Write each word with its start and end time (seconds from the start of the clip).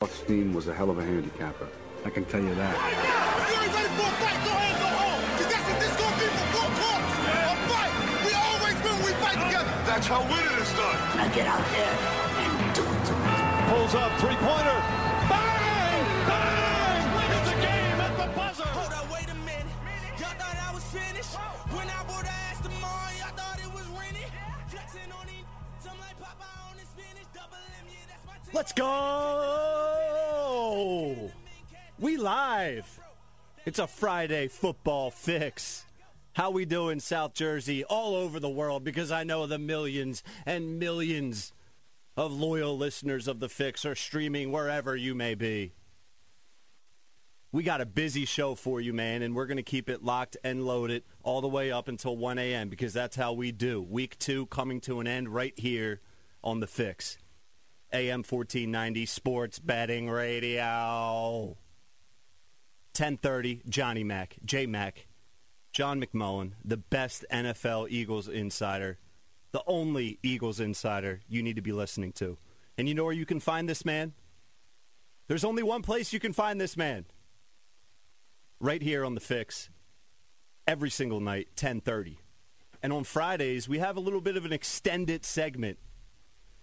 Buck's 0.00 0.22
team 0.22 0.54
was 0.54 0.66
a 0.66 0.72
hell 0.72 0.88
of 0.88 0.96
a 0.96 1.04
handicapper. 1.04 1.68
I 2.06 2.08
can 2.08 2.24
tell 2.24 2.40
you 2.40 2.54
that. 2.54 2.72
If 2.72 3.52
you 3.52 3.60
ain't 3.60 3.68
ready 3.68 3.92
for 4.00 4.08
a 4.08 4.16
fight, 4.16 4.40
go 4.40 4.52
ahead 4.56 4.72
and 4.72 4.80
go 4.80 4.88
home. 4.96 5.20
Cause 5.36 5.48
that's 5.52 5.66
what 5.68 5.76
this 5.76 5.92
gonna 6.00 6.16
be 6.16 6.24
for 6.24 6.46
four 6.56 6.68
quarters. 6.72 7.20
A 7.20 7.52
fight. 7.68 7.92
We 8.24 8.32
always 8.32 8.76
win 8.80 8.96
when 8.96 9.04
we 9.04 9.12
fight 9.20 9.36
together. 9.44 9.68
That's 9.84 10.08
how 10.08 10.24
winning 10.24 10.56
is 10.56 10.72
done. 10.72 10.96
Now 11.20 11.28
get 11.36 11.44
out 11.52 11.60
there 11.68 11.92
and 11.92 12.72
do 12.72 12.80
it. 12.80 13.08
Pulls 13.68 13.92
up, 13.92 14.08
three-pointer. 14.24 14.78
Bang! 15.28 16.00
Bang! 16.32 17.04
It's 17.36 17.50
a 17.52 17.58
game 17.60 18.00
at 18.00 18.16
the 18.16 18.28
buzzer. 18.32 18.72
Hold 18.72 18.96
up, 18.96 19.04
wait 19.12 19.28
a 19.28 19.36
minute. 19.44 19.76
Y'all 20.16 20.32
thought 20.40 20.56
I 20.64 20.72
was 20.72 20.84
finished. 20.88 21.36
When 21.76 21.84
I 21.92 22.00
bought 22.08 22.24
the 22.24 22.32
ass 22.48 22.56
tomorrow, 22.64 23.12
y'all 23.20 23.36
thought 23.36 23.60
it 23.60 23.68
was 23.76 23.84
rented. 23.92 24.32
Flexing 24.72 25.12
on 25.12 25.28
him. 25.28 25.44
Let's 28.52 28.72
go! 28.72 30.10
We 31.98 32.16
live. 32.16 33.00
It's 33.64 33.78
a 33.78 33.86
Friday 33.86 34.48
football 34.48 35.10
fix. 35.10 35.84
How 36.32 36.50
we 36.50 36.64
doing, 36.64 36.98
South 37.00 37.34
Jersey, 37.34 37.84
all 37.84 38.14
over 38.14 38.40
the 38.40 38.48
world? 38.48 38.82
Because 38.82 39.12
I 39.12 39.24
know 39.24 39.46
the 39.46 39.58
millions 39.58 40.22
and 40.46 40.78
millions 40.78 41.52
of 42.16 42.32
loyal 42.32 42.76
listeners 42.76 43.28
of 43.28 43.40
the 43.40 43.48
fix 43.48 43.84
are 43.84 43.94
streaming 43.94 44.50
wherever 44.50 44.96
you 44.96 45.14
may 45.14 45.34
be. 45.34 45.72
We 47.52 47.64
got 47.64 47.80
a 47.80 47.86
busy 47.86 48.26
show 48.26 48.54
for 48.54 48.80
you, 48.80 48.92
man, 48.92 49.22
and 49.22 49.34
we're 49.34 49.46
going 49.46 49.56
to 49.56 49.64
keep 49.64 49.90
it 49.90 50.04
locked 50.04 50.36
and 50.44 50.64
loaded 50.64 51.02
all 51.24 51.40
the 51.40 51.48
way 51.48 51.72
up 51.72 51.88
until 51.88 52.16
1 52.16 52.38
a.m. 52.38 52.68
because 52.68 52.92
that's 52.92 53.16
how 53.16 53.32
we 53.32 53.50
do. 53.50 53.82
Week 53.82 54.16
two 54.20 54.46
coming 54.46 54.80
to 54.82 55.00
an 55.00 55.08
end 55.08 55.28
right 55.28 55.54
here 55.56 56.00
on 56.44 56.60
the 56.60 56.68
fix. 56.68 57.18
AM 57.92 58.20
1490 58.20 59.04
Sports 59.04 59.58
Betting 59.58 60.08
Radio. 60.08 61.56
1030, 62.96 63.62
Johnny 63.68 64.04
Mac, 64.04 64.36
J 64.44 64.66
Mac, 64.66 65.08
John 65.72 66.00
McMullen, 66.00 66.52
the 66.64 66.76
best 66.76 67.24
NFL 67.32 67.88
Eagles 67.90 68.28
insider, 68.28 68.98
the 69.50 69.62
only 69.66 70.20
Eagles 70.22 70.60
insider 70.60 71.20
you 71.28 71.42
need 71.42 71.56
to 71.56 71.62
be 71.62 71.72
listening 71.72 72.12
to. 72.12 72.38
And 72.78 72.88
you 72.88 72.94
know 72.94 73.04
where 73.04 73.12
you 73.12 73.26
can 73.26 73.40
find 73.40 73.68
this 73.68 73.84
man? 73.84 74.12
There's 75.26 75.44
only 75.44 75.62
one 75.64 75.82
place 75.82 76.12
you 76.12 76.20
can 76.20 76.32
find 76.32 76.60
this 76.60 76.76
man. 76.76 77.06
Right 78.60 78.82
here 78.82 79.04
on 79.04 79.14
the 79.14 79.20
fix. 79.20 79.70
Every 80.66 80.90
single 80.90 81.20
night, 81.20 81.48
1030. 81.48 82.20
And 82.82 82.92
on 82.92 83.04
Fridays, 83.04 83.68
we 83.68 83.78
have 83.78 83.96
a 83.96 84.00
little 84.00 84.20
bit 84.20 84.36
of 84.36 84.44
an 84.44 84.52
extended 84.52 85.24
segment 85.24 85.78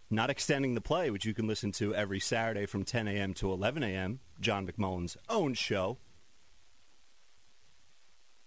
not 0.09 0.29
extending 0.29 0.73
the 0.73 0.81
play, 0.81 1.09
which 1.09 1.25
you 1.25 1.33
can 1.33 1.47
listen 1.47 1.71
to 1.73 1.93
every 1.93 2.19
Saturday 2.19 2.65
from 2.65 2.83
10 2.83 3.07
a.m. 3.07 3.33
to 3.35 3.51
11 3.51 3.83
a.m., 3.83 4.19
John 4.39 4.65
McMullen's 4.65 5.17
own 5.29 5.53
show. 5.53 5.97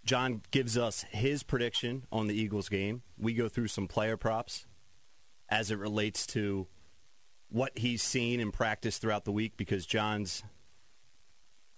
John 0.04 0.42
gives 0.50 0.78
us 0.78 1.04
his 1.10 1.42
prediction 1.42 2.06
on 2.10 2.26
the 2.26 2.34
Eagles 2.34 2.68
game. 2.68 3.02
We 3.18 3.34
go 3.34 3.48
through 3.48 3.68
some 3.68 3.88
player 3.88 4.16
props 4.16 4.66
as 5.50 5.70
it 5.70 5.78
relates 5.78 6.26
to 6.28 6.66
what 7.50 7.76
he's 7.76 8.02
seen 8.02 8.40
in 8.40 8.52
practice 8.52 8.96
throughout 8.98 9.24
the 9.24 9.32
week 9.32 9.56
because 9.56 9.84
John's 9.84 10.42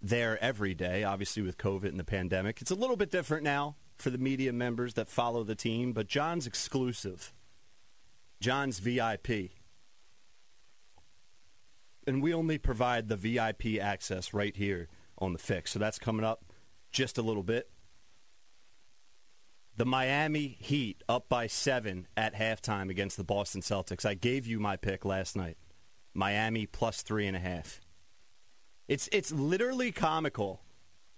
there 0.03 0.43
every 0.43 0.75
day, 0.75 1.05
obviously 1.05 1.43
with 1.43 1.57
COVID 1.57 1.89
and 1.89 2.01
the 2.01 2.05
pandemic. 2.05 2.61
It's 2.61 2.71
a 2.71 2.77
little 2.77 2.97
bit 2.97 3.11
different 3.11 3.45
now 3.45 3.77
for 3.97 4.11
the 4.11 4.19
media 4.19 4.53
members 4.53 4.95
that 4.95 5.09
follow 5.09 5.45
the 5.45 5.55
team, 5.55 5.93
but 5.93 6.09
John's 6.09 6.47
exclusive. 6.47 7.33
John's 8.41 8.81
VIP 8.81 9.53
and 12.07 12.23
we 12.23 12.35
only 12.35 12.59
provide 12.59 13.09
the 13.09 13.17
VIP 13.17 13.81
access 13.81 14.35
right 14.35 14.57
here 14.57 14.89
on 15.19 15.33
the 15.33 15.39
fix. 15.39 15.71
So 15.71 15.79
that's 15.79 15.99
coming 15.99 16.25
up 16.25 16.45
just 16.91 17.19
a 17.19 17.23
little 17.23 17.43
bit. 17.43 17.71
The 19.77 19.87
Miami 19.87 20.57
Heat 20.61 21.03
up 21.09 21.29
by 21.29 21.47
seven 21.47 22.07
at 22.17 22.35
halftime 22.35 22.91
against 22.91 23.17
the 23.17 23.25
Boston 23.25 23.63
Celtics. 23.63 24.05
I 24.05 24.15
gave 24.15 24.47
you 24.47 24.61
my 24.61 24.77
pick 24.77 25.05
last 25.05 25.37
night. 25.37 25.57
Miami 26.13 26.67
plus 26.67 27.03
three 27.03 27.27
and 27.27 27.37
a 27.37 27.41
half. 27.41 27.81
It's 28.89 29.09
it's 29.13 29.33
literally 29.33 29.93
comical 29.93 30.63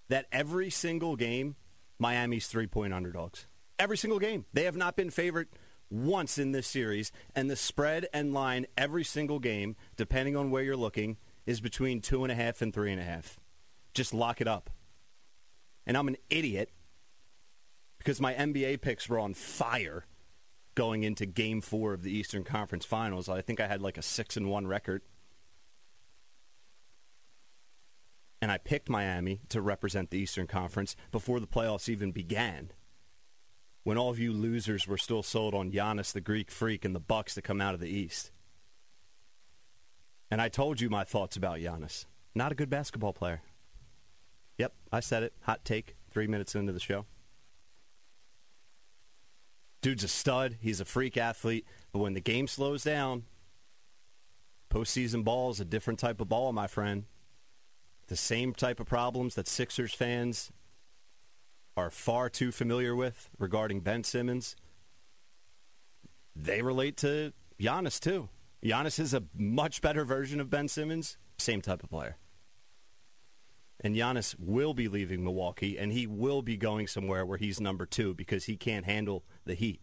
that 0.08 0.26
every 0.30 0.70
single 0.70 1.16
game 1.16 1.56
Miami's 1.98 2.46
three 2.46 2.66
point 2.66 2.92
underdogs. 2.92 3.46
Every 3.78 3.96
single 3.96 4.18
game. 4.18 4.44
They 4.52 4.64
have 4.64 4.76
not 4.76 4.96
been 4.96 5.10
favored 5.10 5.48
once 5.90 6.38
in 6.38 6.52
this 6.52 6.66
series, 6.66 7.12
and 7.34 7.50
the 7.50 7.56
spread 7.56 8.06
and 8.12 8.32
line 8.32 8.66
every 8.76 9.04
single 9.04 9.38
game, 9.38 9.76
depending 9.96 10.36
on 10.36 10.50
where 10.50 10.62
you're 10.62 10.76
looking, 10.76 11.16
is 11.46 11.60
between 11.60 12.00
two 12.00 12.24
and 12.24 12.32
a 12.32 12.34
half 12.34 12.62
and 12.62 12.72
three 12.72 12.92
and 12.92 13.00
a 13.00 13.04
half. 13.04 13.38
Just 13.92 14.14
lock 14.14 14.40
it 14.40 14.48
up. 14.48 14.70
And 15.86 15.96
I'm 15.96 16.08
an 16.08 16.16
idiot 16.30 16.70
because 17.98 18.20
my 18.20 18.34
NBA 18.34 18.80
picks 18.80 19.08
were 19.08 19.18
on 19.18 19.34
fire 19.34 20.06
going 20.74 21.04
into 21.04 21.26
game 21.26 21.60
four 21.60 21.92
of 21.92 22.02
the 22.02 22.10
Eastern 22.10 22.42
Conference 22.42 22.84
Finals. 22.84 23.28
I 23.28 23.40
think 23.40 23.60
I 23.60 23.68
had 23.68 23.82
like 23.82 23.98
a 23.98 24.02
six 24.02 24.36
and 24.36 24.50
one 24.50 24.66
record. 24.66 25.02
And 28.44 28.52
I 28.52 28.58
picked 28.58 28.90
Miami 28.90 29.40
to 29.48 29.62
represent 29.62 30.10
the 30.10 30.18
Eastern 30.18 30.46
Conference 30.46 30.96
before 31.10 31.40
the 31.40 31.46
playoffs 31.46 31.88
even 31.88 32.12
began 32.12 32.72
when 33.84 33.96
all 33.96 34.10
of 34.10 34.18
you 34.18 34.34
losers 34.34 34.86
were 34.86 34.98
still 34.98 35.22
sold 35.22 35.54
on 35.54 35.72
Giannis, 35.72 36.12
the 36.12 36.20
Greek 36.20 36.50
freak, 36.50 36.84
and 36.84 36.94
the 36.94 37.00
Bucks 37.00 37.32
to 37.36 37.40
come 37.40 37.62
out 37.62 37.72
of 37.72 37.80
the 37.80 37.88
East. 37.88 38.32
And 40.30 40.42
I 40.42 40.50
told 40.50 40.78
you 40.78 40.90
my 40.90 41.04
thoughts 41.04 41.38
about 41.38 41.60
Giannis. 41.60 42.04
Not 42.34 42.52
a 42.52 42.54
good 42.54 42.68
basketball 42.68 43.14
player. 43.14 43.40
Yep, 44.58 44.74
I 44.92 45.00
said 45.00 45.22
it. 45.22 45.32
Hot 45.44 45.64
take 45.64 45.96
three 46.10 46.26
minutes 46.26 46.54
into 46.54 46.74
the 46.74 46.78
show. 46.78 47.06
Dude's 49.80 50.04
a 50.04 50.08
stud. 50.08 50.58
He's 50.60 50.82
a 50.82 50.84
freak 50.84 51.16
athlete. 51.16 51.64
But 51.92 52.00
when 52.00 52.12
the 52.12 52.20
game 52.20 52.46
slows 52.46 52.84
down, 52.84 53.22
postseason 54.68 55.24
ball 55.24 55.48
is 55.48 55.60
a 55.60 55.64
different 55.64 55.98
type 55.98 56.20
of 56.20 56.28
ball, 56.28 56.52
my 56.52 56.66
friend. 56.66 57.04
The 58.06 58.16
same 58.16 58.52
type 58.52 58.80
of 58.80 58.86
problems 58.86 59.34
that 59.34 59.48
Sixers 59.48 59.94
fans 59.94 60.52
are 61.76 61.90
far 61.90 62.28
too 62.28 62.52
familiar 62.52 62.94
with 62.94 63.30
regarding 63.38 63.80
Ben 63.80 64.04
Simmons, 64.04 64.56
they 66.36 66.62
relate 66.62 66.96
to 66.98 67.32
Giannis 67.60 67.98
too. 67.98 68.28
Giannis 68.62 68.98
is 68.98 69.14
a 69.14 69.24
much 69.36 69.80
better 69.80 70.04
version 70.04 70.40
of 70.40 70.50
Ben 70.50 70.68
Simmons, 70.68 71.16
same 71.38 71.60
type 71.60 71.82
of 71.82 71.90
player. 71.90 72.16
And 73.80 73.94
Giannis 73.94 74.34
will 74.38 74.72
be 74.72 74.88
leaving 74.88 75.22
Milwaukee, 75.22 75.78
and 75.78 75.92
he 75.92 76.06
will 76.06 76.42
be 76.42 76.56
going 76.56 76.86
somewhere 76.86 77.26
where 77.26 77.38
he's 77.38 77.60
number 77.60 77.84
two 77.84 78.14
because 78.14 78.44
he 78.44 78.56
can't 78.56 78.86
handle 78.86 79.24
the 79.44 79.54
heat. 79.54 79.80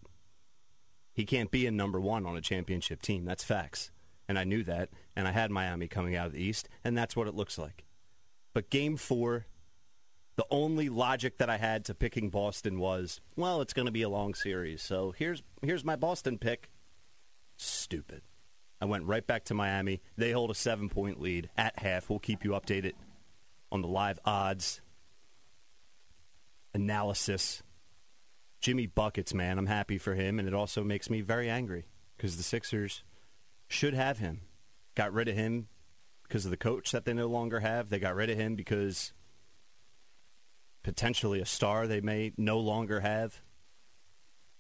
He 1.14 1.26
can't 1.26 1.52
be 1.52 1.68
a 1.68 1.72
number 1.72 2.00
one 2.00 2.26
on 2.26 2.38
a 2.38 2.42
championship 2.42 3.02
team. 3.02 3.26
That's 3.26 3.44
facts. 3.44 3.92
And 4.28 4.40
I 4.40 4.44
knew 4.44 4.64
that, 4.64 4.90
and 5.16 5.28
I 5.28 5.32
had 5.32 5.52
Miami 5.52 5.88
coming 5.88 6.16
out 6.16 6.28
of 6.28 6.34
the 6.34 6.42
East, 6.42 6.70
and 6.84 6.98
that's 6.98 7.16
what 7.16 7.28
it 7.28 7.36
looks 7.36 7.58
like. 7.58 7.84
But 8.54 8.70
game 8.70 8.98
four 8.98 9.46
the 10.42 10.46
only 10.50 10.90
logic 10.90 11.38
that 11.38 11.50
I 11.50 11.58
had 11.58 11.86
to 11.86 11.94
picking 11.94 12.30
Boston 12.30 12.80
was, 12.80 13.22
well, 13.36 13.62
it's 13.62 13.74
going 13.74 13.86
to 13.86 13.92
be 13.92 14.02
a 14.02 14.10
long 14.10 14.34
series. 14.34 14.82
So 14.82 15.14
here's 15.18 15.44
here's 15.62 15.84
my 15.84 15.96
Boston 15.96 16.38
pick. 16.38 16.70
Stupid. 17.58 18.22
I 18.80 18.86
went 18.86 19.04
right 19.04 19.26
back 19.26 19.44
to 19.46 19.54
Miami. 19.54 20.02
They 20.18 20.32
hold 20.32 20.50
a 20.50 20.56
seven 20.56 20.90
point 20.90 21.22
lead 21.22 21.50
at 21.58 21.78
half. 21.78 22.10
We'll 22.10 22.20
keep 22.20 22.44
you 22.44 22.52
updated 22.52 22.94
on 23.72 23.82
the 23.82 23.88
live 23.88 24.20
odds 24.26 24.82
analysis. 26.74 27.62
Jimmy 28.62 28.88
Buckets, 28.88 29.34
man, 29.34 29.58
I'm 29.58 29.68
happy 29.68 29.98
for 29.98 30.16
him, 30.16 30.40
and 30.40 30.48
it 30.48 30.54
also 30.54 30.84
makes 30.84 31.10
me 31.10 31.22
very 31.22 31.50
angry 31.50 31.86
because 32.16 32.38
the 32.38 32.44
Sixers 32.44 33.04
should 33.68 33.94
have 33.94 34.20
him. 34.20 34.42
Got 34.96 35.14
rid 35.14 35.28
of 35.28 35.36
him 35.36 35.68
because 36.32 36.46
of 36.46 36.52
the 36.52 36.56
coach 36.56 36.94
that 36.94 37.04
they 37.04 37.14
no 37.14 37.28
longer 37.28 37.60
have. 37.60 37.90
They 37.90 38.00
got 38.00 38.16
rid 38.16 38.30
of 38.30 38.38
him 38.38 38.56
because 38.56 39.12
potentially 40.82 41.42
a 41.42 41.46
star 41.46 41.88
they 41.88 42.00
may 42.00 42.32
no 42.38 42.58
longer 42.58 43.02
have. 43.02 43.42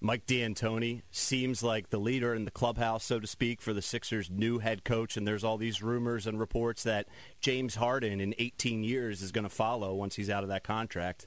Mike 0.01 0.25
D'Antoni 0.25 1.03
seems 1.11 1.63
like 1.63 1.89
the 1.89 1.97
leader 1.97 2.35
in 2.35 2.43
the 2.43 2.51
clubhouse, 2.51 3.05
so 3.05 3.21
to 3.21 3.27
speak, 3.27 3.61
for 3.61 3.71
the 3.71 3.81
Sixers' 3.81 4.29
new 4.29 4.59
head 4.59 4.83
coach, 4.83 5.15
and 5.15 5.25
there's 5.25 5.45
all 5.45 5.57
these 5.57 5.81
rumors 5.81 6.27
and 6.27 6.37
reports 6.37 6.83
that 6.83 7.07
James 7.39 7.75
Harden 7.75 8.19
in 8.19 8.35
18 8.37 8.83
years 8.83 9.21
is 9.21 9.31
going 9.31 9.45
to 9.45 9.49
follow 9.49 9.93
once 9.93 10.15
he's 10.15 10.29
out 10.29 10.43
of 10.43 10.49
that 10.49 10.65
contract. 10.65 11.25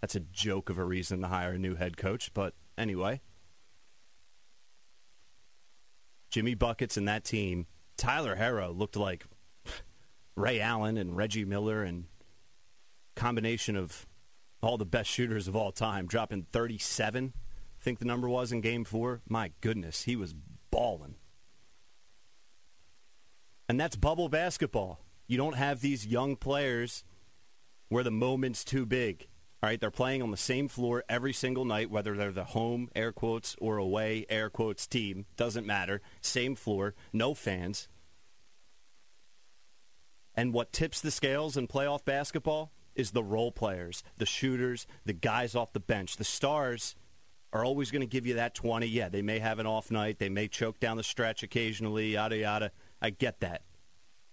That's 0.00 0.16
a 0.16 0.20
joke 0.20 0.70
of 0.70 0.78
a 0.78 0.84
reason 0.84 1.20
to 1.20 1.28
hire 1.28 1.52
a 1.52 1.58
new 1.58 1.76
head 1.76 1.96
coach, 1.96 2.34
but 2.34 2.54
anyway. 2.76 3.20
Jimmy 6.30 6.54
Buckets 6.54 6.96
and 6.96 7.06
that 7.06 7.24
team. 7.24 7.68
Tyler 7.96 8.34
Herro 8.34 8.76
looked 8.76 8.96
like 8.96 9.24
Ray 10.36 10.60
Allen 10.60 10.96
and 10.96 11.16
Reggie 11.16 11.44
Miller 11.44 11.82
and 11.82 12.04
combination 13.14 13.76
of 13.76 14.06
all 14.62 14.78
the 14.78 14.84
best 14.84 15.10
shooters 15.10 15.46
of 15.46 15.54
all 15.54 15.72
time, 15.72 16.06
dropping 16.06 16.46
37, 16.52 17.32
I 17.36 17.84
think 17.84 17.98
the 17.98 18.04
number 18.04 18.28
was 18.28 18.50
in 18.50 18.60
game 18.60 18.84
four. 18.84 19.20
My 19.28 19.52
goodness, 19.60 20.04
he 20.04 20.16
was 20.16 20.34
balling. 20.70 21.16
And 23.68 23.78
that's 23.78 23.96
bubble 23.96 24.28
basketball. 24.28 25.00
You 25.26 25.36
don't 25.36 25.56
have 25.56 25.80
these 25.80 26.06
young 26.06 26.36
players 26.36 27.04
where 27.88 28.04
the 28.04 28.10
moment's 28.10 28.64
too 28.64 28.86
big. 28.86 29.26
All 29.62 29.70
right, 29.70 29.80
they're 29.80 29.90
playing 29.90 30.22
on 30.22 30.30
the 30.30 30.36
same 30.36 30.68
floor 30.68 31.04
every 31.08 31.32
single 31.32 31.64
night, 31.64 31.90
whether 31.90 32.16
they're 32.16 32.32
the 32.32 32.44
home 32.44 32.90
air 32.94 33.12
quotes 33.12 33.56
or 33.60 33.78
away 33.78 34.26
air 34.28 34.50
quotes 34.50 34.86
team. 34.86 35.24
Doesn't 35.36 35.66
matter. 35.66 36.02
Same 36.20 36.54
floor, 36.54 36.94
no 37.12 37.32
fans. 37.32 37.88
And 40.36 40.52
what 40.52 40.72
tips 40.72 41.00
the 41.00 41.10
scales 41.10 41.56
in 41.56 41.68
playoff 41.68 42.04
basketball 42.04 42.72
is 42.94 43.10
the 43.10 43.22
role 43.22 43.52
players, 43.52 44.02
the 44.18 44.26
shooters, 44.26 44.86
the 45.04 45.12
guys 45.12 45.54
off 45.54 45.72
the 45.72 45.80
bench. 45.80 46.16
The 46.16 46.24
stars 46.24 46.96
are 47.52 47.64
always 47.64 47.90
going 47.90 48.00
to 48.00 48.06
give 48.06 48.26
you 48.26 48.34
that 48.34 48.54
20. 48.54 48.86
Yeah, 48.86 49.08
they 49.08 49.22
may 49.22 49.38
have 49.38 49.58
an 49.58 49.66
off 49.66 49.90
night. 49.90 50.18
They 50.18 50.28
may 50.28 50.48
choke 50.48 50.80
down 50.80 50.96
the 50.96 51.04
stretch 51.04 51.42
occasionally, 51.42 52.12
yada, 52.12 52.36
yada. 52.36 52.72
I 53.00 53.10
get 53.10 53.40
that. 53.40 53.62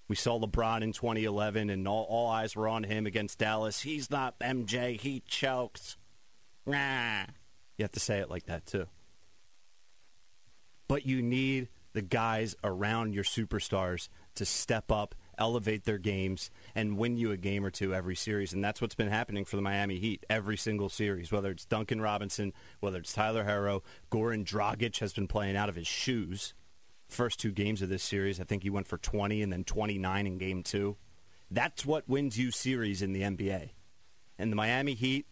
We 0.08 0.16
saw 0.16 0.40
LeBron 0.40 0.82
in 0.82 0.92
2011, 0.92 1.70
and 1.70 1.88
all, 1.88 2.04
all 2.10 2.28
eyes 2.28 2.56
were 2.56 2.68
on 2.68 2.84
him 2.84 3.06
against 3.06 3.38
Dallas. 3.38 3.82
He's 3.82 4.12
not 4.12 4.38
MJ. 4.40 5.00
He 5.00 5.22
chokes. 5.26 5.98
Nah. 6.66 7.22
You 7.78 7.84
have 7.84 7.94
to 7.94 8.00
say 8.00 8.20
it 8.20 8.30
like 8.30 8.48
that, 8.48 8.66
too. 8.66 8.88
But 10.88 11.06
you 11.06 11.22
need 11.22 11.70
the 11.94 12.02
guys 12.02 12.56
around 12.64 13.14
your 13.14 13.24
superstars 13.24 14.10
to 14.36 14.46
step 14.46 14.92
up 14.92 15.16
elevate 15.42 15.86
their 15.86 15.98
games 15.98 16.52
and 16.76 16.98
win 16.98 17.18
you 17.18 17.32
a 17.32 17.38
game 17.38 17.66
or 17.66 17.72
two 17.72 17.96
every 17.96 18.16
series. 18.16 18.54
And 18.54 18.64
that's 18.64 18.80
what's 18.80 18.94
been 18.94 19.08
happening 19.08 19.44
for 19.44 19.56
the 19.56 19.62
Miami 19.64 19.98
Heat 19.98 20.24
every 20.30 20.56
single 20.56 20.88
series, 20.88 21.32
whether 21.32 21.50
it's 21.50 21.66
Duncan 21.66 22.00
Robinson, 22.00 22.54
whether 22.80 23.00
it's 23.00 23.12
Tyler 23.12 23.44
Herro. 23.44 23.82
Goran 24.12 24.46
Dragic 24.46 25.00
has 25.00 25.14
been 25.14 25.28
playing 25.28 25.58
out 25.58 25.68
of 25.68 25.76
his 25.76 25.88
shoes. 25.88 26.54
First 27.10 27.40
two 27.40 27.52
games 27.52 27.82
of 27.82 27.90
this 27.90 28.04
series, 28.04 28.40
I 28.40 28.44
think 28.44 28.62
he 28.62 28.70
went 28.70 28.88
for 28.88 29.00
20 29.00 29.42
and 29.42 29.52
then 29.52 29.64
29 29.64 30.28
in 30.28 30.38
game 30.38 30.62
two. 30.62 30.98
That's 31.50 31.86
what 31.86 32.08
wins 32.08 32.38
you 32.38 32.52
series 32.52 33.02
in 33.02 33.12
the 33.12 33.24
NBA. 33.24 33.72
And 34.38 34.52
the 34.52 34.56
Miami 34.56 34.94
Heat, 34.94 35.26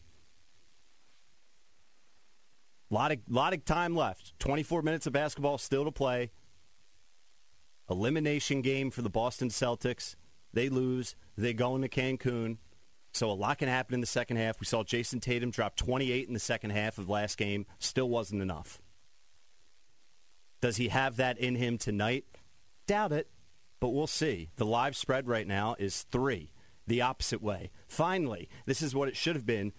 lot 2.90 3.12
of, 3.12 3.20
lot 3.30 3.54
of 3.54 3.64
time 3.64 3.96
left. 3.96 4.38
24 4.40 4.82
minutes 4.82 5.06
of 5.06 5.14
basketball 5.14 5.60
still 5.60 5.86
to 5.86 5.92
play 5.92 6.32
elimination 7.90 8.62
game 8.62 8.92
for 8.92 9.02
the 9.02 9.10
Boston 9.10 9.50
Celtics. 9.50 10.16
They 10.54 10.70
lose. 10.70 11.16
They 11.38 11.54
go 11.54 11.76
into 11.76 11.88
Cancun. 11.88 12.58
So 13.12 13.32
a 13.32 13.34
lot 13.34 13.58
can 13.58 13.68
happen 13.68 13.96
in 13.96 14.02
the 14.02 14.08
second 14.08 14.38
half. 14.38 14.60
We 14.60 14.66
saw 14.66 14.84
Jayson 14.84 15.20
Tatum 15.20 15.52
drop 15.52 15.76
28 15.76 16.28
in 16.28 16.34
the 16.34 16.40
second 16.40 16.72
half 16.72 16.98
of 16.98 17.10
last 17.10 17.38
game. 17.38 17.66
Still 17.80 18.10
wasn't 18.10 18.42
enough. 18.42 18.80
Does 20.62 20.78
he 20.78 20.90
have 20.90 21.16
that 21.18 21.38
in 21.38 21.56
him 21.56 21.78
tonight? 21.78 22.26
Doubt 22.86 23.12
it, 23.12 23.30
but 23.80 23.90
we'll 23.90 24.08
see. 24.08 24.50
The 24.58 24.66
live 24.66 24.96
spread 24.96 25.28
right 25.28 25.48
now 25.48 25.76
is 25.80 26.04
three, 26.04 26.52
the 26.86 27.02
opposite 27.02 27.42
way. 27.42 27.72
Finally, 27.88 28.50
this 28.66 28.82
is 28.82 28.94
what 28.94 29.08
it 29.08 29.16
should 29.16 29.36
have 29.36 29.46
been 29.46 29.74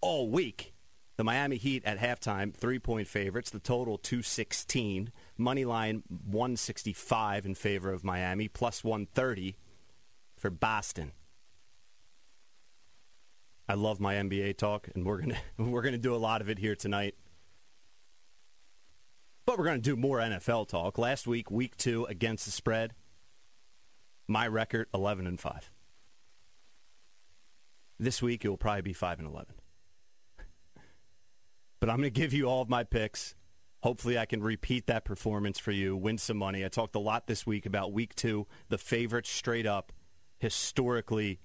all 0.00 0.28
week. 0.28 0.74
The 1.16 1.24
Miami 1.24 1.56
Heat 1.56 1.84
at 1.84 1.98
halftime, 1.98 2.52
three-point 2.52 3.06
favorites. 3.06 3.50
The 3.50 3.60
total 3.60 3.98
216. 3.98 5.12
Money 5.36 5.64
line 5.64 6.02
165 6.08 7.44
in 7.44 7.54
favor 7.54 7.92
of 7.92 8.04
Miami, 8.04 8.48
plus 8.48 8.84
130 8.84 9.56
for 10.36 10.50
Boston. 10.50 11.12
I 13.68 13.74
love 13.74 13.98
my 13.98 14.14
NBA 14.14 14.58
talk, 14.58 14.88
and 14.94 15.04
we're 15.04 15.18
gonna 15.18 15.38
we're 15.58 15.82
gonna 15.82 15.98
do 15.98 16.14
a 16.14 16.16
lot 16.16 16.40
of 16.40 16.48
it 16.48 16.58
here 16.58 16.76
tonight. 16.76 17.14
But 19.46 19.58
we're 19.58 19.64
gonna 19.64 19.78
do 19.78 19.96
more 19.96 20.18
NFL 20.18 20.68
talk. 20.68 20.98
Last 20.98 21.26
week, 21.26 21.50
week 21.50 21.76
two 21.76 22.04
against 22.04 22.44
the 22.44 22.50
spread, 22.50 22.94
my 24.28 24.46
record 24.46 24.88
11 24.94 25.26
and 25.26 25.40
five. 25.40 25.70
This 27.98 28.20
week 28.20 28.44
it 28.44 28.48
will 28.48 28.56
probably 28.56 28.82
be 28.82 28.92
five 28.92 29.18
and 29.18 29.28
11. 29.28 29.54
But 31.80 31.90
I'm 31.90 32.00
to 32.00 32.08
give 32.08 32.32
you 32.32 32.46
all 32.46 32.62
of 32.62 32.70
my 32.70 32.82
picks. 32.82 33.34
Hopefully, 33.84 34.16
I 34.16 34.24
can 34.24 34.42
repeat 34.42 34.86
that 34.86 35.04
performance 35.04 35.58
for 35.58 35.70
you, 35.70 35.94
win 35.94 36.16
some 36.16 36.38
money. 36.38 36.64
I 36.64 36.68
talked 36.68 36.94
a 36.94 36.98
lot 36.98 37.26
this 37.26 37.46
week 37.46 37.66
about 37.66 37.92
week 37.92 38.14
two, 38.14 38.46
the 38.70 38.78
favorites 38.78 39.28
straight 39.28 39.66
up, 39.66 39.92
historically 40.38 41.38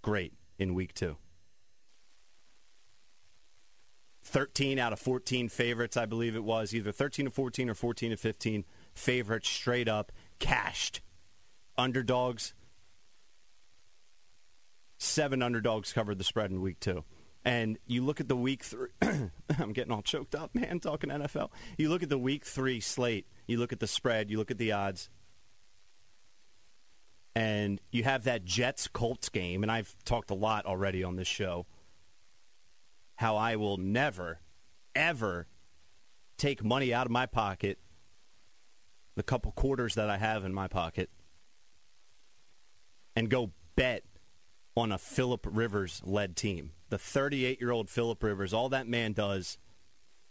great 0.00 0.32
in 0.58 0.72
week 0.72 0.94
two. 0.94 1.18
13 4.24 4.78
out 4.78 4.94
of 4.94 4.98
14 4.98 5.50
favorites, 5.50 5.98
I 5.98 6.06
believe 6.06 6.36
it 6.36 6.42
was, 6.42 6.74
either 6.74 6.90
13 6.90 7.26
to 7.26 7.30
14 7.30 7.68
or 7.68 7.74
14 7.74 8.12
to 8.12 8.16
15 8.16 8.64
favorites 8.94 9.50
straight 9.50 9.88
up, 9.88 10.12
cashed. 10.38 11.02
Underdogs, 11.76 12.54
seven 14.96 15.42
underdogs 15.42 15.92
covered 15.92 16.16
the 16.16 16.24
spread 16.24 16.50
in 16.50 16.62
week 16.62 16.80
two. 16.80 17.04
And 17.46 17.78
you 17.86 18.04
look 18.04 18.20
at 18.20 18.26
the 18.26 18.36
week 18.36 18.64
three, 18.64 18.88
I'm 19.00 19.72
getting 19.72 19.92
all 19.92 20.02
choked 20.02 20.34
up, 20.34 20.52
man, 20.52 20.80
talking 20.80 21.10
NFL. 21.10 21.50
You 21.78 21.88
look 21.88 22.02
at 22.02 22.08
the 22.08 22.18
week 22.18 22.44
three 22.44 22.80
slate, 22.80 23.28
you 23.46 23.58
look 23.58 23.72
at 23.72 23.78
the 23.78 23.86
spread, 23.86 24.32
you 24.32 24.36
look 24.36 24.50
at 24.50 24.58
the 24.58 24.72
odds, 24.72 25.08
and 27.36 27.80
you 27.92 28.02
have 28.02 28.24
that 28.24 28.44
Jets 28.44 28.88
Colts 28.88 29.28
game. 29.28 29.62
And 29.62 29.70
I've 29.70 29.94
talked 30.04 30.32
a 30.32 30.34
lot 30.34 30.66
already 30.66 31.04
on 31.04 31.14
this 31.14 31.28
show 31.28 31.66
how 33.14 33.36
I 33.36 33.54
will 33.54 33.76
never, 33.76 34.40
ever 34.96 35.46
take 36.36 36.64
money 36.64 36.92
out 36.92 37.06
of 37.06 37.12
my 37.12 37.26
pocket, 37.26 37.78
the 39.14 39.22
couple 39.22 39.52
quarters 39.52 39.94
that 39.94 40.10
I 40.10 40.18
have 40.18 40.44
in 40.44 40.52
my 40.52 40.66
pocket, 40.66 41.10
and 43.14 43.30
go 43.30 43.52
bet 43.76 44.02
on 44.76 44.92
a 44.92 44.98
Philip 44.98 45.46
Rivers 45.50 46.02
led 46.04 46.36
team 46.36 46.72
the 46.88 46.98
38 46.98 47.60
year 47.60 47.70
old 47.70 47.90
Philip 47.90 48.22
Rivers, 48.22 48.52
all 48.52 48.68
that 48.68 48.86
man 48.86 49.12
does 49.12 49.58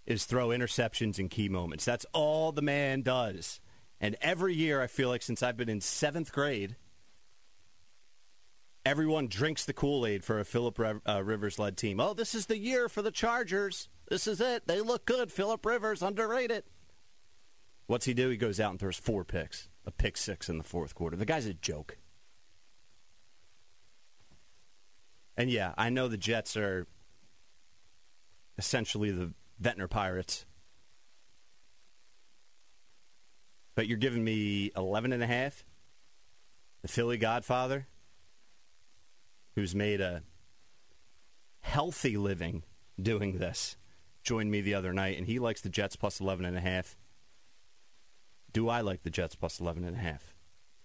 is 0.05 0.25
throw 0.25 0.49
interceptions 0.49 1.19
in 1.19 1.29
key 1.29 1.49
moments. 1.49 1.85
That's 1.85 2.05
all 2.13 2.51
the 2.51 2.61
man 2.61 3.01
does. 3.01 3.59
And 3.99 4.15
every 4.21 4.53
year, 4.53 4.81
I 4.81 4.87
feel 4.87 5.09
like 5.09 5.21
since 5.21 5.41
I've 5.41 5.57
been 5.57 5.69
in 5.69 5.81
seventh 5.81 6.31
grade, 6.31 6.75
everyone 8.85 9.27
drinks 9.27 9.65
the 9.65 9.73
Kool 9.73 10.05
Aid 10.05 10.23
for 10.23 10.39
a 10.39 10.45
Philip 10.45 10.79
uh, 11.07 11.23
Rivers 11.23 11.57
led 11.57 11.77
team. 11.77 11.99
Oh, 11.99 12.13
this 12.13 12.35
is 12.35 12.45
the 12.45 12.57
year 12.57 12.87
for 12.87 13.01
the 13.01 13.11
Chargers. 13.11 13.89
This 14.09 14.27
is 14.27 14.39
it. 14.39 14.67
They 14.67 14.81
look 14.81 15.05
good. 15.05 15.31
Philip 15.31 15.65
Rivers, 15.65 16.03
underrated. 16.03 16.63
What's 17.87 18.05
he 18.05 18.13
do? 18.13 18.29
He 18.29 18.37
goes 18.37 18.59
out 18.59 18.71
and 18.71 18.79
throws 18.79 18.97
four 18.97 19.23
picks, 19.23 19.69
a 19.85 19.91
pick 19.91 20.17
six 20.17 20.49
in 20.49 20.57
the 20.57 20.63
fourth 20.63 20.93
quarter. 20.93 21.15
The 21.15 21.25
guy's 21.25 21.45
a 21.45 21.53
joke. 21.53 21.97
And 25.37 25.49
yeah, 25.49 25.73
I 25.77 25.89
know 25.89 26.07
the 26.07 26.17
Jets 26.17 26.55
are 26.55 26.87
essentially 28.57 29.11
the 29.11 29.33
Ventnor 29.59 29.87
Pirates. 29.87 30.45
But 33.75 33.87
you're 33.87 33.97
giving 33.97 34.23
me 34.23 34.71
11 34.75 35.11
and 35.11 35.21
a 35.21 35.27
half. 35.27 35.65
The 36.81 36.87
Philly 36.87 37.17
Godfather, 37.17 37.87
who's 39.55 39.75
made 39.75 39.99
a 39.99 40.23
healthy 41.61 42.15
living 42.15 42.63
doing 43.01 43.39
this, 43.39 43.75
joined 44.23 44.51
me 44.51 44.61
the 44.61 44.75
other 44.75 44.93
night, 44.93 45.17
and 45.17 45.27
he 45.27 45.39
likes 45.39 45.61
the 45.61 45.69
Jets 45.69 45.95
plus 45.95 46.21
11 46.21 46.45
and 46.45 46.55
a 46.55 46.61
half. 46.61 46.95
Do 48.53 48.69
I 48.69 48.81
like 48.81 49.03
the 49.03 49.09
Jets 49.09 49.35
plus 49.35 49.59
11 49.59 49.83
and 49.83 49.95
a 49.95 49.99
half? 49.99 50.33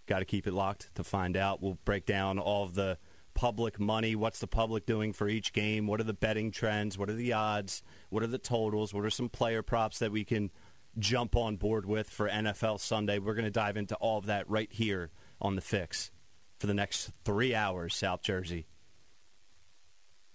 Got 0.07 0.21
to 0.21 0.25
keep 0.25 0.47
it 0.47 0.53
locked 0.53 0.93
to 0.97 1.05
find 1.05 1.37
out. 1.37 1.63
We'll 1.63 1.79
break 1.85 2.07
down 2.07 2.39
all 2.39 2.65
of 2.65 2.75
the 2.75 2.99
public 3.41 3.81
money? 3.81 4.15
What's 4.15 4.39
the 4.39 4.47
public 4.47 4.85
doing 4.85 5.15
for 5.15 5.27
each 5.27 5.55
game? 5.55 5.87
What 5.87 5.99
are 5.99 6.05
the 6.05 6.13
betting 6.13 6.51
trends? 6.51 6.99
What 6.99 7.09
are 7.09 7.15
the 7.15 7.33
odds? 7.33 7.83
What 8.11 8.23
are 8.23 8.27
the 8.27 8.37
totals? 8.37 8.93
What 8.93 9.07
are 9.07 9.09
some 9.09 9.31
player 9.31 9.63
props 9.63 10.01
that 10.01 10.13
we 10.13 10.25
can 10.25 10.51
jump 10.99 11.35
on 11.35 11.57
board 11.57 11.87
with 11.87 12.11
for 12.11 12.29
NFL 12.29 12.81
Sunday? 12.81 13.19
We're 13.19 13.33
going 13.33 13.47
to 13.47 13.51
dive 13.51 13.79
into 13.79 13.95
all 13.95 14.19
of 14.19 14.27
that 14.27 14.51
right 14.51 14.71
here 14.71 15.11
on 15.41 15.55
the 15.55 15.63
fix 15.63 16.11
for 16.59 16.67
the 16.67 16.75
next 16.75 17.13
three 17.25 17.55
hours, 17.55 17.95
South 17.95 18.21
Jersey. 18.21 18.67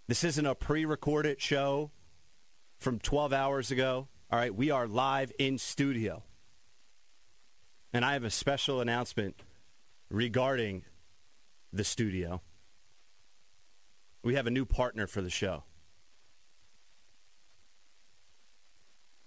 This 0.08 0.24
isn't 0.24 0.46
a 0.46 0.56
pre 0.56 0.84
recorded 0.84 1.40
show 1.40 1.92
from 2.80 2.98
12 2.98 3.32
hours 3.32 3.70
ago. 3.70 4.08
All 4.32 4.40
right, 4.40 4.54
we 4.54 4.72
are 4.72 4.88
live 4.88 5.32
in 5.38 5.60
studio. 5.60 6.24
And 7.94 8.04
I 8.04 8.14
have 8.14 8.24
a 8.24 8.32
special 8.32 8.82
announcement 8.82 9.36
regarding 10.10 10.86
the 11.72 11.84
studio 11.84 12.42
we 14.26 14.34
have 14.34 14.48
a 14.48 14.52
new 14.52 14.66
partner 14.66 15.06
for 15.06 15.22
the 15.22 15.30
show. 15.30 15.64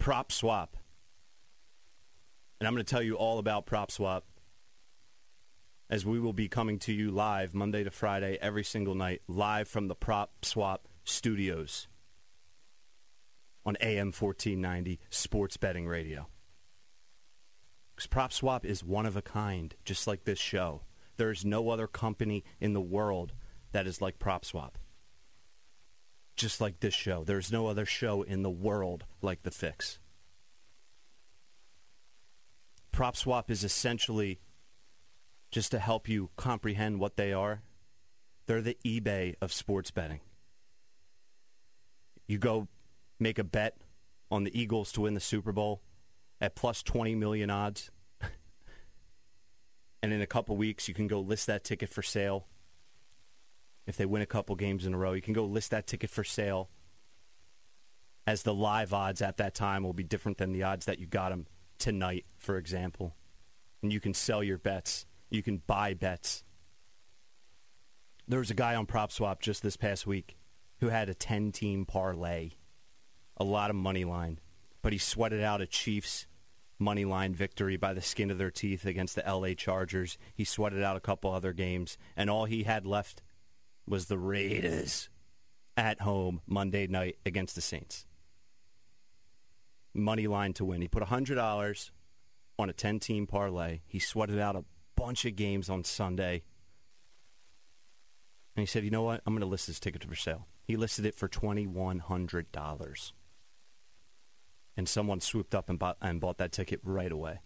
PropSwap. 0.00 0.70
And 2.58 2.66
I'm 2.66 2.74
going 2.74 2.84
to 2.84 2.90
tell 2.90 3.02
you 3.02 3.14
all 3.14 3.38
about 3.38 3.64
PropSwap 3.64 4.22
as 5.88 6.04
we 6.04 6.18
will 6.18 6.32
be 6.32 6.48
coming 6.48 6.80
to 6.80 6.92
you 6.92 7.12
live 7.12 7.54
Monday 7.54 7.84
to 7.84 7.92
Friday 7.92 8.38
every 8.42 8.64
single 8.64 8.96
night, 8.96 9.22
live 9.28 9.68
from 9.68 9.86
the 9.86 9.94
PropSwap 9.94 10.78
studios 11.04 11.86
on 13.64 13.76
AM 13.80 14.08
1490 14.08 14.98
Sports 15.10 15.56
Betting 15.56 15.86
Radio. 15.86 16.26
Because 17.94 18.08
PropSwap 18.08 18.64
is 18.64 18.82
one 18.82 19.06
of 19.06 19.16
a 19.16 19.22
kind, 19.22 19.76
just 19.84 20.08
like 20.08 20.24
this 20.24 20.40
show. 20.40 20.82
There's 21.18 21.44
no 21.44 21.70
other 21.70 21.86
company 21.86 22.42
in 22.60 22.72
the 22.72 22.80
world 22.80 23.32
that 23.70 23.86
is 23.86 24.02
like 24.02 24.18
PropSwap. 24.18 24.72
Just 26.38 26.60
like 26.60 26.78
this 26.78 26.94
show. 26.94 27.24
There's 27.24 27.50
no 27.50 27.66
other 27.66 27.84
show 27.84 28.22
in 28.22 28.42
the 28.42 28.50
world 28.50 29.04
like 29.20 29.42
The 29.42 29.50
Fix. 29.50 29.98
PropSwap 32.92 33.50
is 33.50 33.64
essentially 33.64 34.38
just 35.50 35.72
to 35.72 35.80
help 35.80 36.08
you 36.08 36.30
comprehend 36.36 37.00
what 37.00 37.16
they 37.16 37.32
are. 37.32 37.62
They're 38.46 38.62
the 38.62 38.78
eBay 38.84 39.34
of 39.40 39.52
sports 39.52 39.90
betting. 39.90 40.20
You 42.28 42.38
go 42.38 42.68
make 43.18 43.40
a 43.40 43.44
bet 43.44 43.76
on 44.30 44.44
the 44.44 44.56
Eagles 44.56 44.92
to 44.92 45.00
win 45.00 45.14
the 45.14 45.20
Super 45.20 45.50
Bowl 45.50 45.82
at 46.40 46.54
plus 46.54 46.84
20 46.84 47.16
million 47.16 47.50
odds. 47.50 47.90
and 50.04 50.12
in 50.12 50.22
a 50.22 50.26
couple 50.26 50.56
weeks, 50.56 50.86
you 50.86 50.94
can 50.94 51.08
go 51.08 51.18
list 51.18 51.48
that 51.48 51.64
ticket 51.64 51.88
for 51.88 52.02
sale. 52.02 52.46
If 53.88 53.96
they 53.96 54.04
win 54.04 54.20
a 54.20 54.26
couple 54.26 54.54
games 54.54 54.84
in 54.84 54.92
a 54.92 54.98
row, 54.98 55.14
you 55.14 55.22
can 55.22 55.32
go 55.32 55.46
list 55.46 55.70
that 55.70 55.86
ticket 55.86 56.10
for 56.10 56.22
sale. 56.22 56.68
As 58.26 58.42
the 58.42 58.52
live 58.52 58.92
odds 58.92 59.22
at 59.22 59.38
that 59.38 59.54
time 59.54 59.82
will 59.82 59.94
be 59.94 60.04
different 60.04 60.36
than 60.36 60.52
the 60.52 60.62
odds 60.62 60.84
that 60.84 60.98
you 60.98 61.06
got 61.06 61.30
them 61.30 61.46
tonight, 61.78 62.26
for 62.36 62.58
example. 62.58 63.16
And 63.82 63.90
you 63.90 63.98
can 63.98 64.12
sell 64.12 64.44
your 64.44 64.58
bets. 64.58 65.06
You 65.30 65.42
can 65.42 65.62
buy 65.66 65.94
bets. 65.94 66.44
There 68.28 68.40
was 68.40 68.50
a 68.50 68.54
guy 68.54 68.74
on 68.74 68.86
PropSwap 68.86 69.40
just 69.40 69.62
this 69.62 69.78
past 69.78 70.06
week 70.06 70.36
who 70.80 70.90
had 70.90 71.08
a 71.08 71.14
10 71.14 71.50
team 71.50 71.86
parlay, 71.86 72.50
a 73.38 73.44
lot 73.44 73.70
of 73.70 73.76
money 73.76 74.04
line, 74.04 74.38
but 74.82 74.92
he 74.92 74.98
sweated 74.98 75.42
out 75.42 75.62
a 75.62 75.66
Chiefs 75.66 76.26
money 76.78 77.06
line 77.06 77.34
victory 77.34 77.78
by 77.78 77.94
the 77.94 78.02
skin 78.02 78.30
of 78.30 78.36
their 78.36 78.50
teeth 78.50 78.84
against 78.84 79.14
the 79.14 79.24
LA 79.26 79.54
Chargers. 79.54 80.18
He 80.34 80.44
sweated 80.44 80.82
out 80.82 80.98
a 80.98 81.00
couple 81.00 81.32
other 81.32 81.54
games, 81.54 81.96
and 82.14 82.28
all 82.28 82.44
he 82.44 82.64
had 82.64 82.84
left 82.84 83.22
was 83.88 84.06
the 84.06 84.18
Raiders 84.18 85.08
at 85.76 86.00
home 86.00 86.40
Monday 86.46 86.86
night 86.86 87.16
against 87.24 87.54
the 87.54 87.60
Saints. 87.60 88.06
Money 89.94 90.26
line 90.26 90.52
to 90.54 90.64
win. 90.64 90.82
He 90.82 90.88
put 90.88 91.02
$100 91.02 91.90
on 92.58 92.70
a 92.70 92.72
10 92.72 92.98
team 93.00 93.26
parlay. 93.26 93.80
He 93.86 93.98
sweated 93.98 94.38
out 94.38 94.56
a 94.56 94.64
bunch 94.96 95.24
of 95.24 95.36
games 95.36 95.68
on 95.70 95.84
Sunday. 95.84 96.42
And 98.56 98.62
he 98.62 98.66
said, 98.66 98.84
you 98.84 98.90
know 98.90 99.02
what? 99.02 99.22
I'm 99.26 99.32
going 99.32 99.40
to 99.40 99.46
list 99.46 99.68
this 99.68 99.80
ticket 99.80 100.04
for 100.04 100.14
sale. 100.14 100.46
He 100.64 100.76
listed 100.76 101.06
it 101.06 101.14
for 101.14 101.28
$2,100 101.28 103.12
and 104.78 104.88
someone 104.88 105.20
swooped 105.20 105.56
up 105.56 105.68
and 105.68 105.76
bought, 105.76 105.96
and 106.00 106.20
bought 106.20 106.38
that 106.38 106.52
ticket 106.52 106.78
right 106.84 107.10
away. 107.10 107.40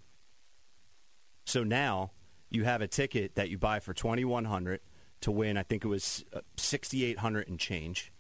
So 1.47 1.65
now 1.65 2.13
you 2.51 2.65
have 2.65 2.83
a 2.83 2.87
ticket 2.87 3.37
that 3.37 3.49
you 3.49 3.57
buy 3.57 3.81
for 3.81 3.95
2100 3.95 4.81
to 5.23 5.31
win, 5.31 5.57
I 5.57 5.63
think 5.63 5.85
it 5.85 5.89
was 5.89 6.25
uh, 6.33 6.41
6800 6.57 7.49
and 7.49 7.59
change. 7.59 8.13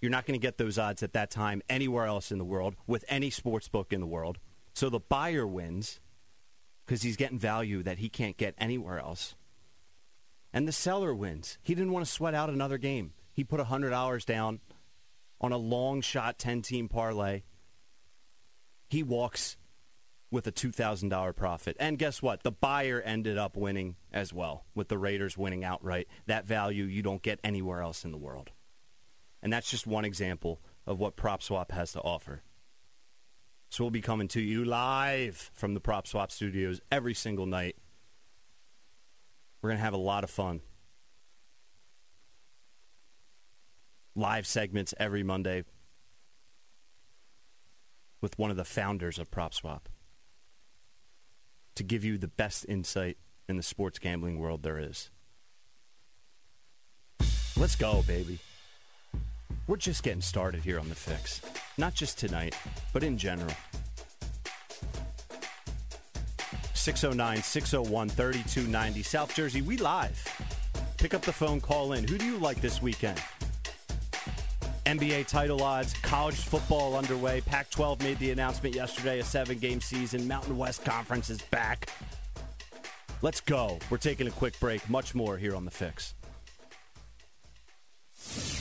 You're 0.00 0.10
not 0.10 0.26
going 0.26 0.38
to 0.38 0.44
get 0.44 0.58
those 0.58 0.78
odds 0.78 1.02
at 1.02 1.14
that 1.14 1.30
time 1.30 1.62
anywhere 1.68 2.06
else 2.06 2.30
in 2.30 2.38
the 2.38 2.44
world 2.44 2.76
with 2.86 3.04
any 3.08 3.30
sports 3.30 3.68
book 3.68 3.92
in 3.92 4.00
the 4.00 4.06
world. 4.06 4.38
So 4.74 4.90
the 4.90 5.00
buyer 5.00 5.46
wins 5.46 6.00
because 6.84 7.02
he's 7.02 7.16
getting 7.16 7.38
value 7.38 7.82
that 7.82 7.98
he 7.98 8.08
can't 8.08 8.36
get 8.36 8.54
anywhere 8.58 8.98
else. 8.98 9.34
And 10.52 10.68
the 10.68 10.72
seller 10.72 11.14
wins. 11.14 11.58
He 11.62 11.74
didn't 11.74 11.92
want 11.92 12.04
to 12.04 12.12
sweat 12.12 12.34
out 12.34 12.50
another 12.50 12.78
game. 12.78 13.12
He 13.32 13.44
put 13.44 13.60
$100 13.60 14.24
down 14.24 14.60
on 15.40 15.52
a 15.52 15.58
long 15.58 16.00
shot 16.00 16.38
10 16.38 16.62
team 16.62 16.88
parlay 16.88 17.42
he 18.88 19.02
walks 19.02 19.56
with 20.30 20.46
a 20.46 20.52
$2,000 20.52 21.36
profit. 21.36 21.76
And 21.78 21.98
guess 21.98 22.20
what? 22.20 22.42
The 22.42 22.52
buyer 22.52 23.00
ended 23.00 23.38
up 23.38 23.56
winning 23.56 23.96
as 24.12 24.32
well, 24.32 24.64
with 24.74 24.88
the 24.88 24.98
Raiders 24.98 25.38
winning 25.38 25.64
outright. 25.64 26.08
That 26.26 26.46
value 26.46 26.84
you 26.84 27.02
don't 27.02 27.22
get 27.22 27.38
anywhere 27.44 27.80
else 27.80 28.04
in 28.04 28.10
the 28.10 28.18
world. 28.18 28.50
And 29.42 29.52
that's 29.52 29.70
just 29.70 29.86
one 29.86 30.04
example 30.04 30.60
of 30.86 30.98
what 30.98 31.16
PropSwap 31.16 31.70
has 31.70 31.92
to 31.92 32.00
offer. 32.00 32.42
So 33.68 33.84
we'll 33.84 33.90
be 33.90 34.00
coming 34.00 34.28
to 34.28 34.40
you 34.40 34.64
live 34.64 35.50
from 35.54 35.74
the 35.74 35.80
PropSwap 35.80 36.30
studios 36.30 36.80
every 36.90 37.14
single 37.14 37.46
night. 37.46 37.76
We're 39.60 39.70
going 39.70 39.78
to 39.78 39.84
have 39.84 39.94
a 39.94 39.98
lot 39.98 40.24
of 40.24 40.30
fun. 40.30 40.60
Live 44.14 44.46
segments 44.46 44.94
every 44.98 45.22
Monday 45.22 45.64
with 48.20 48.38
one 48.38 48.50
of 48.50 48.56
the 48.56 48.64
founders 48.64 49.18
of 49.18 49.30
PropSwap 49.30 49.82
to 51.76 51.82
give 51.82 52.04
you 52.04 52.18
the 52.18 52.28
best 52.28 52.66
insight 52.68 53.16
in 53.48 53.56
the 53.56 53.62
sports 53.62 53.98
gambling 53.98 54.38
world 54.38 54.62
there 54.62 54.78
is. 54.78 55.10
Let's 57.56 57.76
go, 57.76 58.02
baby. 58.06 58.38
We're 59.66 59.76
just 59.76 60.02
getting 60.02 60.20
started 60.20 60.62
here 60.62 60.78
on 60.78 60.88
the 60.88 60.94
fix. 60.94 61.40
Not 61.78 61.94
just 61.94 62.18
tonight, 62.18 62.56
but 62.92 63.02
in 63.02 63.16
general. 63.16 63.52
609 66.74 67.42
601 67.42 68.08
3290. 68.10 69.02
South 69.02 69.34
Jersey, 69.34 69.62
we 69.62 69.76
live. 69.76 70.22
Pick 70.98 71.14
up 71.14 71.22
the 71.22 71.32
phone, 71.32 71.60
call 71.60 71.92
in. 71.92 72.06
Who 72.06 72.18
do 72.18 72.24
you 72.24 72.38
like 72.38 72.60
this 72.60 72.80
weekend? 72.80 73.20
NBA 74.86 75.26
title 75.26 75.62
odds, 75.64 75.92
college 75.94 76.36
football 76.36 76.94
underway. 76.96 77.40
Pac 77.40 77.68
12 77.70 78.00
made 78.02 78.18
the 78.20 78.30
announcement 78.30 78.72
yesterday 78.74 79.18
a 79.18 79.24
seven 79.24 79.58
game 79.58 79.80
season. 79.80 80.28
Mountain 80.28 80.56
West 80.56 80.84
Conference 80.84 81.28
is 81.28 81.42
back. 81.42 81.90
Let's 83.20 83.40
go. 83.40 83.78
We're 83.90 83.96
taking 83.98 84.28
a 84.28 84.30
quick 84.30 84.58
break. 84.60 84.88
Much 84.88 85.12
more 85.14 85.36
here 85.36 85.56
on 85.56 85.64
The 85.64 85.70
Fix. 85.72 86.14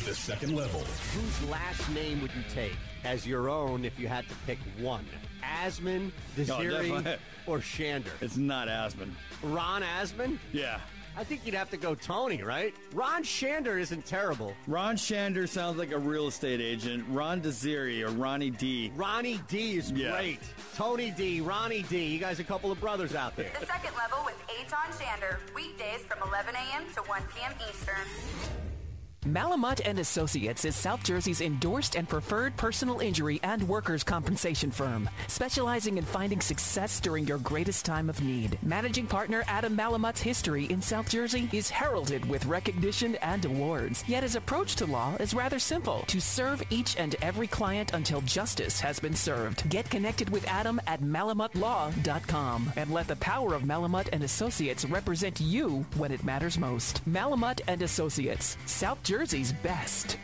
The 0.06 0.16
second 0.16 0.56
level. 0.56 0.82
Whose 1.14 1.50
last 1.50 1.88
name 1.92 2.22
would 2.22 2.32
you 2.34 2.44
take 2.54 2.76
as 3.04 3.28
your 3.28 3.48
own 3.50 3.86
if 3.86 4.00
you 4.00 4.08
had 4.08 4.28
to 4.28 4.36
pick 4.48 4.58
one? 4.80 5.06
Asman, 5.44 6.12
Desiri, 6.36 6.90
definitely. 6.90 7.18
or 7.46 7.60
Shander? 7.60 8.10
It's 8.22 8.38
not 8.38 8.68
Asman. 8.68 9.10
Ron 9.44 9.84
Asman? 9.84 10.38
Yeah. 10.54 10.80
I 11.18 11.24
think 11.24 11.46
you'd 11.46 11.56
have 11.56 11.70
to 11.70 11.78
go 11.78 11.96
Tony, 11.96 12.44
right? 12.44 12.74
Ron 12.94 13.24
Shander 13.24 13.80
isn't 13.80 14.06
terrible. 14.06 14.54
Ron 14.68 14.98
Shander 14.98 15.48
sounds 15.48 15.78
like 15.78 15.92
a 15.92 15.98
real 15.98 16.28
estate 16.28 16.60
agent. 16.60 17.06
Ron 17.10 17.42
Desiri 17.42 18.06
or 18.06 18.12
Ronnie 18.12 18.50
D. 18.50 18.92
Ronnie 18.96 19.40
D 19.48 19.78
is 19.78 19.92
Yeah. 19.92 20.12
great. 20.12 20.40
Tony 20.76 21.12
D, 21.12 21.40
Ronnie 21.40 21.84
D. 21.84 22.04
You 22.06 22.20
guys 22.20 22.40
a 22.40 22.44
couple 22.44 22.70
of 22.72 22.82
brothers 22.82 23.16
out 23.16 23.36
there. 23.38 23.52
The 23.60 23.66
second 23.66 23.96
level 23.96 24.20
with 24.26 24.36
Aton 24.60 24.92
Shander, 25.00 25.38
weekdays 25.56 26.02
from 26.02 26.28
11 26.28 26.54
a.m. 26.56 26.84
to 26.96 27.02
1 27.04 27.22
p.m. 27.34 27.54
Eastern. 27.70 28.65
Malamut 29.26 29.82
and 29.84 29.98
Associates 29.98 30.66
is 30.66 30.76
South 30.76 31.04
Jersey's 31.04 31.42
endorsed 31.42 31.96
and 31.96 32.08
preferred 32.08 32.56
personal 32.58 33.00
injury 33.00 33.40
and 33.42 33.68
workers' 33.68 34.04
compensation 34.04 34.70
firm, 34.70 35.10
specializing 35.28 35.98
in 35.98 36.04
finding 36.04 36.40
success 36.40 37.00
during 37.00 37.26
your 37.26 37.40
greatest 37.40 37.86
time 37.86 38.08
of 38.08 38.22
need. 38.22 38.60
Managing 38.62 39.08
partner 39.08 39.44
Adam 39.48 39.76
Malamut's 39.76 40.22
history 40.22 40.66
in 40.66 40.80
South 40.80 41.10
Jersey 41.10 41.50
is 41.52 41.72
heralded 41.72 42.24
with 42.30 42.46
recognition 42.46 43.16
and 43.16 43.44
awards. 43.46 44.04
Yet 44.08 44.22
his 44.22 44.36
approach 44.36 44.76
to 44.76 44.86
law 44.86 45.16
is 45.16 45.34
rather 45.34 45.58
simple: 45.58 46.04
to 46.06 46.22
serve 46.22 46.62
each 46.70 46.96
and 46.96 47.16
every 47.24 47.48
client 47.48 47.94
until 47.96 48.22
justice 48.22 48.80
has 48.80 49.00
been 49.00 49.16
served. 49.16 49.68
Get 49.72 49.90
connected 49.90 50.30
with 50.30 50.48
Adam 50.48 50.80
at 50.86 51.02
malamutlaw.com 51.02 52.74
and 52.76 52.92
let 52.92 53.08
the 53.08 53.16
power 53.16 53.56
of 53.56 53.64
Malamut 53.64 54.08
and 54.14 54.24
Associates 54.24 54.86
represent 54.86 55.42
you 55.42 55.84
when 55.98 56.12
it 56.12 56.24
matters 56.24 56.60
most. 56.60 57.04
Malamut 57.10 57.62
and 57.68 57.82
Associates, 57.82 58.56
South 58.68 59.02
Jersey's 59.18 59.54
best. 59.54 60.18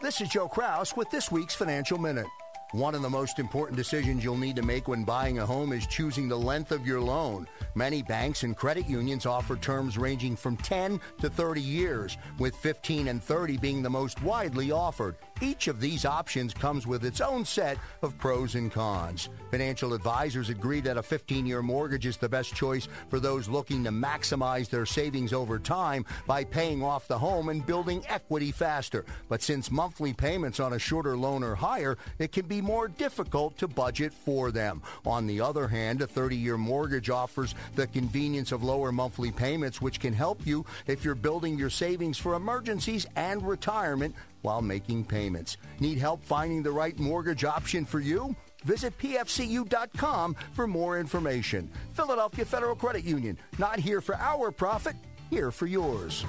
This 0.00 0.20
is 0.20 0.28
Joe 0.28 0.48
Kraus 0.48 0.96
with 0.96 1.08
this 1.12 1.30
week's 1.30 1.54
Financial 1.54 1.96
Minute. 1.96 2.26
One 2.72 2.96
of 2.96 3.02
the 3.02 3.08
most 3.08 3.38
important 3.38 3.76
decisions 3.76 4.24
you'll 4.24 4.36
need 4.36 4.56
to 4.56 4.62
make 4.62 4.88
when 4.88 5.04
buying 5.04 5.38
a 5.38 5.46
home 5.46 5.72
is 5.72 5.86
choosing 5.86 6.26
the 6.26 6.36
length 6.36 6.72
of 6.72 6.84
your 6.84 7.00
loan. 7.00 7.46
Many 7.76 8.02
banks 8.02 8.42
and 8.42 8.56
credit 8.56 8.88
unions 8.88 9.24
offer 9.24 9.54
terms 9.54 9.98
ranging 9.98 10.34
from 10.34 10.56
10 10.56 10.98
to 11.20 11.30
30 11.30 11.60
years, 11.60 12.18
with 12.40 12.56
15 12.56 13.06
and 13.06 13.22
30 13.22 13.56
being 13.58 13.82
the 13.82 13.90
most 13.90 14.20
widely 14.24 14.72
offered. 14.72 15.14
Each 15.42 15.66
of 15.66 15.80
these 15.80 16.04
options 16.04 16.54
comes 16.54 16.86
with 16.86 17.04
its 17.04 17.20
own 17.20 17.44
set 17.44 17.76
of 18.02 18.16
pros 18.16 18.54
and 18.54 18.70
cons. 18.70 19.28
Financial 19.50 19.92
advisors 19.92 20.50
agree 20.50 20.80
that 20.82 20.96
a 20.96 21.02
15 21.02 21.44
year 21.44 21.62
mortgage 21.62 22.06
is 22.06 22.16
the 22.16 22.28
best 22.28 22.54
choice 22.54 22.86
for 23.10 23.18
those 23.18 23.48
looking 23.48 23.82
to 23.82 23.90
maximize 23.90 24.70
their 24.70 24.86
savings 24.86 25.32
over 25.32 25.58
time 25.58 26.06
by 26.28 26.44
paying 26.44 26.80
off 26.80 27.08
the 27.08 27.18
home 27.18 27.48
and 27.48 27.66
building 27.66 28.04
equity 28.08 28.52
faster. 28.52 29.04
But 29.28 29.42
since 29.42 29.72
monthly 29.72 30.12
payments 30.12 30.60
on 30.60 30.74
a 30.74 30.78
shorter 30.78 31.16
loan 31.16 31.42
are 31.42 31.56
higher, 31.56 31.98
it 32.20 32.30
can 32.30 32.46
be 32.46 32.60
more 32.60 32.86
difficult 32.86 33.58
to 33.58 33.66
budget 33.66 34.14
for 34.14 34.52
them. 34.52 34.80
On 35.04 35.26
the 35.26 35.40
other 35.40 35.66
hand, 35.66 36.02
a 36.02 36.06
30 36.06 36.36
year 36.36 36.56
mortgage 36.56 37.10
offers 37.10 37.56
the 37.74 37.88
convenience 37.88 38.52
of 38.52 38.62
lower 38.62 38.92
monthly 38.92 39.32
payments, 39.32 39.82
which 39.82 39.98
can 39.98 40.12
help 40.12 40.46
you 40.46 40.64
if 40.86 41.04
you're 41.04 41.16
building 41.16 41.58
your 41.58 41.70
savings 41.70 42.16
for 42.16 42.34
emergencies 42.34 43.08
and 43.16 43.44
retirement 43.44 44.14
while 44.42 44.62
making 44.62 45.04
payments. 45.04 45.56
Need 45.80 45.98
help 45.98 46.22
finding 46.22 46.62
the 46.62 46.70
right 46.70 46.98
mortgage 46.98 47.44
option 47.44 47.84
for 47.84 48.00
you? 48.00 48.36
Visit 48.64 48.96
pfcu.com 48.98 50.36
for 50.52 50.66
more 50.66 51.00
information. 51.00 51.70
Philadelphia 51.94 52.44
Federal 52.44 52.76
Credit 52.76 53.04
Union, 53.04 53.38
not 53.58 53.78
here 53.78 54.00
for 54.00 54.16
our 54.16 54.50
profit, 54.50 54.94
here 55.30 55.50
for 55.50 55.66
yours. 55.66 56.24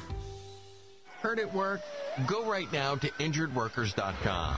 Hurt 1.22 1.40
at 1.40 1.54
work? 1.54 1.82
Go 2.28 2.50
right 2.50 2.72
now 2.74 2.96
to 2.96 3.08
injuredworkers.com. 3.12 4.56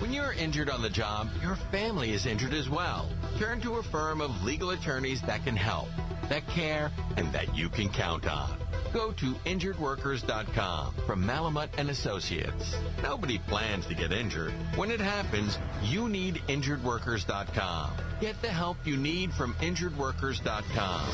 When 0.00 0.12
you're 0.12 0.32
injured 0.32 0.70
on 0.70 0.82
the 0.82 0.90
job, 0.90 1.28
your 1.42 1.56
family 1.56 2.12
is 2.12 2.26
injured 2.26 2.54
as 2.54 2.68
well. 2.68 3.08
Turn 3.38 3.60
to 3.62 3.76
a 3.76 3.82
firm 3.82 4.20
of 4.20 4.44
legal 4.44 4.70
attorneys 4.70 5.22
that 5.22 5.44
can 5.44 5.56
help, 5.56 5.88
that 6.28 6.46
care, 6.46 6.92
and 7.16 7.32
that 7.32 7.56
you 7.56 7.68
can 7.68 7.88
count 7.88 8.28
on. 8.28 8.67
Go 8.92 9.12
to 9.12 9.34
injuredworkers.com 9.44 10.94
from 11.06 11.24
Malamut 11.24 11.68
and 11.76 11.90
Associates. 11.90 12.76
Nobody 13.02 13.38
plans 13.38 13.86
to 13.86 13.94
get 13.94 14.12
injured. 14.12 14.52
When 14.76 14.90
it 14.90 15.00
happens, 15.00 15.58
you 15.82 16.08
need 16.08 16.42
injuredworkers.com. 16.48 17.90
Get 18.20 18.40
the 18.40 18.48
help 18.48 18.78
you 18.84 18.96
need 18.96 19.32
from 19.32 19.54
injuredworkers.com. 19.54 21.08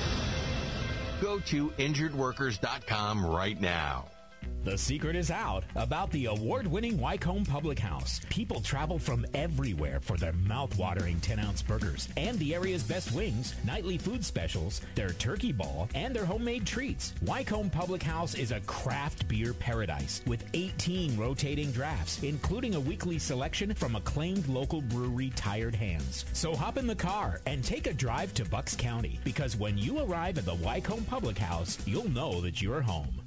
Go 1.20 1.38
to 1.40 1.70
injuredworkers.com 1.70 3.26
right 3.26 3.60
now. 3.60 4.06
The 4.64 4.78
secret 4.78 5.14
is 5.14 5.30
out 5.30 5.64
about 5.76 6.10
the 6.10 6.24
award-winning 6.24 6.98
Wycombe 6.98 7.44
Public 7.44 7.78
House. 7.78 8.22
People 8.30 8.62
travel 8.62 8.98
from 8.98 9.26
everywhere 9.34 10.00
for 10.00 10.16
their 10.16 10.32
mouth-watering 10.32 11.20
10-ounce 11.20 11.60
burgers 11.60 12.08
and 12.16 12.38
the 12.38 12.54
area's 12.54 12.82
best 12.82 13.12
wings, 13.12 13.54
nightly 13.66 13.98
food 13.98 14.24
specials, 14.24 14.80
their 14.94 15.10
turkey 15.10 15.52
ball, 15.52 15.90
and 15.94 16.16
their 16.16 16.24
homemade 16.24 16.66
treats. 16.66 17.12
Wycombe 17.26 17.68
Public 17.68 18.02
House 18.02 18.34
is 18.36 18.52
a 18.52 18.60
craft 18.60 19.28
beer 19.28 19.52
paradise 19.52 20.22
with 20.26 20.42
18 20.54 21.14
rotating 21.18 21.70
drafts, 21.70 22.22
including 22.22 22.74
a 22.74 22.80
weekly 22.80 23.18
selection 23.18 23.74
from 23.74 23.96
acclaimed 23.96 24.48
local 24.48 24.80
brewery 24.80 25.30
Tired 25.36 25.74
Hands. 25.74 26.24
So 26.32 26.56
hop 26.56 26.78
in 26.78 26.86
the 26.86 26.94
car 26.94 27.42
and 27.44 27.62
take 27.62 27.86
a 27.86 27.92
drive 27.92 28.32
to 28.32 28.46
Bucks 28.46 28.74
County 28.74 29.20
because 29.24 29.58
when 29.58 29.76
you 29.76 30.00
arrive 30.00 30.38
at 30.38 30.46
the 30.46 30.54
Wycombe 30.54 31.04
Public 31.04 31.36
House, 31.36 31.76
you'll 31.84 32.08
know 32.08 32.40
that 32.40 32.62
you're 32.62 32.80
home. 32.80 33.23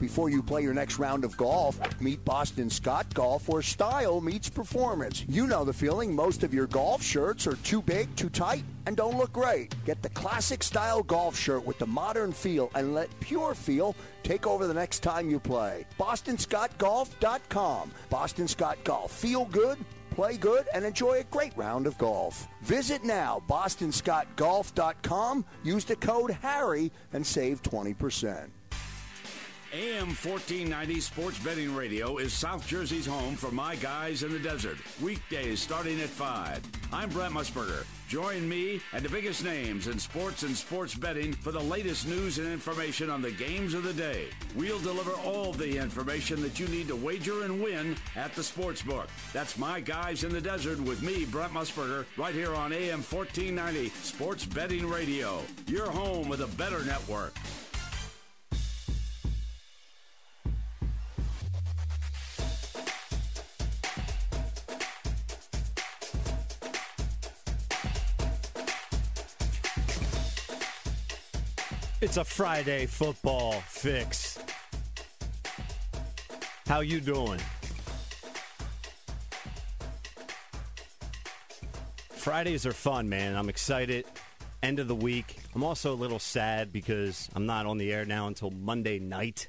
Before 0.00 0.30
you 0.30 0.42
play 0.42 0.62
your 0.62 0.74
next 0.74 0.98
round 0.98 1.24
of 1.24 1.36
golf, 1.36 1.80
meet 2.00 2.24
Boston 2.24 2.70
Scott 2.70 3.12
Golf 3.14 3.48
where 3.48 3.62
style 3.62 4.20
meets 4.20 4.48
performance. 4.48 5.24
You 5.28 5.48
know 5.48 5.64
the 5.64 5.72
feeling. 5.72 6.14
Most 6.14 6.44
of 6.44 6.54
your 6.54 6.68
golf 6.68 7.02
shirts 7.02 7.46
are 7.48 7.56
too 7.56 7.82
big, 7.82 8.14
too 8.14 8.28
tight, 8.28 8.62
and 8.86 8.96
don't 8.96 9.16
look 9.16 9.32
great. 9.32 9.74
Get 9.84 10.00
the 10.02 10.10
classic 10.10 10.62
style 10.62 11.02
golf 11.02 11.36
shirt 11.36 11.66
with 11.66 11.78
the 11.78 11.86
modern 11.86 12.30
feel 12.32 12.70
and 12.74 12.94
let 12.94 13.08
pure 13.20 13.54
feel 13.54 13.96
take 14.22 14.46
over 14.46 14.68
the 14.68 14.74
next 14.74 15.00
time 15.00 15.28
you 15.28 15.40
play. 15.40 15.84
BostonScottGolf.com. 15.98 17.90
Boston 18.08 18.46
Scott 18.46 18.78
Golf. 18.84 19.10
Feel 19.10 19.46
good, 19.46 19.78
play 20.10 20.36
good, 20.36 20.66
and 20.74 20.84
enjoy 20.84 21.20
a 21.20 21.24
great 21.24 21.56
round 21.56 21.86
of 21.88 21.98
golf. 21.98 22.46
Visit 22.62 23.02
now, 23.04 23.42
BostonScottGolf.com. 23.48 25.44
Use 25.64 25.84
the 25.84 25.96
code 25.96 26.30
HARRY 26.30 26.92
and 27.12 27.26
save 27.26 27.62
20%. 27.62 28.50
AM 29.70 30.08
1490 30.08 30.98
Sports 30.98 31.38
Betting 31.40 31.74
Radio 31.74 32.16
is 32.16 32.32
South 32.32 32.66
Jersey's 32.66 33.04
home 33.04 33.36
for 33.36 33.50
my 33.50 33.76
guys 33.76 34.22
in 34.22 34.32
the 34.32 34.38
desert. 34.38 34.78
Weekdays 35.02 35.60
starting 35.60 36.00
at 36.00 36.08
5. 36.08 36.62
I'm 36.90 37.10
Brent 37.10 37.34
Musburger. 37.34 37.84
Join 38.08 38.48
me 38.48 38.80
and 38.94 39.04
the 39.04 39.10
biggest 39.10 39.44
names 39.44 39.86
in 39.86 39.98
sports 39.98 40.42
and 40.42 40.56
sports 40.56 40.94
betting 40.94 41.34
for 41.34 41.52
the 41.52 41.60
latest 41.60 42.08
news 42.08 42.38
and 42.38 42.48
information 42.48 43.10
on 43.10 43.20
the 43.20 43.30
games 43.30 43.74
of 43.74 43.82
the 43.82 43.92
day. 43.92 44.28
We'll 44.56 44.78
deliver 44.78 45.12
all 45.12 45.52
the 45.52 45.76
information 45.76 46.40
that 46.40 46.58
you 46.58 46.66
need 46.68 46.88
to 46.88 46.96
wager 46.96 47.42
and 47.42 47.62
win 47.62 47.94
at 48.16 48.34
the 48.34 48.42
sports 48.42 48.80
book. 48.80 49.08
That's 49.34 49.58
my 49.58 49.80
guys 49.80 50.24
in 50.24 50.32
the 50.32 50.40
desert 50.40 50.80
with 50.80 51.02
me, 51.02 51.26
Brent 51.26 51.52
Musburger, 51.52 52.06
right 52.16 52.34
here 52.34 52.54
on 52.54 52.72
AM 52.72 53.02
1490 53.02 53.90
Sports 54.00 54.46
Betting 54.46 54.88
Radio. 54.88 55.42
Your 55.66 55.90
home 55.90 56.26
with 56.30 56.40
a 56.40 56.56
better 56.56 56.82
network. 56.86 57.34
It's 72.00 72.16
a 72.16 72.22
Friday 72.22 72.86
football 72.86 73.54
fix. 73.66 74.38
How 76.68 76.78
you 76.78 77.00
doing? 77.00 77.40
Fridays 82.10 82.66
are 82.66 82.72
fun, 82.72 83.08
man. 83.08 83.34
I'm 83.34 83.48
excited. 83.48 84.04
End 84.62 84.78
of 84.78 84.86
the 84.86 84.94
week. 84.94 85.38
I'm 85.56 85.64
also 85.64 85.92
a 85.92 85.96
little 85.96 86.20
sad 86.20 86.72
because 86.72 87.28
I'm 87.34 87.46
not 87.46 87.66
on 87.66 87.78
the 87.78 87.92
air 87.92 88.04
now 88.04 88.28
until 88.28 88.52
Monday 88.52 89.00
night. 89.00 89.48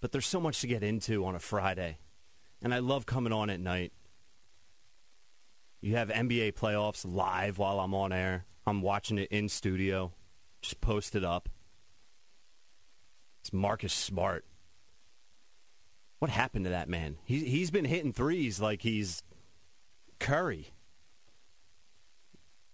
But 0.00 0.10
there's 0.10 0.26
so 0.26 0.40
much 0.40 0.60
to 0.62 0.66
get 0.66 0.82
into 0.82 1.24
on 1.24 1.36
a 1.36 1.40
Friday. 1.40 1.98
And 2.62 2.74
I 2.74 2.80
love 2.80 3.06
coming 3.06 3.32
on 3.32 3.48
at 3.48 3.60
night. 3.60 3.92
You 5.80 5.94
have 5.94 6.08
NBA 6.08 6.54
playoffs 6.54 7.04
live 7.06 7.58
while 7.58 7.78
I'm 7.78 7.94
on 7.94 8.12
air. 8.12 8.44
I'm 8.66 8.82
watching 8.82 9.18
it 9.18 9.30
in 9.30 9.48
studio. 9.48 10.10
Just 10.64 10.80
post 10.80 11.14
it 11.14 11.22
up. 11.22 11.50
It's 13.42 13.52
Marcus 13.52 13.92
Smart. 13.92 14.46
What 16.20 16.30
happened 16.30 16.64
to 16.64 16.70
that 16.70 16.88
man? 16.88 17.18
He, 17.26 17.40
he's 17.40 17.70
been 17.70 17.84
hitting 17.84 18.14
threes 18.14 18.60
like 18.60 18.80
he's 18.80 19.22
Curry. 20.18 20.68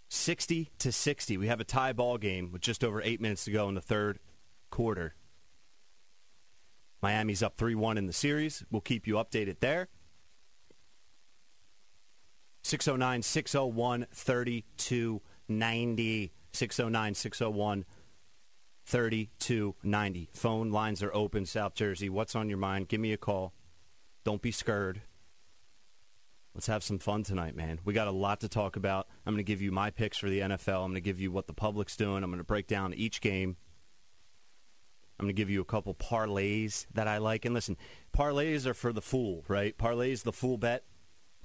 60 0.08 0.70
to 0.78 0.92
60. 0.92 1.36
We 1.36 1.48
have 1.48 1.58
a 1.58 1.64
tie 1.64 1.92
ball 1.92 2.16
game 2.16 2.52
with 2.52 2.62
just 2.62 2.84
over 2.84 3.02
eight 3.02 3.20
minutes 3.20 3.44
to 3.46 3.50
go 3.50 3.68
in 3.68 3.74
the 3.74 3.80
third 3.80 4.20
quarter. 4.70 5.16
Miami's 7.02 7.42
up 7.42 7.56
3 7.56 7.74
1 7.74 7.98
in 7.98 8.06
the 8.06 8.12
series. 8.12 8.62
We'll 8.70 8.82
keep 8.82 9.08
you 9.08 9.14
updated 9.14 9.58
there. 9.58 9.88
609 12.62 13.22
601 13.22 14.06
3290. 14.12 16.32
609 16.52 17.14
601 17.14 17.84
3290. 18.84 20.28
Phone 20.32 20.70
lines 20.70 21.02
are 21.02 21.14
open, 21.14 21.46
South 21.46 21.74
Jersey. 21.74 22.08
What's 22.08 22.34
on 22.34 22.48
your 22.48 22.58
mind? 22.58 22.88
Give 22.88 23.00
me 23.00 23.12
a 23.12 23.16
call. 23.16 23.54
Don't 24.24 24.42
be 24.42 24.50
scared. 24.50 25.02
Let's 26.54 26.66
have 26.66 26.82
some 26.82 26.98
fun 26.98 27.22
tonight, 27.22 27.54
man. 27.54 27.78
We 27.84 27.94
got 27.94 28.08
a 28.08 28.12
lot 28.12 28.40
to 28.40 28.48
talk 28.48 28.74
about. 28.76 29.06
I'm 29.24 29.32
going 29.32 29.44
to 29.44 29.48
give 29.48 29.62
you 29.62 29.70
my 29.70 29.90
picks 29.90 30.18
for 30.18 30.28
the 30.28 30.40
NFL. 30.40 30.84
I'm 30.84 30.90
going 30.90 30.94
to 30.94 31.00
give 31.00 31.20
you 31.20 31.30
what 31.30 31.46
the 31.46 31.52
public's 31.52 31.96
doing. 31.96 32.24
I'm 32.24 32.30
going 32.30 32.38
to 32.38 32.44
break 32.44 32.66
down 32.66 32.92
each 32.94 33.20
game. 33.20 33.56
I'm 35.18 35.26
going 35.26 35.34
to 35.34 35.40
give 35.40 35.50
you 35.50 35.60
a 35.60 35.66
couple 35.66 35.94
parlays 35.94 36.86
that 36.94 37.06
I 37.06 37.18
like. 37.18 37.44
And 37.44 37.54
listen, 37.54 37.76
parlays 38.16 38.66
are 38.66 38.74
for 38.74 38.92
the 38.92 39.02
fool, 39.02 39.44
right? 39.46 39.76
Parlays 39.78 40.24
the 40.24 40.32
fool 40.32 40.58
bet 40.58 40.84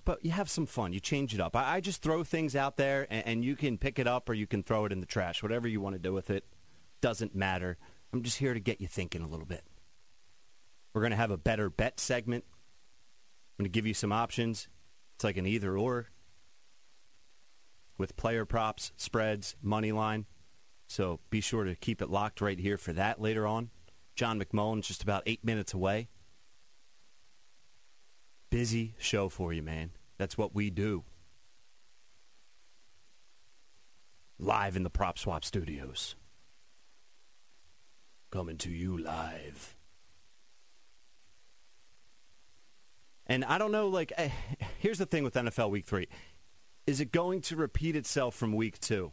but 0.05 0.23
you 0.23 0.31
have 0.31 0.49
some 0.49 0.65
fun. 0.65 0.93
You 0.93 0.99
change 0.99 1.33
it 1.33 1.41
up. 1.41 1.55
I, 1.55 1.75
I 1.75 1.79
just 1.81 2.01
throw 2.01 2.23
things 2.23 2.55
out 2.55 2.77
there, 2.77 3.07
and, 3.09 3.25
and, 3.27 3.45
you 3.45 3.55
can 3.55 3.77
pick 3.77 3.99
it 3.99 4.07
up 4.07 4.29
or 4.29 4.33
you 4.33 4.47
can 4.47 4.63
throw 4.63 4.85
it 4.85 4.91
in 4.91 4.99
the 4.99 5.05
trash. 5.05 5.43
Whatever 5.43 5.67
you 5.67 5.81
want 5.81 5.95
to 5.95 5.99
do 5.99 6.13
with 6.13 6.29
it 6.29 6.45
doesn't 7.01 7.35
matter. 7.35 7.77
I'm 8.13 8.21
just 8.21 8.37
here 8.37 8.53
to 8.53 8.59
get 8.59 8.79
you 8.79 8.87
thinking 8.87 9.21
a 9.21 9.27
little 9.27 9.45
bit. 9.45 9.63
We're 10.93 11.01
going 11.01 11.11
to 11.11 11.17
have 11.17 11.31
a 11.31 11.37
better 11.37 11.69
bet 11.69 11.99
segment. 11.99 12.45
I'm 12.47 13.63
going 13.63 13.71
to 13.71 13.75
give 13.75 13.85
you 13.85 13.93
some 13.93 14.11
options. 14.11 14.69
It's 15.15 15.23
like 15.23 15.37
an 15.37 15.45
either 15.45 15.77
or 15.77 16.07
with 17.97 18.15
player 18.15 18.45
props, 18.45 18.91
spreads, 18.97 19.55
money 19.61 19.91
line. 19.91 20.25
So 20.87 21.19
be 21.29 21.41
sure 21.41 21.63
to 21.63 21.75
keep 21.75 22.01
it 22.01 22.09
locked 22.09 22.41
right 22.41 22.59
here 22.59 22.77
for 22.77 22.93
that 22.93 23.19
later 23.19 23.47
on. 23.47 23.71
John 24.15 24.39
McMullen's 24.39 24.87
just 24.87 25.03
about 25.03 25.23
eight 25.25 25.43
minutes 25.43 25.73
away 25.73 26.09
busy 28.55 28.95
show 28.97 29.27
for 29.27 29.51
you, 29.51 29.61
man. 29.61 29.91
That's 30.17 30.37
what 30.37 30.55
we 30.55 30.69
do. 30.69 31.03
Live 34.37 34.75
in 34.75 34.83
the 34.83 34.89
PropSwap 34.89 35.43
studios. 35.43 36.15
Coming 38.31 38.57
to 38.57 38.69
you 38.69 38.97
live. 38.97 39.75
And 43.27 43.43
I 43.43 43.57
don't 43.57 43.71
know, 43.71 43.87
like, 43.87 44.13
eh, 44.17 44.29
here's 44.79 44.97
the 44.97 45.05
thing 45.05 45.23
with 45.23 45.33
NFL 45.33 45.69
Week 45.69 45.85
3. 45.85 46.07
Is 46.85 46.99
it 46.99 47.11
going 47.11 47.41
to 47.41 47.55
repeat 47.55 47.95
itself 47.95 48.35
from 48.35 48.53
Week 48.53 48.79
2? 48.79 49.11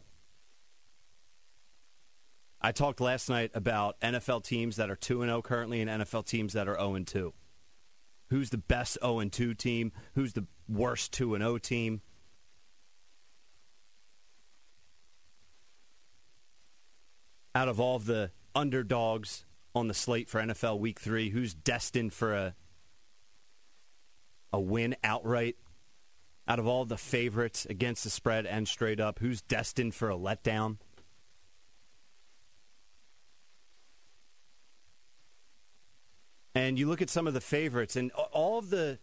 I 2.61 2.71
talked 2.71 3.01
last 3.01 3.29
night 3.29 3.51
about 3.53 3.99
NFL 3.99 4.43
teams 4.43 4.77
that 4.77 4.89
are 4.89 4.95
2 4.95 5.21
0 5.21 5.41
currently 5.41 5.81
and 5.81 5.89
NFL 5.89 6.25
teams 6.25 6.53
that 6.53 6.67
are 6.67 6.77
0 6.77 6.99
2 6.99 7.33
who's 8.33 8.49
the 8.49 8.57
best 8.57 8.97
0 8.99 9.23
2 9.23 9.53
team, 9.53 9.91
who's 10.15 10.33
the 10.33 10.47
worst 10.67 11.13
2 11.13 11.35
and 11.35 11.43
0 11.43 11.59
team. 11.59 12.01
Out 17.53 17.67
of 17.67 17.79
all 17.79 17.95
of 17.95 18.05
the 18.05 18.31
underdogs 18.55 19.45
on 19.75 19.87
the 19.87 19.93
slate 19.93 20.29
for 20.29 20.41
NFL 20.41 20.79
Week 20.79 20.99
3, 20.99 21.29
who's 21.29 21.53
destined 21.53 22.11
for 22.11 22.33
a 22.33 22.55
a 24.51 24.59
win 24.59 24.95
outright? 25.03 25.55
Out 26.47 26.57
of 26.57 26.65
all 26.65 26.85
the 26.85 26.97
favorites 26.97 27.67
against 27.69 28.03
the 28.03 28.09
spread 28.09 28.47
and 28.47 28.67
straight 28.67 28.99
up, 28.99 29.19
who's 29.19 29.43
destined 29.43 29.93
for 29.93 30.09
a 30.09 30.17
letdown? 30.17 30.77
And 36.55 36.77
you 36.77 36.87
look 36.87 37.01
at 37.01 37.09
some 37.09 37.27
of 37.27 37.33
the 37.33 37.41
favorites, 37.41 37.95
and 37.95 38.11
all 38.11 38.59
of 38.59 38.69
the 38.69 38.99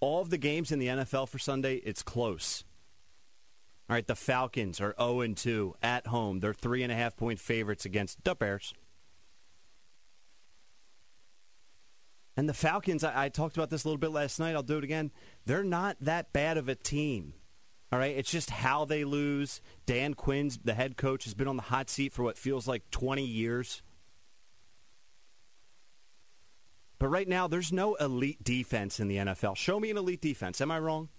all 0.00 0.20
of 0.20 0.30
the 0.30 0.38
games 0.38 0.72
in 0.72 0.78
the 0.78 0.86
NFL 0.86 1.28
for 1.28 1.38
Sunday, 1.38 1.76
it's 1.76 2.02
close. 2.02 2.64
All 3.88 3.94
right, 3.94 4.06
the 4.06 4.16
Falcons 4.16 4.80
are 4.80 4.94
0 4.98 5.20
and 5.20 5.36
2 5.36 5.76
at 5.82 6.08
home. 6.08 6.40
They're 6.40 6.52
three 6.52 6.82
and 6.82 6.90
a 6.90 6.96
half 6.96 7.16
point 7.16 7.38
favorites 7.38 7.84
against 7.84 8.24
the 8.24 8.34
Bears. 8.34 8.74
And 12.36 12.48
the 12.48 12.54
Falcons, 12.54 13.04
I, 13.04 13.24
I, 13.24 13.28
talked 13.30 13.56
about 13.56 13.70
this 13.70 13.84
a 13.84 13.88
little 13.88 13.98
bit 13.98 14.10
last 14.10 14.38
night. 14.38 14.54
I'll 14.54 14.62
do 14.62 14.76
it 14.76 14.84
again. 14.84 15.10
They're 15.46 15.64
not 15.64 15.96
that 16.00 16.32
bad 16.32 16.58
of 16.58 16.68
a 16.68 16.74
team. 16.74 17.32
All 17.92 17.98
right, 17.98 18.16
it's 18.16 18.30
just 18.30 18.50
how 18.50 18.84
they 18.84 19.04
lose. 19.04 19.62
Dan 19.86 20.14
Quinn's 20.14 20.58
the 20.58 20.74
head 20.74 20.96
coach 20.96 21.24
has 21.24 21.34
been 21.34 21.48
on 21.48 21.56
the 21.56 21.62
hot 21.62 21.88
seat 21.88 22.12
for 22.12 22.24
what 22.24 22.36
feels 22.36 22.66
like 22.66 22.90
20 22.90 23.24
years. 23.24 23.82
But 26.98 27.08
right 27.08 27.28
now, 27.28 27.46
there's 27.46 27.72
no 27.72 27.94
elite 27.96 28.42
defense 28.42 29.00
in 29.00 29.08
the 29.08 29.16
NFL. 29.16 29.56
Show 29.56 29.78
me 29.78 29.90
an 29.90 29.98
elite 29.98 30.22
defense. 30.22 30.60
Am 30.60 30.70
I 30.70 30.78
wrong? 30.78 31.10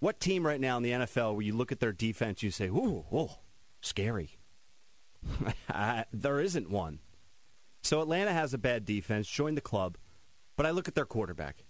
What 0.00 0.20
team 0.20 0.46
right 0.46 0.60
now 0.60 0.76
in 0.76 0.82
the 0.82 0.90
NFL 0.90 1.34
where 1.34 1.42
you 1.42 1.54
look 1.54 1.72
at 1.72 1.80
their 1.80 1.92
defense, 1.92 2.42
you 2.42 2.50
say, 2.50 2.66
ooh, 2.66 3.04
ooh 3.12 3.30
scary? 3.80 4.38
there 6.12 6.40
isn't 6.40 6.70
one. 6.70 7.00
So 7.82 8.00
Atlanta 8.00 8.32
has 8.32 8.54
a 8.54 8.58
bad 8.58 8.84
defense, 8.84 9.26
join 9.26 9.54
the 9.54 9.60
club, 9.60 9.96
but 10.56 10.66
I 10.66 10.70
look 10.70 10.88
at 10.88 10.94
their 10.94 11.06
quarterback. 11.06 11.64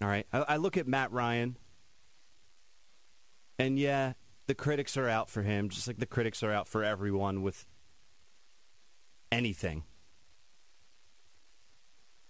All 0.00 0.08
right. 0.08 0.26
I, 0.32 0.38
I 0.40 0.56
look 0.56 0.76
at 0.76 0.86
Matt 0.86 1.12
Ryan, 1.12 1.56
and 3.58 3.78
yeah, 3.78 4.12
the 4.46 4.54
critics 4.54 4.96
are 4.96 5.08
out 5.08 5.28
for 5.28 5.42
him, 5.42 5.68
just 5.68 5.88
like 5.88 5.98
the 5.98 6.06
critics 6.06 6.42
are 6.42 6.52
out 6.52 6.68
for 6.68 6.84
everyone 6.84 7.42
with 7.42 7.66
anything. 9.30 9.84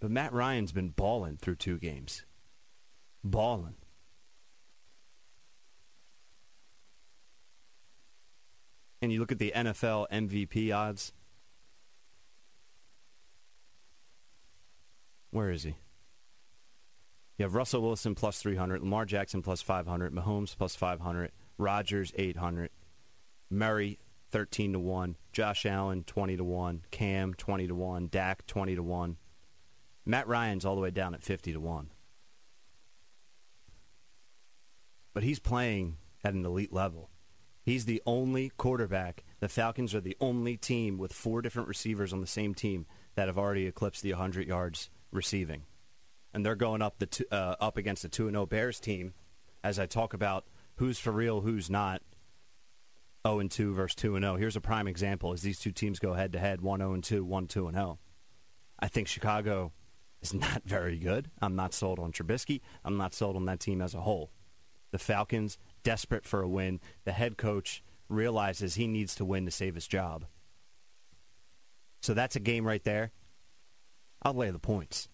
But 0.00 0.10
Matt 0.10 0.32
Ryan's 0.32 0.72
been 0.72 0.90
balling 0.90 1.36
through 1.36 1.56
two 1.56 1.78
games. 1.78 2.24
Balling. 3.24 3.74
And 9.02 9.12
you 9.12 9.20
look 9.20 9.32
at 9.32 9.38
the 9.38 9.52
NFL 9.54 10.06
MVP 10.10 10.74
odds. 10.74 11.12
Where 15.30 15.50
is 15.50 15.62
he? 15.62 15.76
You 17.36 17.44
have 17.44 17.54
Russell 17.54 17.82
Wilson 17.82 18.14
plus 18.16 18.40
300, 18.40 18.80
Lamar 18.80 19.04
Jackson 19.04 19.42
plus 19.42 19.62
500, 19.62 20.12
Mahomes 20.12 20.56
plus 20.56 20.74
500, 20.74 21.30
Rodgers 21.56 22.12
800, 22.16 22.70
Murray 23.50 23.98
13 24.30 24.74
to 24.74 24.78
1, 24.78 25.16
Josh 25.32 25.66
Allen 25.66 26.04
20 26.04 26.36
to 26.36 26.44
1, 26.44 26.82
Cam 26.90 27.34
20 27.34 27.68
to 27.68 27.74
1, 27.74 28.08
Dak 28.08 28.46
20 28.46 28.76
to 28.76 28.82
1. 28.82 29.16
Matt 30.04 30.28
Ryan's 30.28 30.64
all 30.64 30.74
the 30.74 30.80
way 30.80 30.90
down 30.90 31.14
at 31.14 31.22
50 31.22 31.52
to 31.52 31.60
1. 31.60 31.90
But 35.14 35.22
he's 35.22 35.38
playing 35.38 35.96
at 36.22 36.34
an 36.34 36.44
elite 36.44 36.72
level. 36.72 37.10
He's 37.62 37.84
the 37.84 38.02
only 38.06 38.50
quarterback. 38.56 39.24
The 39.40 39.48
Falcons 39.48 39.94
are 39.94 40.00
the 40.00 40.16
only 40.20 40.56
team 40.56 40.96
with 40.96 41.12
four 41.12 41.42
different 41.42 41.68
receivers 41.68 42.12
on 42.12 42.20
the 42.20 42.26
same 42.26 42.54
team 42.54 42.86
that 43.14 43.28
have 43.28 43.38
already 43.38 43.66
eclipsed 43.66 44.02
the 44.02 44.12
100 44.12 44.46
yards 44.46 44.90
receiving 45.10 45.64
and 46.32 46.44
they're 46.44 46.54
going 46.54 46.82
up 46.82 46.98
the 46.98 47.06
two, 47.06 47.24
uh, 47.30 47.56
up 47.60 47.76
against 47.76 48.02
the 48.02 48.08
two 48.08 48.26
and 48.26 48.34
zero 48.34 48.46
Bears 48.46 48.80
team. 48.80 49.14
As 49.64 49.78
I 49.78 49.86
talk 49.86 50.14
about 50.14 50.44
who's 50.76 50.98
for 50.98 51.10
real, 51.10 51.40
who's 51.40 51.68
not. 51.68 52.02
0 53.28 53.40
and 53.40 53.50
2 53.50 53.74
versus 53.74 53.94
2 53.96 54.16
and 54.16 54.24
0. 54.24 54.36
Here's 54.36 54.56
a 54.56 54.60
prime 54.60 54.88
example 54.88 55.32
as 55.32 55.42
these 55.42 55.58
two 55.58 55.72
teams 55.72 55.98
go 55.98 56.14
head 56.14 56.32
to 56.32 56.38
head, 56.38 56.60
1 56.60 56.80
0 56.80 56.92
and 56.94 57.04
2, 57.04 57.24
1 57.24 57.46
2 57.46 57.66
and 57.68 57.76
0. 57.76 57.98
I 58.78 58.88
think 58.88 59.08
Chicago 59.08 59.72
is 60.20 60.34
not 60.34 60.62
very 60.66 60.98
good. 60.98 61.30
I'm 61.40 61.56
not 61.56 61.74
sold 61.74 61.98
on 61.98 62.12
Trubisky. 62.12 62.60
I'm 62.84 62.96
not 62.96 63.14
sold 63.14 63.36
on 63.36 63.46
that 63.46 63.60
team 63.60 63.80
as 63.80 63.94
a 63.94 64.00
whole. 64.00 64.32
The 64.90 64.98
Falcons 64.98 65.58
desperate 65.82 66.24
for 66.24 66.42
a 66.42 66.48
win. 66.48 66.80
The 67.04 67.12
head 67.12 67.36
coach 67.36 67.82
realizes 68.08 68.74
he 68.74 68.86
needs 68.86 69.14
to 69.16 69.24
win 69.24 69.44
to 69.44 69.50
save 69.50 69.74
his 69.74 69.86
job. 69.86 70.24
So 72.00 72.14
that's 72.14 72.36
a 72.36 72.40
game 72.40 72.66
right 72.66 72.82
there. 72.82 73.12
I'll 74.22 74.34
lay 74.34 74.50
the 74.50 74.58
points. 74.58 75.08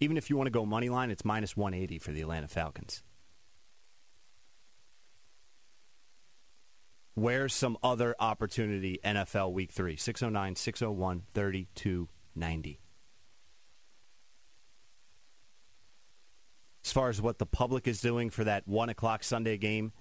Even 0.00 0.16
if 0.16 0.30
you 0.30 0.36
want 0.36 0.46
to 0.46 0.50
go 0.50 0.64
money 0.64 0.88
line, 0.88 1.10
it's 1.10 1.24
minus 1.24 1.56
180 1.56 1.98
for 1.98 2.10
the 2.10 2.22
Atlanta 2.22 2.48
Falcons. 2.48 3.02
Where's 7.14 7.52
some 7.52 7.76
other 7.82 8.14
opportunity 8.18 8.98
NFL 9.04 9.52
Week 9.52 9.72
3? 9.72 9.96
609 9.96 10.56
601 10.56 11.22
3290. 11.32 12.80
As 16.84 16.92
far 16.92 17.08
as 17.10 17.20
what 17.20 17.38
the 17.38 17.46
public 17.46 17.86
is 17.86 18.00
doing 18.00 18.30
for 18.30 18.44
that 18.44 18.66
1 18.66 18.88
o'clock 18.88 19.22
Sunday 19.22 19.58
game, 19.58 19.92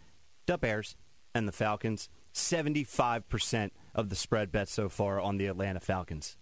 the 0.45 0.58
Bears 0.58 0.95
and 1.36 1.48
the 1.48 1.52
Falcons, 1.52 2.10
75% 2.34 3.72
of 3.93 4.10
the 4.10 4.15
spread 4.15 4.52
bet 4.52 4.69
so 4.69 4.88
far 4.88 5.19
on 5.19 5.38
the 5.38 5.48
Atlanta 5.48 5.80
Falcons. 5.80 6.38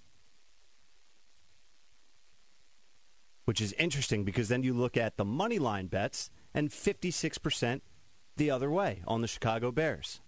which 3.48 3.62
is 3.62 3.72
interesting 3.80 4.26
because 4.26 4.50
then 4.50 4.62
you 4.62 4.74
look 4.74 4.98
at 4.98 5.16
the 5.16 5.24
money 5.24 5.58
line 5.58 5.88
bets 5.88 6.30
and 6.54 6.70
56% 6.70 7.80
the 8.36 8.52
other 8.52 8.70
way 8.70 9.02
on 9.08 9.22
the 9.22 9.28
Chicago 9.28 9.72
Bears. 9.72 10.20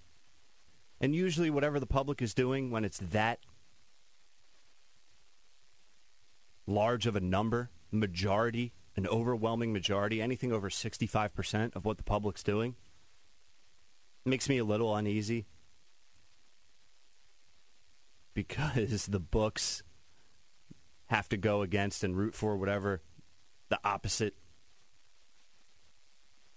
And 1.01 1.15
usually, 1.15 1.49
whatever 1.49 1.79
the 1.79 1.85
public 1.85 2.21
is 2.21 2.33
doing 2.33 2.71
when 2.71 2.83
it's 2.83 2.99
that 2.99 3.39
large 6.67 7.05
of 7.05 7.15
a 7.15 7.21
number, 7.21 7.69
majority, 7.91 8.73
an 8.95 9.07
overwhelming 9.07 9.71
majority, 9.73 10.21
anything 10.21 10.51
over 10.51 10.69
65% 10.69 11.75
of 11.75 11.85
what 11.85 11.97
the 11.97 12.03
public's 12.03 12.43
doing, 12.43 12.75
makes 14.25 14.49
me 14.49 14.57
a 14.57 14.65
little 14.65 14.95
uneasy 14.95 15.47
because 18.33 19.05
the 19.07 19.19
books 19.19 19.83
have 21.07 21.27
to 21.29 21.37
go 21.37 21.61
against 21.61 22.03
and 22.03 22.15
root 22.15 22.35
for 22.35 22.55
whatever 22.55 23.01
the 23.69 23.79
opposite 23.83 24.35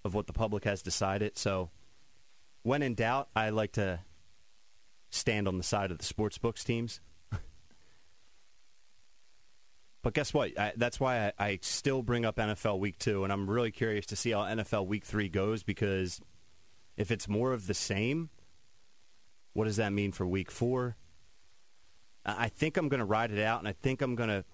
of 0.05 0.15
what 0.15 0.27
the 0.27 0.33
public 0.33 0.65
has 0.65 0.83
decided. 0.83 1.39
So, 1.39 1.71
when 2.63 2.83
in 2.83 2.95
doubt, 2.95 3.29
I 3.35 3.51
like 3.51 3.73
to 3.73 4.01
stand 5.13 5.47
on 5.47 5.59
the 5.59 5.63
side 5.63 5.93
of 5.93 5.99
the 5.99 6.05
sports 6.05 6.39
books 6.39 6.65
teams. 6.65 7.01
but 10.03 10.15
guess 10.15 10.35
what? 10.35 10.59
I, 10.59 10.73
that's 10.77 10.99
why 10.99 11.27
I, 11.27 11.33
I 11.39 11.59
still 11.63 12.03
bring 12.03 12.25
up 12.25 12.37
NFL 12.37 12.81
Week 12.81 12.99
Two, 12.99 13.23
and 13.23 13.33
I'm 13.33 13.49
really 13.49 13.71
curious 13.71 14.07
to 14.07 14.17
see 14.17 14.31
how 14.31 14.41
NFL 14.41 14.87
Week 14.87 15.05
Three 15.05 15.29
goes 15.29 15.63
because 15.63 16.21
if 16.97 17.11
it's 17.11 17.29
more 17.29 17.53
of 17.53 17.67
the 17.67 17.75
same, 17.75 18.31
what 19.53 19.67
does 19.67 19.77
that 19.77 19.93
mean 19.93 20.13
for 20.13 20.27
Week 20.27 20.51
Four? 20.51 20.97
I 22.25 22.49
think 22.49 22.77
I'm 22.77 22.89
going 22.89 23.01
to 23.01 23.05
ride 23.05 23.33
it 23.33 23.43
out, 23.43 23.59
and 23.59 23.69
I 23.69 23.73
think 23.73 24.01
I'm 24.01 24.15
going 24.15 24.29
to 24.29 24.45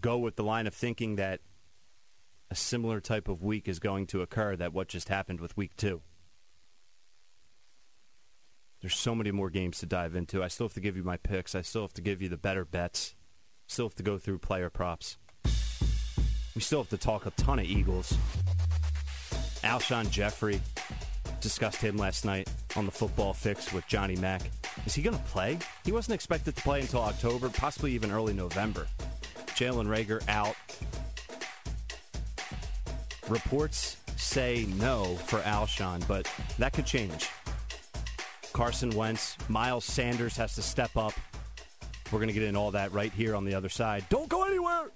go 0.00 0.18
with 0.18 0.36
the 0.36 0.44
line 0.44 0.66
of 0.66 0.74
thinking 0.74 1.16
that 1.16 1.40
a 2.50 2.54
similar 2.54 3.00
type 3.00 3.28
of 3.28 3.42
week 3.42 3.68
is 3.68 3.78
going 3.78 4.06
to 4.06 4.22
occur 4.22 4.54
that 4.56 4.72
what 4.72 4.88
just 4.88 5.08
happened 5.08 5.40
with 5.40 5.56
week 5.56 5.76
two. 5.76 6.02
There's 8.82 8.96
so 8.96 9.14
many 9.14 9.30
more 9.30 9.48
games 9.48 9.78
to 9.78 9.86
dive 9.86 10.16
into. 10.16 10.42
I 10.42 10.48
still 10.48 10.66
have 10.66 10.74
to 10.74 10.80
give 10.80 10.96
you 10.96 11.04
my 11.04 11.16
picks. 11.16 11.54
I 11.54 11.62
still 11.62 11.82
have 11.82 11.94
to 11.94 12.02
give 12.02 12.20
you 12.20 12.28
the 12.28 12.36
better 12.36 12.64
bets. 12.64 13.14
Still 13.68 13.86
have 13.86 13.94
to 13.94 14.02
go 14.02 14.18
through 14.18 14.38
player 14.38 14.70
props. 14.70 15.18
We 16.54 16.60
still 16.60 16.80
have 16.80 16.90
to 16.90 16.98
talk 16.98 17.24
a 17.24 17.30
ton 17.30 17.60
of 17.60 17.64
Eagles. 17.64 18.12
Alshon 19.62 20.10
Jeffery 20.10 20.60
discussed 21.40 21.80
him 21.80 21.96
last 21.96 22.24
night 22.24 22.50
on 22.74 22.84
the 22.84 22.90
football 22.90 23.32
fix 23.32 23.72
with 23.72 23.86
Johnny 23.86 24.16
Mack. 24.16 24.42
Is 24.84 24.94
he 24.94 25.02
going 25.02 25.16
to 25.16 25.24
play? 25.24 25.58
He 25.84 25.92
wasn't 25.92 26.16
expected 26.16 26.56
to 26.56 26.62
play 26.62 26.80
until 26.80 27.02
October, 27.02 27.50
possibly 27.50 27.92
even 27.92 28.10
early 28.10 28.32
November. 28.32 28.88
Jalen 29.54 29.86
Reagor 29.86 30.28
out. 30.28 30.56
Reports 33.28 33.96
say 34.16 34.66
no 34.76 35.14
for 35.26 35.38
Alshon, 35.40 36.06
but 36.08 36.28
that 36.58 36.72
could 36.72 36.86
change. 36.86 37.28
Carson 38.52 38.90
Wentz, 38.90 39.36
Miles 39.48 39.84
Sanders 39.84 40.36
has 40.36 40.54
to 40.54 40.62
step 40.62 40.96
up. 40.96 41.12
We're 42.10 42.18
going 42.18 42.28
to 42.28 42.34
get 42.34 42.42
in 42.42 42.56
all 42.56 42.70
that 42.72 42.92
right 42.92 43.12
here 43.12 43.34
on 43.34 43.44
the 43.44 43.54
other 43.54 43.68
side. 43.68 44.04
Don't 44.08 44.28
go 44.28 44.44
anywhere. 44.44 44.90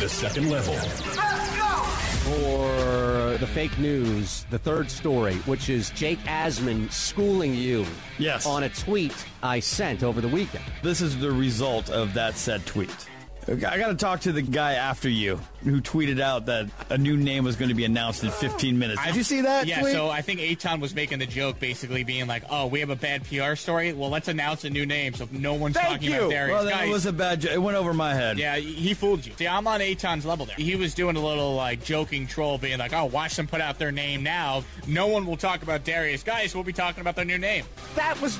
The 0.00 0.08
second 0.08 0.50
level. 0.50 0.74
Let's 0.74 1.56
go! 1.56 2.00
For 2.30 3.36
the 3.38 3.46
fake 3.46 3.78
news, 3.78 4.44
the 4.50 4.58
third 4.58 4.90
story, 4.90 5.34
which 5.46 5.68
is 5.68 5.90
Jake 5.90 6.18
Asman 6.20 6.90
schooling 6.90 7.54
you 7.54 7.86
yes. 8.18 8.46
on 8.46 8.62
a 8.62 8.68
tweet 8.68 9.14
I 9.42 9.60
sent 9.60 10.02
over 10.02 10.20
the 10.20 10.28
weekend. 10.28 10.64
This 10.82 11.00
is 11.00 11.18
the 11.18 11.30
result 11.30 11.90
of 11.90 12.14
that 12.14 12.36
said 12.36 12.64
tweet. 12.66 13.09
I 13.48 13.54
got 13.78 13.88
to 13.88 13.94
talk 13.94 14.20
to 14.20 14.32
the 14.32 14.42
guy 14.42 14.74
after 14.74 15.08
you 15.08 15.40
who 15.64 15.80
tweeted 15.80 16.20
out 16.20 16.46
that 16.46 16.68
a 16.88 16.96
new 16.98 17.16
name 17.16 17.44
was 17.44 17.56
going 17.56 17.68
to 17.70 17.74
be 17.74 17.84
announced 17.84 18.22
in 18.22 18.30
15 18.30 18.78
minutes. 18.78 19.02
Did 19.04 19.16
you 19.16 19.22
see 19.22 19.40
that? 19.42 19.66
Yeah, 19.66 19.80
tweet? 19.80 19.92
so 19.92 20.08
I 20.08 20.22
think 20.22 20.40
Aton 20.40 20.80
was 20.80 20.94
making 20.94 21.18
the 21.18 21.26
joke, 21.26 21.58
basically 21.58 22.04
being 22.04 22.26
like, 22.26 22.44
"Oh, 22.50 22.66
we 22.66 22.80
have 22.80 22.90
a 22.90 22.96
bad 22.96 23.24
PR 23.24 23.54
story. 23.56 23.92
Well, 23.92 24.10
let's 24.10 24.28
announce 24.28 24.64
a 24.64 24.70
new 24.70 24.86
name 24.86 25.14
so 25.14 25.28
no 25.32 25.54
one's 25.54 25.74
Thank 25.76 25.88
talking 25.88 26.10
you. 26.10 26.16
about 26.18 26.30
Darius." 26.30 26.54
Well, 26.54 26.64
that 26.64 26.72
Guys, 26.72 26.90
was 26.90 27.06
a 27.06 27.12
bad. 27.12 27.40
Jo- 27.40 27.50
it 27.52 27.62
went 27.62 27.76
over 27.76 27.92
my 27.94 28.14
head. 28.14 28.38
yeah, 28.38 28.56
he 28.56 28.94
fooled 28.94 29.24
you. 29.26 29.32
See, 29.36 29.48
I'm 29.48 29.66
on 29.66 29.80
Aton's 29.80 30.24
level 30.26 30.46
there. 30.46 30.56
He 30.56 30.76
was 30.76 30.94
doing 30.94 31.16
a 31.16 31.20
little 31.24 31.54
like 31.54 31.82
joking 31.84 32.26
troll, 32.26 32.58
being 32.58 32.78
like, 32.78 32.92
"Oh, 32.92 33.06
watch 33.06 33.36
them 33.36 33.46
put 33.46 33.60
out 33.60 33.78
their 33.78 33.92
name 33.92 34.22
now. 34.22 34.64
No 34.86 35.06
one 35.08 35.26
will 35.26 35.36
talk 35.36 35.62
about 35.62 35.84
Darius. 35.84 36.22
Guys, 36.22 36.54
we'll 36.54 36.64
be 36.64 36.72
talking 36.72 37.00
about 37.00 37.16
their 37.16 37.24
new 37.24 37.38
name." 37.38 37.64
That 37.96 38.20
was 38.20 38.38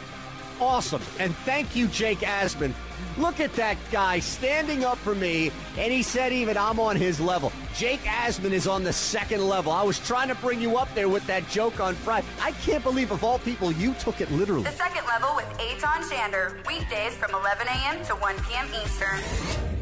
awesome. 0.61 1.03
And 1.19 1.35
thank 1.39 1.75
you, 1.75 1.89
Jake 1.89 2.21
Asman. 2.21 2.73
Look 3.19 3.41
at 3.41 3.53
that 3.55 3.77
guy 3.91 4.19
standing 4.19 4.85
up 4.85 4.99
for 4.99 5.15
me, 5.15 5.51
and 5.77 5.93
he 5.93 6.03
said 6.03 6.33
even 6.33 6.57
I'm 6.57 6.79
on 6.79 6.97
his 6.97 7.21
level. 7.21 7.53
Jake 7.75 8.01
Asman 8.03 8.53
is 8.53 8.67
on 8.67 8.85
the 8.85 8.93
second 8.93 9.47
level. 9.47 9.73
I 9.73 9.83
was 9.83 9.99
trying 9.99 10.29
to 10.29 10.35
bring 10.37 10.61
you 10.61 10.77
up 10.77 10.93
there 10.95 11.09
with 11.09 11.27
that 11.27 11.49
joke 11.49 11.81
on 11.81 11.95
Friday. 11.95 12.27
I 12.41 12.53
can't 12.53 12.85
believe, 12.85 13.11
of 13.11 13.25
all 13.25 13.39
people, 13.41 13.73
you 13.73 13.95
took 13.95 14.21
it 14.21 14.31
literally. 14.31 14.65
The 14.65 14.71
second 14.73 15.07
level 15.07 15.35
with 15.35 15.47
Aton 15.55 16.03
Shander, 16.03 16.65
weekdays 16.67 17.17
from 17.17 17.35
11 17.35 17.67
a.m. 17.67 18.05
to 18.05 18.15
1 18.15 18.37
p.m. 18.45 18.69
Eastern. 18.85 19.80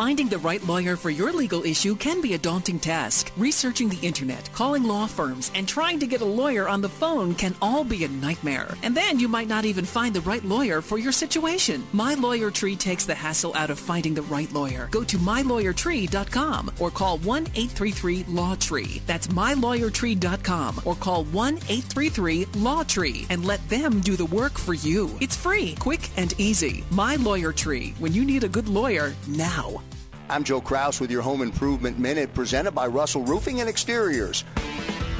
Finding 0.00 0.28
the 0.28 0.38
right 0.38 0.66
lawyer 0.66 0.96
for 0.96 1.10
your 1.10 1.30
legal 1.30 1.62
issue 1.62 1.94
can 1.94 2.22
be 2.22 2.32
a 2.32 2.38
daunting 2.38 2.78
task. 2.78 3.30
Researching 3.36 3.90
the 3.90 3.98
internet, 3.98 4.50
calling 4.54 4.84
law 4.84 5.06
firms, 5.06 5.52
and 5.54 5.68
trying 5.68 5.98
to 5.98 6.06
get 6.06 6.22
a 6.22 6.24
lawyer 6.24 6.66
on 6.66 6.80
the 6.80 6.88
phone 6.88 7.34
can 7.34 7.54
all 7.60 7.84
be 7.84 8.04
a 8.04 8.08
nightmare. 8.08 8.74
And 8.82 8.96
then 8.96 9.20
you 9.20 9.28
might 9.28 9.46
not 9.46 9.66
even 9.66 9.84
find 9.84 10.16
the 10.16 10.22
right 10.22 10.42
lawyer 10.42 10.80
for 10.80 10.96
your 10.96 11.12
situation. 11.12 11.86
My 11.92 12.14
Lawyer 12.14 12.50
Tree 12.50 12.76
takes 12.76 13.04
the 13.04 13.14
hassle 13.14 13.54
out 13.54 13.68
of 13.68 13.78
finding 13.78 14.14
the 14.14 14.22
right 14.22 14.50
lawyer. 14.54 14.88
Go 14.90 15.04
to 15.04 15.18
mylawyertree.com 15.18 16.72
or 16.78 16.90
call 16.90 17.18
1-833-LAW-TREE. 17.18 19.02
That's 19.04 19.26
mylawyertree.com 19.26 20.80
or 20.86 20.94
call 20.94 21.26
1-833-LAW-TREE 21.26 23.26
and 23.28 23.44
let 23.44 23.68
them 23.68 24.00
do 24.00 24.16
the 24.16 24.24
work 24.24 24.56
for 24.56 24.72
you. 24.72 25.10
It's 25.20 25.36
free, 25.36 25.74
quick, 25.78 26.08
and 26.16 26.32
easy. 26.40 26.84
My 26.90 27.16
Lawyer 27.16 27.52
Tree. 27.52 27.92
When 27.98 28.14
you 28.14 28.24
need 28.24 28.44
a 28.44 28.48
good 28.48 28.66
lawyer, 28.66 29.14
now. 29.28 29.82
I'm 30.30 30.44
Joe 30.44 30.60
Kraus 30.60 31.00
with 31.00 31.10
your 31.10 31.22
Home 31.22 31.42
Improvement 31.42 31.98
Minute 31.98 32.32
presented 32.34 32.70
by 32.70 32.86
Russell 32.86 33.22
Roofing 33.24 33.58
and 33.60 33.68
Exteriors. 33.68 34.44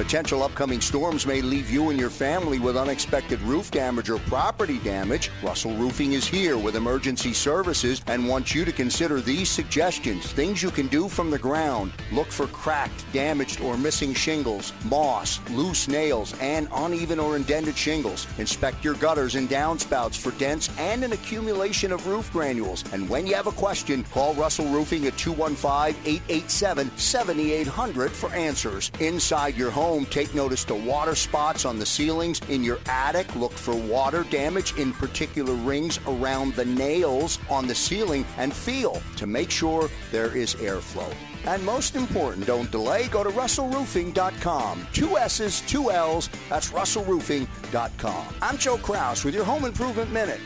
Potential 0.01 0.41
upcoming 0.41 0.81
storms 0.81 1.27
may 1.27 1.43
leave 1.43 1.69
you 1.69 1.91
and 1.91 1.99
your 1.99 2.09
family 2.09 2.57
with 2.57 2.75
unexpected 2.75 3.39
roof 3.41 3.69
damage 3.69 4.09
or 4.09 4.17
property 4.17 4.79
damage. 4.79 5.29
Russell 5.43 5.77
Roofing 5.77 6.13
is 6.13 6.25
here 6.25 6.57
with 6.57 6.75
emergency 6.75 7.33
services 7.33 8.01
and 8.07 8.27
wants 8.27 8.55
you 8.55 8.65
to 8.65 8.71
consider 8.71 9.21
these 9.21 9.47
suggestions. 9.47 10.25
Things 10.33 10.63
you 10.63 10.71
can 10.71 10.87
do 10.87 11.07
from 11.07 11.29
the 11.29 11.37
ground. 11.37 11.91
Look 12.11 12.31
for 12.31 12.47
cracked, 12.47 13.05
damaged, 13.13 13.61
or 13.61 13.77
missing 13.77 14.15
shingles, 14.15 14.73
moss, 14.85 15.39
loose 15.51 15.87
nails, 15.87 16.33
and 16.41 16.67
uneven 16.73 17.19
or 17.19 17.35
indented 17.35 17.77
shingles. 17.77 18.25
Inspect 18.39 18.83
your 18.83 18.95
gutters 18.95 19.35
and 19.35 19.47
downspouts 19.47 20.17
for 20.17 20.31
dents 20.39 20.71
and 20.79 21.03
an 21.03 21.13
accumulation 21.13 21.91
of 21.91 22.07
roof 22.07 22.33
granules. 22.33 22.83
And 22.91 23.07
when 23.07 23.27
you 23.27 23.35
have 23.35 23.45
a 23.45 23.51
question, 23.51 24.03
call 24.05 24.33
Russell 24.33 24.65
Roofing 24.69 25.05
at 25.05 25.13
215-887-7800 25.13 28.09
for 28.09 28.33
answers. 28.33 28.91
Inside 28.99 29.55
your 29.55 29.69
home, 29.69 29.90
take 29.99 30.33
notice 30.33 30.63
to 30.65 30.75
water 30.75 31.15
spots 31.15 31.65
on 31.65 31.77
the 31.77 31.85
ceilings. 31.85 32.39
In 32.49 32.63
your 32.63 32.79
attic, 32.87 33.35
look 33.35 33.51
for 33.51 33.75
water 33.75 34.23
damage 34.29 34.73
in 34.77 34.93
particular 34.93 35.53
rings 35.53 35.99
around 36.07 36.53
the 36.55 36.65
nails 36.65 37.39
on 37.49 37.67
the 37.67 37.75
ceiling 37.75 38.25
and 38.37 38.53
feel 38.53 39.01
to 39.17 39.27
make 39.27 39.51
sure 39.51 39.89
there 40.11 40.35
is 40.35 40.55
airflow. 40.55 41.13
And 41.45 41.63
most 41.65 41.95
important, 41.95 42.47
don't 42.47 42.71
delay. 42.71 43.07
Go 43.07 43.23
to 43.23 43.29
russellroofing.com. 43.31 44.87
Two 44.93 45.17
S's, 45.17 45.61
two 45.61 45.91
L's. 45.91 46.29
That's 46.49 46.71
russellroofing.com. 46.71 48.35
I'm 48.41 48.57
Joe 48.57 48.77
Kraus 48.77 49.25
with 49.25 49.35
your 49.35 49.43
Home 49.45 49.65
Improvement 49.65 50.11
Minute. 50.11 50.39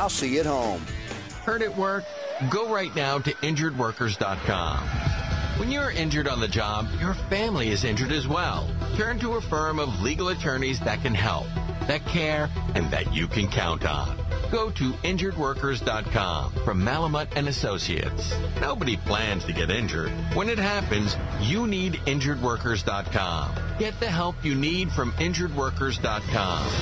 I'll 0.00 0.08
see 0.08 0.34
you 0.34 0.40
at 0.40 0.46
home. 0.46 0.84
Heard 1.44 1.62
it 1.62 1.74
work? 1.76 2.04
Go 2.50 2.72
right 2.72 2.94
now 2.94 3.18
to 3.18 3.32
injuredworkers.com. 3.32 5.18
When 5.58 5.72
you're 5.72 5.90
injured 5.90 6.28
on 6.28 6.38
the 6.38 6.46
job, 6.46 6.86
your 7.00 7.14
family 7.14 7.70
is 7.70 7.82
injured 7.82 8.12
as 8.12 8.28
well. 8.28 8.70
Turn 8.98 9.18
to 9.20 9.34
a 9.34 9.40
firm 9.40 9.78
of 9.78 10.02
legal 10.02 10.30
attorneys 10.30 10.80
that 10.80 11.00
can 11.02 11.14
help, 11.14 11.46
that 11.86 12.04
care, 12.06 12.50
and 12.74 12.90
that 12.90 13.14
you 13.14 13.28
can 13.28 13.46
count 13.46 13.88
on. 13.88 14.18
Go 14.50 14.70
to 14.70 14.90
injuredworkers.com 15.04 16.52
from 16.64 16.82
Malamut 16.82 17.28
and 17.36 17.46
Associates. 17.46 18.34
Nobody 18.60 18.96
plans 18.96 19.44
to 19.44 19.52
get 19.52 19.70
injured. 19.70 20.10
When 20.34 20.48
it 20.48 20.58
happens, 20.58 21.16
you 21.40 21.68
need 21.68 21.92
injuredworkers.com. 22.06 23.54
Get 23.78 24.00
the 24.00 24.10
help 24.10 24.34
you 24.44 24.56
need 24.56 24.90
from 24.90 25.12
injuredworkers.com. 25.12 26.72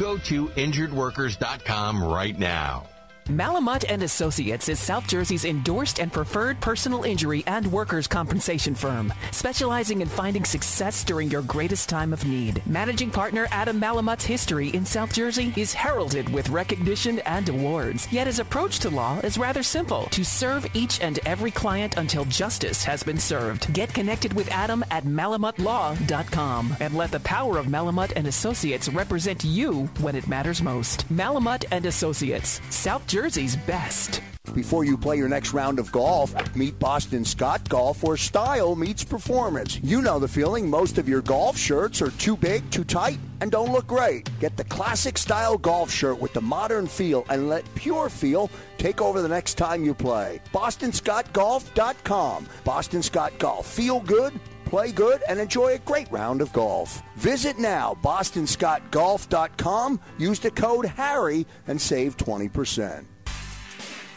Go 0.00 0.16
to 0.16 0.46
injuredworkers.com 0.48 2.02
right 2.02 2.38
now. 2.38 2.86
Malamut 3.28 3.86
and 3.88 4.02
Associates 4.02 4.68
is 4.68 4.78
South 4.78 5.08
Jersey's 5.08 5.46
endorsed 5.46 5.98
and 5.98 6.12
preferred 6.12 6.60
personal 6.60 7.04
injury 7.04 7.42
and 7.46 7.66
workers' 7.72 8.06
compensation 8.06 8.74
firm, 8.74 9.10
specializing 9.30 10.02
in 10.02 10.08
finding 10.08 10.44
success 10.44 11.02
during 11.02 11.30
your 11.30 11.40
greatest 11.42 11.88
time 11.88 12.12
of 12.12 12.26
need. 12.26 12.60
Managing 12.66 13.10
partner 13.10 13.48
Adam 13.50 13.80
Malamut's 13.80 14.26
history 14.26 14.68
in 14.68 14.84
South 14.84 15.14
Jersey 15.14 15.54
is 15.56 15.72
heralded 15.72 16.28
with 16.28 16.50
recognition 16.50 17.20
and 17.20 17.48
awards. 17.48 18.06
Yet 18.12 18.26
his 18.26 18.40
approach 18.40 18.78
to 18.80 18.90
law 18.90 19.18
is 19.20 19.38
rather 19.38 19.62
simple: 19.62 20.02
to 20.10 20.22
serve 20.22 20.66
each 20.74 21.00
and 21.00 21.18
every 21.24 21.50
client 21.50 21.96
until 21.96 22.26
justice 22.26 22.84
has 22.84 23.02
been 23.02 23.18
served. 23.18 23.72
Get 23.72 23.94
connected 23.94 24.34
with 24.34 24.50
Adam 24.50 24.84
at 24.90 25.04
malamutlaw.com 25.04 26.76
and 26.78 26.94
let 26.94 27.10
the 27.10 27.20
power 27.20 27.56
of 27.56 27.66
Malamut 27.66 28.12
and 28.16 28.26
Associates 28.26 28.90
represent 28.90 29.44
you 29.44 29.86
when 30.00 30.14
it 30.14 30.28
matters 30.28 30.60
most. 30.60 31.10
Malamut 31.10 31.64
and 31.70 31.86
Associates, 31.86 32.60
South 32.68 33.06
Jersey's 33.14 33.54
best. 33.54 34.20
Before 34.54 34.82
you 34.82 34.98
play 34.98 35.16
your 35.16 35.28
next 35.28 35.52
round 35.52 35.78
of 35.78 35.92
golf, 35.92 36.34
meet 36.56 36.76
Boston 36.80 37.24
Scott 37.24 37.68
Golf 37.68 38.02
where 38.02 38.16
style 38.16 38.74
meets 38.74 39.04
performance. 39.04 39.78
You 39.84 40.02
know 40.02 40.18
the 40.18 40.26
feeling. 40.26 40.68
Most 40.68 40.98
of 40.98 41.08
your 41.08 41.22
golf 41.22 41.56
shirts 41.56 42.02
are 42.02 42.10
too 42.10 42.36
big, 42.36 42.68
too 42.72 42.82
tight, 42.82 43.20
and 43.40 43.52
don't 43.52 43.70
look 43.70 43.86
great. 43.86 44.28
Get 44.40 44.56
the 44.56 44.64
classic 44.64 45.16
style 45.16 45.56
golf 45.56 45.92
shirt 45.92 46.18
with 46.18 46.32
the 46.32 46.40
modern 46.40 46.88
feel 46.88 47.24
and 47.28 47.48
let 47.48 47.72
pure 47.76 48.08
feel 48.08 48.50
take 48.78 49.00
over 49.00 49.22
the 49.22 49.28
next 49.28 49.54
time 49.54 49.84
you 49.84 49.94
play. 49.94 50.40
BostonScottGolf.com. 50.52 52.46
Boston 52.64 53.00
Scott 53.00 53.32
Golf. 53.38 53.68
Feel 53.68 54.00
good, 54.00 54.32
play 54.74 54.90
good, 54.90 55.22
and 55.28 55.38
enjoy 55.38 55.74
a 55.74 55.78
great 55.78 56.10
round 56.10 56.40
of 56.40 56.52
golf. 56.52 57.00
Visit 57.14 57.60
now, 57.60 57.96
bostonscottgolf.com. 58.02 60.00
Use 60.18 60.40
the 60.40 60.50
code 60.50 60.86
HARRY 60.86 61.46
and 61.68 61.80
save 61.80 62.16
20%. 62.16 63.04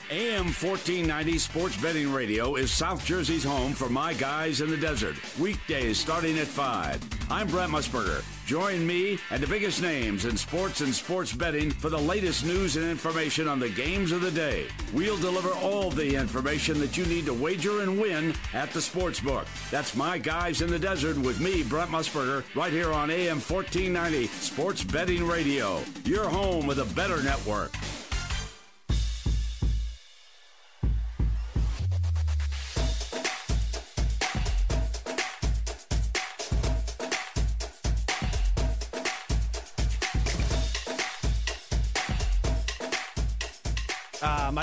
AM 0.09 0.45
1490 0.45 1.37
Sports 1.37 1.77
Betting 1.79 2.11
Radio 2.11 2.55
is 2.55 2.71
South 2.71 3.05
Jersey's 3.05 3.43
home 3.43 3.73
for 3.73 3.87
my 3.87 4.15
guys 4.15 4.61
in 4.61 4.71
the 4.71 4.77
desert. 4.77 5.15
Weekdays 5.37 5.99
starting 5.99 6.39
at 6.39 6.47
5. 6.47 7.01
I'm 7.29 7.45
Brent 7.47 7.71
Musburger. 7.71 8.23
Join 8.47 8.87
me 8.87 9.19
and 9.29 9.43
the 9.43 9.47
biggest 9.47 9.81
names 9.81 10.23
in 10.23 10.37
sports 10.37 10.79
and 10.79 10.95
sports 10.95 11.33
betting 11.33 11.69
for 11.69 11.89
the 11.89 11.97
latest 11.97 12.45
news 12.45 12.77
and 12.77 12.89
information 12.89 13.45
on 13.45 13.59
the 13.59 13.67
games 13.67 14.13
of 14.13 14.21
the 14.21 14.31
day. 14.31 14.67
We'll 14.93 15.17
deliver 15.17 15.49
all 15.49 15.91
the 15.91 16.15
information 16.15 16.79
that 16.79 16.95
you 16.95 17.05
need 17.07 17.25
to 17.25 17.33
wager 17.33 17.81
and 17.81 17.99
win 17.99 18.33
at 18.53 18.71
the 18.71 18.81
sports 18.81 19.19
book. 19.19 19.45
That's 19.69 19.97
my 19.97 20.17
guys 20.17 20.61
in 20.61 20.69
the 20.69 20.79
desert 20.79 21.17
with 21.17 21.41
me, 21.41 21.61
Brent 21.61 21.91
Musburger, 21.91 22.45
right 22.55 22.71
here 22.71 22.93
on 22.93 23.11
AM 23.11 23.41
1490 23.41 24.27
Sports 24.27 24.81
Betting 24.81 25.27
Radio. 25.27 25.81
Your 26.05 26.29
home 26.29 26.67
with 26.67 26.79
a 26.79 26.85
better 26.95 27.21
network. 27.21 27.73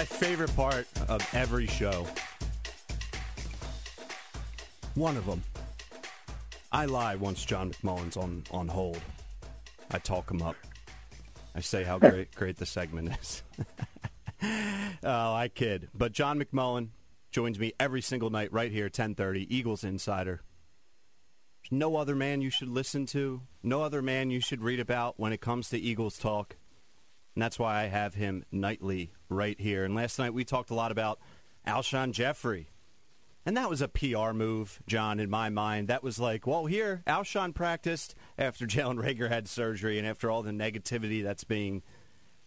My 0.04 0.16
favorite 0.18 0.54
part 0.54 0.86
of 1.08 1.26
every 1.34 1.66
show. 1.66 2.06
One 4.96 5.16
of 5.16 5.24
them. 5.24 5.42
I 6.70 6.84
lie 6.84 7.14
once 7.14 7.42
John 7.42 7.72
McMullen's 7.72 8.18
on, 8.18 8.44
on 8.50 8.68
hold. 8.68 9.00
I 9.90 9.98
talk 9.98 10.30
him 10.30 10.42
up. 10.42 10.56
I 11.54 11.60
say 11.60 11.84
how 11.84 11.98
great 11.98 12.34
great 12.34 12.58
the 12.58 12.66
segment 12.66 13.16
is. 13.18 13.42
oh, 15.02 15.32
I 15.34 15.48
kid. 15.48 15.88
But 15.94 16.12
John 16.12 16.38
McMullen 16.38 16.88
joins 17.30 17.58
me 17.58 17.72
every 17.80 18.02
single 18.02 18.28
night 18.28 18.52
right 18.52 18.70
here, 18.70 18.84
1030, 18.84 19.56
Eagles 19.56 19.84
Insider. 19.84 20.42
There's 21.62 21.78
no 21.78 21.96
other 21.96 22.14
man 22.14 22.42
you 22.42 22.50
should 22.50 22.68
listen 22.68 23.06
to, 23.06 23.40
no 23.62 23.82
other 23.82 24.02
man 24.02 24.28
you 24.28 24.40
should 24.40 24.60
read 24.60 24.80
about 24.80 25.18
when 25.18 25.32
it 25.32 25.40
comes 25.40 25.70
to 25.70 25.78
Eagles 25.78 26.18
talk. 26.18 26.56
And 27.34 27.42
that's 27.42 27.58
why 27.58 27.82
I 27.82 27.86
have 27.86 28.14
him 28.14 28.44
nightly 28.52 29.12
right 29.28 29.58
here. 29.58 29.84
And 29.84 29.94
last 29.94 30.18
night 30.18 30.34
we 30.34 30.44
talked 30.44 30.70
a 30.70 30.74
lot 30.74 30.92
about 30.92 31.18
Alshon 31.66 32.12
Jeffery. 32.12 32.68
And 33.46 33.56
that 33.56 33.68
was 33.68 33.82
a 33.82 33.88
PR 33.88 34.32
move, 34.32 34.80
John, 34.86 35.20
in 35.20 35.28
my 35.28 35.50
mind. 35.50 35.88
That 35.88 36.02
was 36.02 36.18
like, 36.18 36.46
well, 36.46 36.64
here, 36.66 37.02
Alshon 37.06 37.54
practiced 37.54 38.14
after 38.38 38.66
Jalen 38.68 38.96
Reagor 38.96 39.28
had 39.28 39.48
surgery 39.48 39.98
and 39.98 40.06
after 40.06 40.30
all 40.30 40.42
the 40.42 40.52
negativity 40.52 41.22
that's 41.22 41.44
being, 41.44 41.82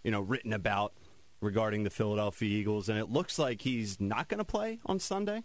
you 0.03 0.11
know, 0.11 0.21
written 0.21 0.53
about 0.53 0.93
regarding 1.41 1.83
the 1.83 1.89
Philadelphia 1.89 2.49
Eagles. 2.49 2.89
And 2.89 2.97
it 2.97 3.09
looks 3.09 3.37
like 3.37 3.61
he's 3.61 3.99
not 3.99 4.27
going 4.27 4.39
to 4.39 4.45
play 4.45 4.79
on 4.85 4.99
Sunday. 4.99 5.43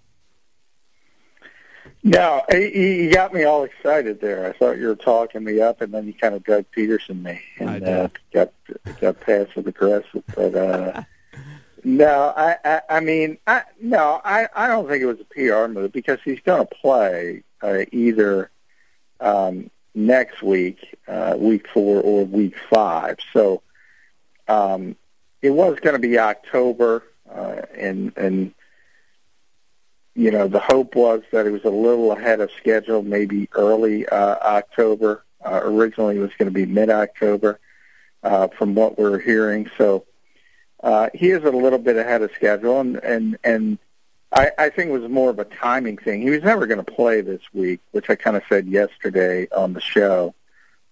No, 2.05 2.43
he, 2.51 2.71
he 2.71 3.09
got 3.09 3.35
me 3.35 3.45
all 3.45 3.65
excited 3.65 4.21
there. 4.21 4.47
I 4.47 4.53
thought 4.53 4.79
you 4.79 4.87
were 4.87 4.97
talking 4.97 5.45
me 5.45 5.61
up, 5.61 5.81
and 5.81 5.93
then 5.93 6.07
you 6.07 6.15
kind 6.15 6.35
of 6.35 6.45
Doug 6.45 6.65
Pederson 6.77 7.23
me 7.23 7.41
and 7.59 7.85
uh, 7.85 8.09
got 8.33 8.53
got 9.01 9.21
passive 9.21 9.67
aggressive. 9.67 10.23
But 10.35 10.55
uh, 10.55 11.03
no, 11.85 12.33
I, 12.37 12.57
I 12.65 12.81
I 12.89 13.01
mean, 13.01 13.39
I 13.47 13.63
no, 13.81 14.21
I 14.25 14.49
I 14.55 14.69
don't 14.69 14.89
think 14.89 15.03
it 15.03 15.07
was 15.07 15.21
a 15.21 15.25
PR 15.25 15.73
move 15.73 15.93
because 15.93 16.19
he's 16.25 16.41
going 16.41 16.67
to 16.67 16.75
play 16.75 17.43
uh, 17.63 17.85
either 17.93 18.51
um, 19.21 19.71
next 19.95 20.43
week, 20.43 20.99
uh, 21.09 21.35
week 21.39 21.69
four, 21.69 22.01
or 22.01 22.25
week 22.25 22.55
five. 22.71 23.19
So 23.33 23.63
um, 24.49 24.97
it 25.41 25.51
was 25.51 25.79
going 25.81 25.95
to 25.95 26.01
be 26.01 26.19
October, 26.19 27.05
uh, 27.31 27.63
and 27.77 28.13
and 28.17 28.55
you 30.15 30.31
know, 30.31 30.47
the 30.47 30.61
hope 30.61 30.95
was 30.95 31.23
that 31.33 31.47
it 31.47 31.51
was 31.51 31.65
a 31.65 31.71
little 31.71 32.13
ahead 32.13 32.41
of 32.41 32.51
schedule, 32.59 33.03
maybe 33.03 33.49
early 33.53 34.07
uh, 34.07 34.37
October. 34.43 35.25
Uh, 35.45 35.61
originally, 35.65 36.17
it 36.17 36.21
was 36.21 36.31
going 36.39 36.47
to 36.47 36.55
be 36.55 36.67
mid-October, 36.67 37.59
uh, 38.23 38.49
from 38.49 38.75
what 38.75 38.99
we're 38.99 39.19
hearing. 39.19 39.71
So 39.79 40.05
uh, 40.83 41.11
he 41.15 41.31
is 41.31 41.45
a 41.45 41.51
little 41.51 41.79
bit 41.79 41.97
ahead 41.97 42.23
of 42.23 42.31
schedule, 42.33 42.81
and 42.81 42.97
and 42.97 43.39
and 43.45 43.79
I, 44.33 44.51
I 44.59 44.69
think 44.71 44.91
it 44.91 44.99
was 44.99 45.11
more 45.11 45.31
of 45.31 45.39
a 45.39 45.45
timing 45.45 45.99
thing. 45.99 46.23
He 46.23 46.31
was 46.31 46.43
never 46.43 46.67
going 46.67 46.85
to 46.85 46.93
play 46.93 47.21
this 47.21 47.43
week, 47.53 47.81
which 47.93 48.11
I 48.11 48.15
kind 48.15 48.37
of 48.37 48.43
said 48.49 48.67
yesterday 48.67 49.49
on 49.51 49.73
the 49.73 49.81
show. 49.81 50.35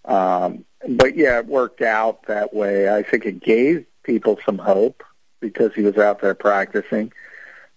Um, 0.05 0.65
but 0.89 1.17
yeah, 1.17 1.39
it 1.39 1.47
worked 1.47 1.83
out 1.83 2.27
that 2.27 2.55
way. 2.55 2.95
I 2.95 3.03
think 3.03 3.27
it 3.27 3.41
gave 3.41 3.87
people 4.03 4.39
some 4.45 4.59
hope 4.59 5.03
because 5.41 5.75
he 5.75 5.83
was 5.83 5.97
out 5.97 6.21
there 6.21 6.35
practicing 6.35 7.13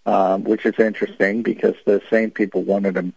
um, 0.06 0.44
which 0.44 0.66
is 0.66 0.78
interesting 0.80 1.44
because 1.44 1.76
the 1.86 2.02
same 2.10 2.32
people 2.32 2.64
wanted 2.64 2.98
him 2.98 3.14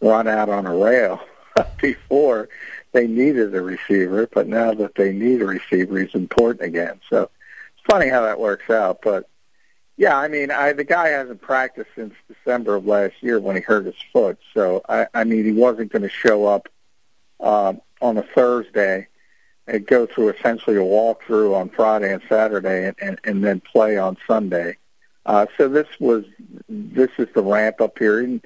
run 0.00 0.28
out 0.28 0.48
on 0.48 0.66
a 0.66 0.74
rail 0.74 1.20
before 1.80 2.48
they 2.92 3.06
needed 3.06 3.54
a 3.54 3.60
receiver, 3.60 4.26
but 4.32 4.46
now 4.46 4.72
that 4.74 4.94
they 4.94 5.12
need 5.12 5.42
a 5.42 5.46
receiver, 5.46 5.98
he's 5.98 6.14
important 6.14 6.62
again. 6.62 7.00
So 7.10 7.22
it's 7.22 7.84
funny 7.90 8.08
how 8.08 8.22
that 8.22 8.40
works 8.40 8.70
out. 8.70 9.00
But 9.02 9.28
yeah, 9.96 10.18
I 10.18 10.28
mean, 10.28 10.50
I, 10.50 10.72
the 10.72 10.84
guy 10.84 11.08
hasn't 11.08 11.40
practiced 11.40 11.90
since 11.94 12.14
December 12.28 12.76
of 12.76 12.86
last 12.86 13.14
year 13.20 13.40
when 13.40 13.56
he 13.56 13.62
hurt 13.62 13.86
his 13.86 13.94
foot. 14.12 14.38
So 14.54 14.82
I, 14.88 15.06
I 15.14 15.24
mean, 15.24 15.44
he 15.44 15.52
wasn't 15.52 15.92
going 15.92 16.02
to 16.02 16.08
show 16.08 16.46
up 16.46 16.68
uh, 17.40 17.74
on 18.00 18.18
a 18.18 18.22
Thursday 18.22 19.08
and 19.66 19.86
go 19.86 20.06
through 20.06 20.28
essentially 20.28 20.76
a 20.76 20.80
walkthrough 20.80 21.56
on 21.56 21.68
Friday 21.70 22.12
and 22.12 22.22
Saturday, 22.28 22.86
and, 22.86 22.96
and, 23.00 23.20
and 23.24 23.44
then 23.44 23.60
play 23.60 23.98
on 23.98 24.16
Sunday. 24.26 24.76
Uh, 25.24 25.46
so 25.56 25.68
this 25.68 25.88
was 25.98 26.24
this 26.68 27.10
is 27.18 27.26
the 27.34 27.42
ramp 27.42 27.80
up 27.80 27.96
period, 27.96 28.28
and, 28.28 28.44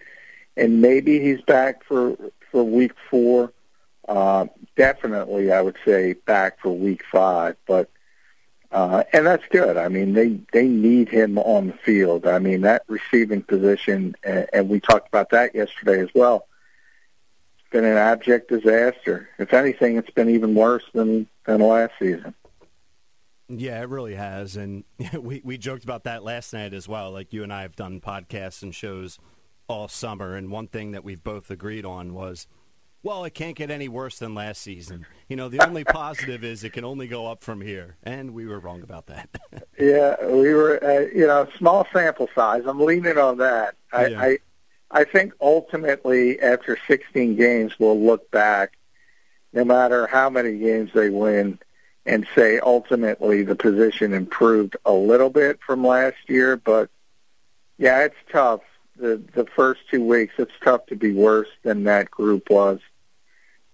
and 0.56 0.80
maybe 0.80 1.20
he's 1.20 1.40
back 1.42 1.84
for 1.84 2.16
for 2.50 2.64
week 2.64 2.92
four. 3.10 3.52
Uh, 4.10 4.46
definitely, 4.76 5.52
I 5.52 5.62
would 5.62 5.76
say 5.84 6.14
back 6.14 6.60
for 6.60 6.76
week 6.76 7.04
five, 7.12 7.54
but 7.68 7.88
uh, 8.72 9.04
and 9.12 9.24
that's 9.24 9.46
good. 9.50 9.76
I 9.76 9.86
mean, 9.86 10.14
they 10.14 10.40
they 10.52 10.66
need 10.66 11.08
him 11.08 11.38
on 11.38 11.68
the 11.68 11.72
field. 11.74 12.26
I 12.26 12.40
mean, 12.40 12.62
that 12.62 12.82
receiving 12.88 13.42
position, 13.42 14.16
and, 14.24 14.48
and 14.52 14.68
we 14.68 14.80
talked 14.80 15.06
about 15.06 15.30
that 15.30 15.54
yesterday 15.54 16.00
as 16.00 16.08
well. 16.12 16.48
It's 17.60 17.70
been 17.70 17.84
an 17.84 17.96
abject 17.96 18.48
disaster. 18.48 19.28
If 19.38 19.54
anything, 19.54 19.96
it's 19.96 20.10
been 20.10 20.28
even 20.28 20.56
worse 20.56 20.84
than 20.92 21.28
than 21.46 21.60
last 21.60 21.92
season. 22.00 22.34
Yeah, 23.48 23.80
it 23.80 23.88
really 23.88 24.16
has, 24.16 24.56
and 24.56 24.82
we 25.20 25.40
we 25.44 25.56
joked 25.56 25.84
about 25.84 26.02
that 26.02 26.24
last 26.24 26.52
night 26.52 26.74
as 26.74 26.88
well. 26.88 27.12
Like 27.12 27.32
you 27.32 27.44
and 27.44 27.52
I 27.52 27.62
have 27.62 27.76
done 27.76 28.00
podcasts 28.00 28.64
and 28.64 28.74
shows 28.74 29.20
all 29.68 29.86
summer, 29.86 30.34
and 30.34 30.50
one 30.50 30.66
thing 30.66 30.90
that 30.92 31.04
we've 31.04 31.22
both 31.22 31.48
agreed 31.48 31.84
on 31.84 32.12
was, 32.12 32.48
well, 33.02 33.24
it 33.24 33.34
can't 33.34 33.56
get 33.56 33.70
any 33.70 33.88
worse 33.88 34.18
than 34.18 34.34
last 34.34 34.60
season. 34.60 35.06
You 35.28 35.36
know, 35.36 35.48
the 35.48 35.64
only 35.66 35.84
positive 35.84 36.44
is 36.44 36.64
it 36.64 36.72
can 36.72 36.84
only 36.84 37.06
go 37.06 37.26
up 37.26 37.42
from 37.42 37.60
here, 37.60 37.96
and 38.02 38.32
we 38.32 38.46
were 38.46 38.58
wrong 38.58 38.82
about 38.82 39.06
that. 39.06 39.28
yeah, 39.78 40.16
we 40.26 40.52
were. 40.54 40.82
Uh, 40.82 41.06
you 41.14 41.26
know, 41.26 41.48
small 41.56 41.86
sample 41.92 42.28
size. 42.34 42.62
I'm 42.66 42.80
leaning 42.80 43.18
on 43.18 43.38
that. 43.38 43.76
I, 43.92 44.06
Yeah. 44.06 44.20
I 44.20 44.38
I 44.92 45.04
think 45.04 45.34
ultimately, 45.40 46.40
after 46.40 46.76
16 46.88 47.36
games, 47.36 47.78
we'll 47.78 48.00
look 48.00 48.28
back, 48.32 48.72
no 49.52 49.64
matter 49.64 50.08
how 50.08 50.28
many 50.28 50.58
games 50.58 50.90
they 50.92 51.10
win 51.10 51.60
and 52.06 52.26
say 52.34 52.58
ultimately 52.58 53.42
the 53.42 53.54
position 53.54 54.12
improved 54.12 54.76
a 54.84 54.92
little 54.92 55.30
bit 55.30 55.60
from 55.64 55.86
last 55.86 56.16
year, 56.28 56.56
but 56.56 56.90
yeah, 57.78 58.04
it's 58.04 58.16
tough. 58.32 58.62
The 58.96 59.22
the 59.34 59.46
first 59.56 59.80
two 59.90 60.04
weeks, 60.04 60.34
it's 60.38 60.52
tough 60.62 60.86
to 60.86 60.96
be 60.96 61.12
worse 61.12 61.48
than 61.62 61.84
that 61.84 62.10
group 62.10 62.50
was 62.50 62.80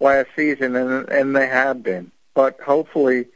last 0.01 0.29
season, 0.37 0.77
and 0.77 1.09
and 1.09 1.37
they 1.37 1.47
have 1.47 1.83
been. 1.83 2.11
But 2.35 2.61
hopefully, 2.61 3.27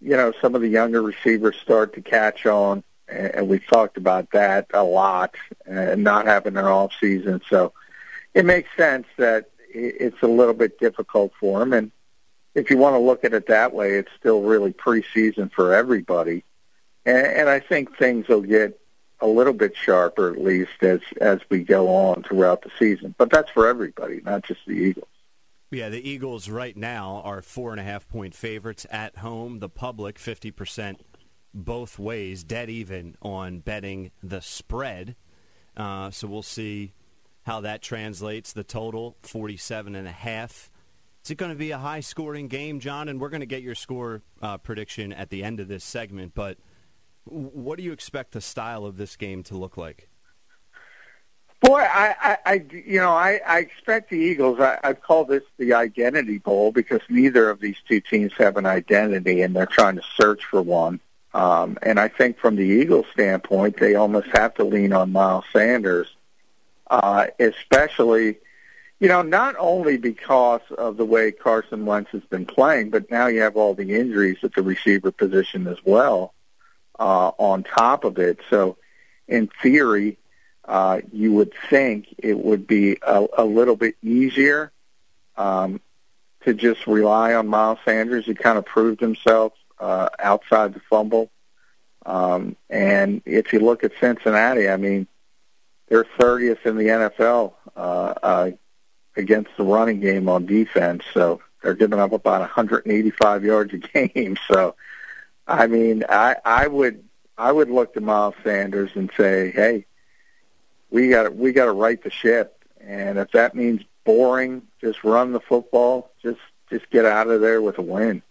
you 0.00 0.16
know, 0.16 0.32
some 0.40 0.54
of 0.54 0.60
the 0.60 0.68
younger 0.68 1.02
receivers 1.02 1.56
start 1.56 1.94
to 1.94 2.00
catch 2.00 2.46
on, 2.46 2.82
and 3.08 3.48
we've 3.48 3.66
talked 3.66 3.96
about 3.96 4.30
that 4.32 4.66
a 4.74 4.82
lot, 4.82 5.34
and 5.66 6.02
not 6.02 6.26
having 6.26 6.56
an 6.56 6.64
off 6.64 6.92
season, 7.00 7.40
so 7.48 7.72
it 8.34 8.44
makes 8.44 8.68
sense 8.76 9.06
that 9.16 9.50
it's 9.68 10.22
a 10.22 10.26
little 10.26 10.54
bit 10.54 10.78
difficult 10.78 11.32
for 11.38 11.58
them, 11.60 11.72
and 11.72 11.90
if 12.56 12.70
you 12.70 12.78
want 12.78 12.94
to 12.94 12.98
look 12.98 13.22
at 13.22 13.34
it 13.34 13.46
that 13.48 13.74
way, 13.74 13.92
it's 13.92 14.10
still 14.18 14.40
really 14.40 14.72
preseason 14.72 15.52
for 15.52 15.74
everybody. 15.74 16.42
And, 17.04 17.26
and 17.26 17.48
I 17.48 17.60
think 17.60 17.96
things 17.96 18.26
will 18.28 18.40
get 18.40 18.80
a 19.20 19.26
little 19.26 19.52
bit 19.52 19.76
sharper, 19.76 20.32
at 20.32 20.42
least 20.42 20.82
as 20.82 21.00
as 21.20 21.40
we 21.48 21.62
go 21.62 21.88
on 21.88 22.22
throughout 22.22 22.62
the 22.62 22.70
season. 22.78 23.14
But 23.16 23.30
that's 23.30 23.50
for 23.50 23.66
everybody, 23.66 24.20
not 24.24 24.44
just 24.44 24.60
the 24.66 24.72
Eagles. 24.72 25.08
Yeah, 25.76 25.90
the 25.90 26.08
Eagles 26.08 26.48
right 26.48 26.74
now 26.74 27.20
are 27.22 27.42
four 27.42 27.70
and 27.70 27.78
a 27.78 27.82
half 27.82 28.08
point 28.08 28.34
favorites 28.34 28.86
at 28.90 29.18
home. 29.18 29.58
The 29.58 29.68
public, 29.68 30.16
50% 30.18 30.96
both 31.52 31.98
ways, 31.98 32.44
dead 32.44 32.70
even 32.70 33.14
on 33.20 33.58
betting 33.58 34.10
the 34.22 34.40
spread. 34.40 35.16
Uh, 35.76 36.10
so 36.10 36.28
we'll 36.28 36.42
see 36.42 36.94
how 37.42 37.60
that 37.60 37.82
translates. 37.82 38.54
The 38.54 38.64
total, 38.64 39.18
47 39.20 39.94
and 39.94 40.08
a 40.08 40.12
half. 40.12 40.70
Is 41.22 41.32
it 41.32 41.34
going 41.36 41.52
to 41.52 41.58
be 41.58 41.72
a 41.72 41.78
high 41.78 42.00
scoring 42.00 42.48
game, 42.48 42.80
John? 42.80 43.10
And 43.10 43.20
we're 43.20 43.28
going 43.28 43.40
to 43.40 43.46
get 43.46 43.60
your 43.60 43.74
score 43.74 44.22
uh, 44.40 44.56
prediction 44.56 45.12
at 45.12 45.28
the 45.28 45.44
end 45.44 45.60
of 45.60 45.68
this 45.68 45.84
segment. 45.84 46.32
But 46.34 46.56
what 47.26 47.76
do 47.76 47.84
you 47.84 47.92
expect 47.92 48.32
the 48.32 48.40
style 48.40 48.86
of 48.86 48.96
this 48.96 49.14
game 49.14 49.42
to 49.42 49.58
look 49.58 49.76
like? 49.76 50.08
Boy, 51.60 51.80
I, 51.80 52.14
I, 52.20 52.38
I 52.44 52.64
you 52.70 53.00
know, 53.00 53.12
I, 53.12 53.40
I 53.46 53.58
expect 53.60 54.10
the 54.10 54.18
Eagles. 54.18 54.60
I, 54.60 54.78
I've 54.84 55.00
this 55.28 55.42
the 55.58 55.74
identity 55.74 56.38
bowl 56.38 56.70
because 56.70 57.00
neither 57.08 57.48
of 57.48 57.60
these 57.60 57.76
two 57.88 58.00
teams 58.00 58.32
have 58.38 58.56
an 58.56 58.66
identity, 58.66 59.42
and 59.42 59.56
they're 59.56 59.66
trying 59.66 59.96
to 59.96 60.02
search 60.16 60.44
for 60.44 60.60
one. 60.60 61.00
Um, 61.32 61.78
and 61.82 61.98
I 62.00 62.08
think 62.08 62.38
from 62.38 62.56
the 62.56 62.64
Eagles' 62.64 63.06
standpoint, 63.12 63.78
they 63.78 63.94
almost 63.94 64.28
have 64.34 64.54
to 64.54 64.64
lean 64.64 64.92
on 64.92 65.12
Miles 65.12 65.44
Sanders, 65.52 66.08
uh, 66.90 67.26
especially, 67.38 68.38
you 69.00 69.08
know, 69.08 69.22
not 69.22 69.54
only 69.58 69.98
because 69.98 70.62
of 70.78 70.96
the 70.96 71.04
way 71.04 71.32
Carson 71.32 71.84
Wentz 71.84 72.10
has 72.12 72.24
been 72.24 72.46
playing, 72.46 72.90
but 72.90 73.10
now 73.10 73.26
you 73.26 73.40
have 73.42 73.56
all 73.56 73.74
the 73.74 73.94
injuries 73.94 74.38
at 74.42 74.54
the 74.54 74.62
receiver 74.62 75.10
position 75.10 75.66
as 75.66 75.78
well 75.84 76.32
uh, 76.98 77.32
on 77.38 77.64
top 77.64 78.04
of 78.04 78.18
it. 78.18 78.38
So, 78.48 78.78
in 79.28 79.50
theory, 79.62 80.16
uh, 80.66 81.00
you 81.12 81.32
would 81.32 81.52
think 81.70 82.14
it 82.18 82.38
would 82.38 82.66
be 82.66 82.98
a, 83.02 83.26
a 83.38 83.44
little 83.44 83.76
bit 83.76 83.96
easier 84.02 84.72
um, 85.36 85.80
to 86.44 86.54
just 86.54 86.86
rely 86.86 87.34
on 87.34 87.46
Miles 87.46 87.78
Sanders. 87.84 88.26
He 88.26 88.34
kind 88.34 88.58
of 88.58 88.64
proved 88.64 89.00
himself 89.00 89.52
uh, 89.78 90.08
outside 90.18 90.74
the 90.74 90.80
fumble. 90.90 91.30
Um, 92.04 92.56
and 92.70 93.22
if 93.24 93.52
you 93.52 93.60
look 93.60 93.84
at 93.84 93.92
Cincinnati, 94.00 94.68
I 94.68 94.76
mean, 94.76 95.06
they're 95.88 96.06
30th 96.18 96.64
in 96.66 96.76
the 96.76 96.86
NFL 96.86 97.52
uh, 97.76 98.14
uh, 98.22 98.50
against 99.16 99.50
the 99.56 99.64
running 99.64 100.00
game 100.00 100.28
on 100.28 100.46
defense. 100.46 101.04
So 101.14 101.40
they're 101.62 101.74
giving 101.74 101.98
up 102.00 102.12
about 102.12 102.40
185 102.40 103.44
yards 103.44 103.72
a 103.74 103.78
game. 104.08 104.36
So, 104.50 104.74
I 105.46 105.66
mean, 105.66 106.04
I, 106.08 106.36
I 106.44 106.66
would 106.66 107.04
I 107.38 107.52
would 107.52 107.70
look 107.70 107.92
to 107.94 108.00
Miles 108.00 108.34
Sanders 108.42 108.90
and 108.94 109.10
say, 109.16 109.50
hey, 109.50 109.84
we 110.90 111.08
got 111.08 111.34
we 111.34 111.52
got 111.52 111.66
to 111.66 111.72
right 111.72 112.02
the 112.02 112.10
ship, 112.10 112.64
and 112.80 113.18
if 113.18 113.30
that 113.32 113.54
means 113.54 113.82
boring, 114.04 114.62
just 114.80 115.04
run 115.04 115.32
the 115.32 115.40
football, 115.40 116.12
just 116.22 116.40
just 116.70 116.88
get 116.90 117.04
out 117.04 117.28
of 117.28 117.40
there 117.40 117.62
with 117.62 117.78
a 117.78 117.82
win. 117.82 118.22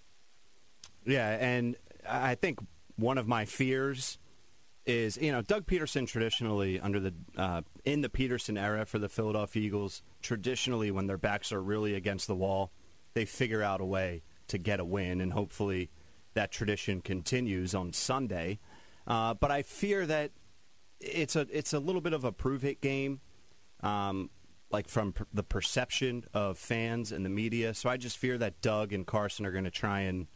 Yeah, 1.05 1.29
and 1.29 1.75
I 2.09 2.35
think 2.35 2.59
one 2.95 3.17
of 3.17 3.27
my 3.27 3.45
fears 3.45 4.17
is 4.85 5.17
you 5.17 5.31
know 5.31 5.41
Doug 5.41 5.65
Pederson 5.65 6.07
traditionally 6.07 6.79
under 6.79 6.99
the 6.99 7.13
uh, 7.37 7.61
in 7.83 8.01
the 8.01 8.09
Pederson 8.09 8.61
era 8.61 8.85
for 8.85 8.99
the 8.99 9.09
Philadelphia 9.09 9.63
Eagles 9.63 10.01
traditionally 10.21 10.91
when 10.91 11.07
their 11.07 11.17
backs 11.17 11.51
are 11.51 11.61
really 11.61 11.95
against 11.95 12.27
the 12.27 12.35
wall 12.35 12.71
they 13.15 13.25
figure 13.25 13.63
out 13.63 13.81
a 13.81 13.85
way 13.85 14.21
to 14.49 14.59
get 14.59 14.79
a 14.79 14.85
win. 14.85 15.19
And 15.21 15.33
hopefully 15.33 15.89
that 16.35 16.51
tradition 16.51 17.01
continues 17.01 17.73
on 17.73 17.93
Sunday. 17.93 18.59
Uh, 19.07 19.33
but 19.33 19.49
I 19.49 19.63
fear 19.63 20.05
that 20.05 20.31
it's 21.05 21.35
a 21.35 21.47
it's 21.51 21.73
a 21.73 21.79
little 21.79 22.01
bit 22.01 22.13
of 22.13 22.23
a 22.23 22.31
prove 22.31 22.65
it 22.65 22.81
game 22.81 23.21
um, 23.81 24.29
like 24.71 24.87
from 24.87 25.13
per- 25.13 25.27
the 25.33 25.43
perception 25.43 26.25
of 26.33 26.57
fans 26.57 27.11
and 27.11 27.25
the 27.25 27.29
media 27.29 27.73
so 27.73 27.89
I 27.89 27.97
just 27.97 28.17
fear 28.17 28.37
that 28.37 28.61
Doug 28.61 28.93
and 28.93 29.05
Carson 29.05 29.45
are 29.45 29.51
going 29.51 29.65
to 29.65 29.71
try 29.71 30.01
and 30.01 30.27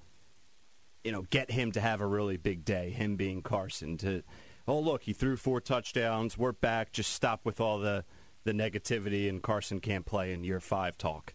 you 1.03 1.11
know, 1.11 1.24
get 1.30 1.51
him 1.51 1.72
to 1.72 1.82
have 1.82 2.01
a 2.01 2.07
really 2.07 2.38
big 2.38 2.65
day, 2.65 2.89
him 2.89 3.15
being 3.15 3.41
Carson 3.41 3.97
to 3.97 4.24
oh 4.67 4.80
look, 4.80 5.03
he 5.03 5.13
threw 5.13 5.36
four 5.36 5.61
touchdowns, 5.61 6.38
we're 6.38 6.51
back, 6.51 6.91
just 6.91 7.13
stop 7.13 7.45
with 7.45 7.59
all 7.59 7.80
the 7.80 8.05
the 8.43 8.51
negativity 8.53 9.28
and 9.28 9.43
Carson 9.43 9.80
can't 9.80 10.05
play 10.05 10.32
in 10.32 10.43
year 10.43 10.59
5 10.59 10.97
talk. 10.97 11.34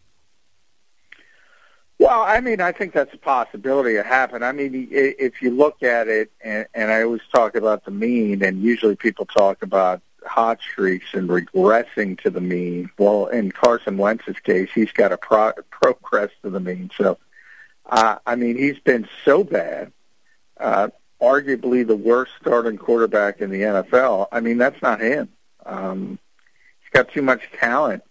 Well, 1.99 2.22
I 2.22 2.40
mean, 2.40 2.61
I 2.61 2.72
think 2.72 2.92
that's 2.92 3.14
a 3.14 3.18
possibility 3.18 3.95
it 3.95 4.05
happened. 4.05 4.45
I 4.45 4.53
mean, 4.53 4.88
if 4.90 5.40
you 5.40 5.51
look 5.51 5.82
at 5.82 6.09
it, 6.09 6.30
and, 6.42 6.66
and 6.74 6.90
I 6.90 7.03
always 7.03 7.22
talk 7.32 7.55
about 7.55 7.84
the 7.84 7.92
mean, 7.92 8.42
and 8.45 8.62
usually 8.62 8.97
people 8.97 9.26
talk 9.26 9.62
about 9.62 10.03
hot 10.26 10.61
streaks 10.61 11.14
and 11.14 11.28
regressing 11.28 12.20
to 12.22 12.30
the 12.30 12.40
mean. 12.40 12.90
Well, 12.99 13.26
in 13.26 13.53
Carson 13.53 13.97
Wentz's 13.97 14.40
case, 14.40 14.70
he's 14.74 14.90
got 14.90 15.12
a 15.12 15.16
pro- 15.16 15.53
progress 15.70 16.30
to 16.42 16.51
the 16.51 16.61
mean. 16.61 16.90
So 16.97 17.18
uh, 17.86 18.16
I 18.26 18.36
mean, 18.36 18.57
he's 18.57 18.78
been 18.78 19.09
so 19.24 19.45
bad, 19.45 19.92
uh, 20.59 20.88
arguably 21.20 21.86
the 21.86 21.97
worst 21.97 22.32
starting 22.40 22.78
quarterback 22.78 23.40
in 23.40 23.51
the 23.51 23.61
NFL. 23.61 24.28
I 24.32 24.40
mean, 24.40 24.59
that's 24.59 24.80
not 24.80 25.01
him. 25.01 25.28
Um, 25.66 26.18
he's 26.80 26.90
got 26.92 27.12
too 27.12 27.22
much 27.22 27.42
talent, 27.59 28.03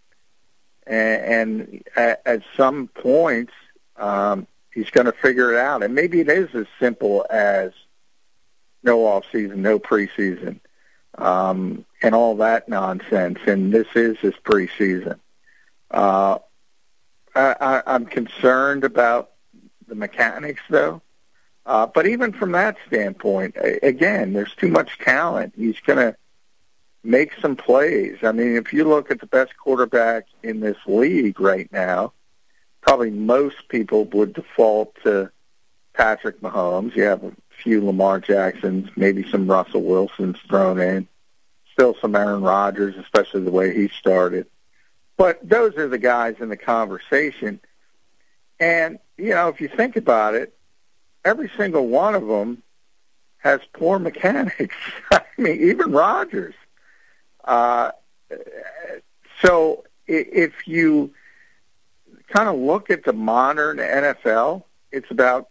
and, 0.86 1.23
and 1.25 1.84
at, 1.95 2.21
at 2.25 2.41
some 2.55 2.88
points, 2.88 3.53
um, 3.98 4.48
he's 4.74 4.89
going 4.89 5.06
to 5.06 5.14
figure 5.14 5.54
it 5.54 5.60
out. 5.60 5.84
And 5.84 5.94
maybe 5.94 6.20
it 6.20 6.30
is 6.30 6.54
as 6.54 6.66
simple 6.80 7.26
as 7.30 7.72
no 8.84 9.06
off 9.06 9.26
season, 9.32 9.62
no 9.62 9.80
preseason, 9.80 10.60
um, 11.18 11.86
and 12.02 12.14
all 12.14 12.36
that 12.38 12.68
nonsense. 12.68 13.39
And 13.48 13.74
this 13.74 13.88
is 13.96 14.18
his 14.20 14.34
preseason. 14.44 15.20
Uh, 15.91 16.39
I, 17.36 17.56
I, 17.60 17.84
I'm 17.86 18.06
concerned 18.06 18.84
about 18.84 19.32
the 19.88 19.96
mechanics, 19.96 20.62
though. 20.70 21.02
Uh, 21.66 21.88
but 21.88 22.06
even 22.06 22.34
from 22.34 22.52
that 22.52 22.76
standpoint, 22.88 23.56
again, 23.82 24.34
there's 24.34 24.54
too 24.56 24.68
much 24.68 25.00
talent. 25.00 25.54
He's 25.56 25.80
going 25.80 26.00
to 26.00 26.16
make 27.04 27.32
some 27.41 27.56
plays. 27.56 28.18
I 28.24 28.32
mean, 28.32 28.58
if 28.58 28.74
you 28.74 28.84
look 28.88 29.12
at 29.12 29.20
the 29.20 29.28
best 29.28 29.56
quarterback 29.58 30.26
in 30.41 30.60
this 30.60 30.78
league 30.86 31.39
right 31.39 31.72
now, 31.72 32.12
probably 32.84 33.11
most 33.11 33.69
people 33.69 34.03
would 34.05 34.34
default 34.34 34.93
to 35.03 35.31
Patrick 35.93 36.41
Mahomes. 36.41 36.95
You 36.95 37.03
have 37.03 37.23
a 37.23 37.31
few 37.63 37.84
Lamar 37.84 38.19
Jacksons, 38.19 38.89
maybe 38.97 39.27
some 39.29 39.49
Russell 39.49 39.84
Wilsons 39.84 40.38
thrown 40.49 40.79
in, 40.79 41.07
still 41.71 41.95
some 42.01 42.13
Aaron 42.15 42.41
Rodgers, 42.41 42.95
especially 42.97 43.41
the 43.41 43.51
way 43.51 43.73
he 43.73 43.88
started. 43.88 44.47
But 45.15 45.39
those 45.47 45.77
are 45.77 45.88
the 45.88 45.97
guys 45.97 46.36
in 46.39 46.49
the 46.49 46.57
conversation. 46.57 47.61
And 48.59 48.99
you 49.17 49.29
know, 49.29 49.47
if 49.47 49.61
you 49.61 49.69
think 49.69 49.95
about 49.95 50.36
it, 50.36 50.53
every 51.23 51.49
single 51.55 51.88
one 51.88 52.15
of 52.15 52.27
them 52.27 52.63
has 53.38 53.61
poor 53.71 53.97
mechanics. 53.97 54.75
I 55.11 55.21
mean, 55.38 55.69
even 55.69 55.91
Rodgers. 55.91 56.55
Uh, 57.45 57.91
so 59.41 59.86
if 60.05 60.67
you 60.67 61.13
kind 62.34 62.49
of 62.49 62.55
look 62.55 62.89
at 62.89 63.03
the 63.03 63.13
modern 63.13 63.77
NFL, 63.77 64.63
it's 64.91 65.11
about, 65.11 65.49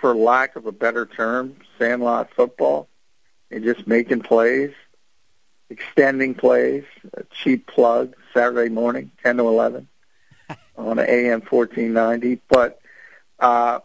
for 0.00 0.14
lack 0.14 0.54
of 0.54 0.66
a 0.66 0.72
better 0.72 1.04
term, 1.04 1.56
sandlot 1.78 2.30
football. 2.34 2.88
and 3.50 3.64
just 3.64 3.86
making 3.86 4.20
plays, 4.20 4.72
extending 5.70 6.34
plays, 6.34 6.84
a 7.14 7.24
cheap 7.30 7.66
plug 7.66 8.14
Saturday 8.34 8.68
morning, 8.68 9.10
10 9.22 9.38
to 9.38 9.48
11 9.48 9.88
on 10.76 10.98
AM 10.98 11.40
1490, 11.40 12.40
but 12.48 12.80
uh, 13.40 13.80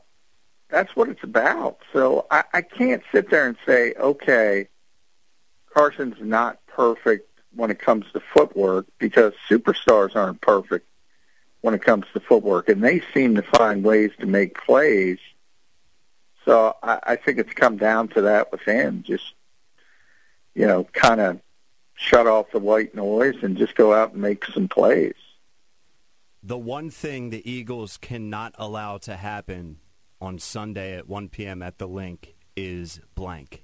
that's 0.70 0.96
what 0.96 1.10
it's 1.10 1.24
about. 1.24 1.80
So 1.92 2.28
I, 2.30 2.44
I 2.54 2.62
can't 2.62 3.04
sit 3.12 3.32
there 3.32 3.48
and 3.48 3.58
say, 3.66 3.94
okay, 3.94 4.68
Carson's 5.74 6.18
not 6.20 6.60
perfect 6.68 7.30
when 7.56 7.72
it 7.72 7.80
comes 7.80 8.06
to 8.14 8.22
footwork 8.36 8.86
because 9.00 9.34
superstars 9.50 10.16
aren't 10.16 10.42
perfect 10.42 10.86
when 11.64 11.74
it 11.74 11.82
comes 11.82 12.06
to 12.14 12.20
footwork, 12.20 12.70
and 12.70 12.84
they 12.84 13.02
seem 13.14 13.36
to 13.36 13.42
find 13.42 13.84
ways 13.84 14.12
to 14.20 14.28
make 14.28 14.64
plays. 14.64 15.18
So 16.46 16.76
I, 16.84 17.00
I 17.04 17.16
think 17.16 17.40
it's 17.40 17.54
come 17.54 17.78
down 17.78 18.10
to 18.10 18.22
that 18.22 18.52
with 18.52 18.62
him. 18.62 19.04
Just 19.06 19.34
you 20.54 20.68
know, 20.68 20.84
kind 20.94 21.20
of 21.20 21.42
shut 21.96 22.28
off 22.28 22.52
the 22.52 22.60
white 22.60 22.94
noise 22.94 23.42
and 23.42 23.58
just 23.58 23.76
go 23.76 23.94
out 23.94 24.14
and 24.14 24.22
make 24.22 24.46
some 24.46 24.68
plays 24.68 25.16
the 26.44 26.58
one 26.58 26.90
thing 26.90 27.30
the 27.30 27.50
Eagles 27.50 27.98
cannot 27.98 28.54
allow 28.58 28.98
to 28.98 29.16
happen 29.16 29.78
on 30.20 30.38
Sunday 30.38 30.96
at 30.96 31.08
1 31.08 31.30
p.m. 31.30 31.62
at 31.62 31.78
the 31.78 31.88
Linc 31.88 32.36
is 32.56 33.00
blank? 33.16 33.64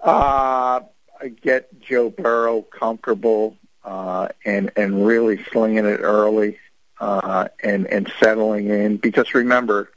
Uh, 0.00 0.80
I 1.20 1.28
get 1.40 1.80
Joe 1.80 2.10
Burrow 2.10 2.60
comfortable 2.60 3.56
uh, 3.84 4.28
and 4.44 4.70
and 4.76 5.06
really 5.06 5.42
slinging 5.44 5.84
it 5.84 6.00
early 6.00 6.58
uh, 7.00 7.48
and 7.62 7.86
and 7.86 8.10
settling 8.20 8.68
in 8.68 8.96
because 8.96 9.34
remember, 9.34 9.90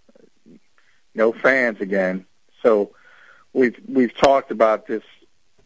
no 1.16 1.32
fans 1.32 1.80
again. 1.80 2.26
So 2.62 2.92
we've 3.54 3.80
we've 3.88 4.16
talked 4.16 4.52
about 4.52 4.88
this 4.88 5.04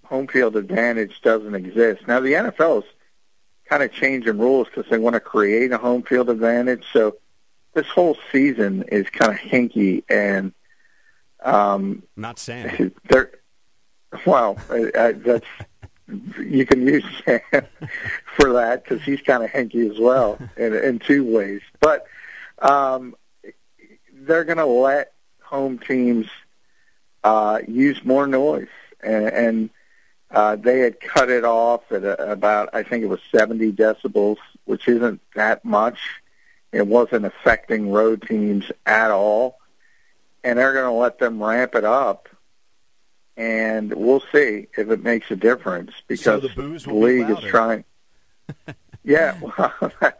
home 0.03 0.27
field 0.27 0.55
advantage 0.55 1.21
doesn't 1.21 1.55
exist 1.55 2.07
now. 2.07 2.19
The 2.19 2.33
NFL 2.33 2.79
is 2.79 2.89
kind 3.69 3.81
of 3.81 3.93
changing 3.93 4.37
rules 4.37 4.67
because 4.67 4.89
they 4.89 4.97
want 4.97 5.13
to 5.13 5.19
create 5.19 5.71
a 5.71 5.77
home 5.77 6.03
field 6.03 6.29
advantage. 6.29 6.85
So 6.91 7.15
this 7.73 7.87
whole 7.87 8.17
season 8.31 8.83
is 8.91 9.09
kind 9.09 9.31
of 9.31 9.37
hinky 9.37 10.03
and 10.09 10.53
um, 11.43 12.03
not 12.15 12.37
saying 12.37 12.91
they're 13.09 13.31
well. 14.25 14.57
I, 14.69 14.91
I, 14.97 15.11
that's 15.13 15.45
you 16.39 16.65
can 16.65 16.85
use 16.85 17.03
Sam 17.25 17.41
for 18.35 18.53
that 18.53 18.83
because 18.83 19.03
he's 19.03 19.21
kind 19.21 19.43
of 19.43 19.49
hinky 19.49 19.89
as 19.91 19.99
well 19.99 20.37
in, 20.57 20.73
in 20.73 20.99
two 20.99 21.23
ways. 21.23 21.61
But 21.79 22.05
um, 22.59 23.15
they're 24.13 24.43
going 24.43 24.57
to 24.57 24.65
let 24.65 25.13
home 25.41 25.79
teams 25.79 26.27
uh, 27.23 27.59
use 27.67 28.03
more 28.03 28.27
noise 28.27 28.67
and. 29.01 29.25
and 29.27 29.69
uh, 30.33 30.55
they 30.55 30.79
had 30.79 30.99
cut 30.99 31.29
it 31.29 31.43
off 31.43 31.91
at 31.91 32.03
a, 32.03 32.31
about, 32.31 32.69
I 32.73 32.83
think 32.83 33.03
it 33.03 33.07
was 33.07 33.19
70 33.35 33.73
decibels, 33.73 34.37
which 34.65 34.87
isn't 34.87 35.19
that 35.35 35.65
much. 35.65 35.99
It 36.71 36.87
wasn't 36.87 37.25
affecting 37.25 37.91
road 37.91 38.23
teams 38.27 38.71
at 38.85 39.11
all. 39.11 39.57
And 40.43 40.57
they're 40.57 40.73
going 40.73 40.85
to 40.85 40.91
let 40.91 41.19
them 41.19 41.43
ramp 41.43 41.75
it 41.75 41.83
up. 41.83 42.29
And 43.37 43.93
we'll 43.93 44.23
see 44.31 44.67
if 44.77 44.89
it 44.89 45.03
makes 45.03 45.31
a 45.31 45.35
difference 45.35 45.91
because 46.07 46.23
so 46.23 46.39
the, 46.39 46.49
the 46.49 46.93
league 46.93 47.27
be 47.27 47.33
is 47.33 47.39
trying. 47.39 47.83
yeah, 49.03 49.37
well, 49.41 49.73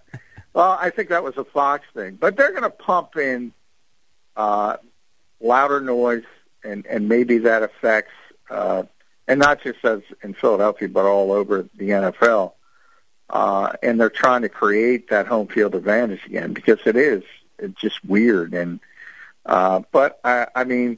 well, 0.53 0.78
I 0.80 0.89
think 0.89 1.09
that 1.09 1.24
was 1.24 1.38
a 1.38 1.43
Fox 1.43 1.86
thing, 1.93 2.16
but 2.16 2.38
they're 2.38 2.51
going 2.51 2.64
to 2.64 2.70
pump 2.70 3.18
in 3.18 3.51
uh, 4.38 4.78
louder 5.39 5.82
noise, 5.82 6.24
and 6.64 6.86
and 6.86 7.09
maybe 7.09 7.39
that 7.39 7.64
affects 7.64 8.14
uh, 8.49 8.84
and 9.28 9.39
not 9.39 9.62
just 9.62 9.84
as 9.84 10.01
in 10.24 10.34
Philadelphia, 10.34 10.89
but 10.89 11.05
all 11.05 11.32
over 11.32 11.68
the 11.76 11.89
NFL. 11.89 12.53
Uh, 13.30 13.72
and 13.82 13.99
they're 13.99 14.09
trying 14.09 14.41
to 14.41 14.49
create 14.49 15.09
that 15.09 15.26
home 15.26 15.47
field 15.47 15.74
advantage 15.74 16.26
again 16.26 16.51
because 16.51 16.80
it 16.86 16.97
is 16.97 17.24
it's 17.57 17.80
just 17.80 18.03
weird. 18.03 18.53
And 18.53 18.80
uh, 19.45 19.82
but 19.91 20.20
I, 20.24 20.47
I 20.53 20.64
mean, 20.66 20.97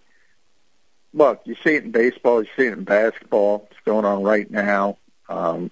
look, 1.13 1.41
you 1.45 1.55
see 1.63 1.75
it 1.75 1.83
in 1.83 1.91
baseball, 1.91 2.41
you 2.41 2.49
see 2.55 2.67
it 2.67 2.73
in 2.73 2.83
basketball. 2.83 3.67
It's 3.71 3.79
going 3.85 4.05
on 4.05 4.23
right 4.23 4.49
now 4.49 4.97
um, 5.29 5.71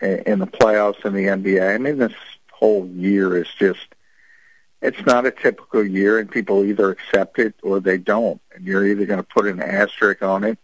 in, 0.00 0.38
the 0.38 0.46
playoffs 0.46 1.04
in 1.04 1.14
the 1.14 1.26
NBA. 1.26 1.74
I 1.74 1.78
mean, 1.78 1.98
this 1.98 2.12
whole 2.50 2.86
year 2.86 3.36
is 3.36 3.48
just 3.58 3.86
it's 4.80 5.04
not 5.06 5.26
a 5.26 5.32
typical 5.32 5.84
year, 5.84 6.18
and 6.18 6.30
people 6.30 6.64
either 6.64 6.90
accept 6.90 7.38
it 7.38 7.54
or 7.62 7.80
they 7.80 7.98
don't. 7.98 8.40
And 8.54 8.64
you're 8.64 8.86
either 8.86 9.06
going 9.06 9.18
to 9.18 9.24
put 9.24 9.46
an 9.46 9.60
asterisk 9.60 10.22
on 10.22 10.44
it 10.44 10.58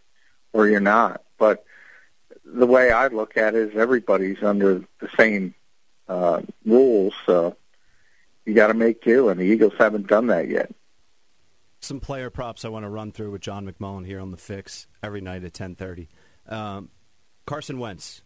or 0.52 0.68
you're 0.68 0.80
not. 0.80 1.22
But 1.36 1.64
the 2.44 2.66
way 2.66 2.92
I 2.92 3.08
look 3.08 3.36
at 3.36 3.54
it 3.54 3.70
is 3.70 3.76
everybody's 3.76 4.42
under 4.42 4.84
the 5.00 5.08
same 5.16 5.54
uh, 6.08 6.42
rules, 6.64 7.14
so 7.26 7.56
you 8.44 8.54
got 8.54 8.68
to 8.68 8.74
make 8.74 9.02
do, 9.02 9.30
and 9.30 9.40
the 9.40 9.44
Eagles 9.44 9.72
haven't 9.78 10.06
done 10.06 10.28
that 10.28 10.48
yet. 10.48 10.72
Some 11.84 12.00
player 12.00 12.30
props 12.30 12.64
I 12.64 12.68
want 12.68 12.84
to 12.84 12.90
run 12.90 13.12
through 13.12 13.30
with 13.30 13.42
John 13.42 13.66
McMullen 13.66 14.06
here 14.06 14.20
on 14.20 14.30
the 14.30 14.36
Fix 14.36 14.86
every 15.02 15.20
night 15.20 15.44
at 15.44 15.52
10:30. 15.52 16.08
Um, 16.48 16.90
Carson 17.46 17.78
Wentz 17.78 18.22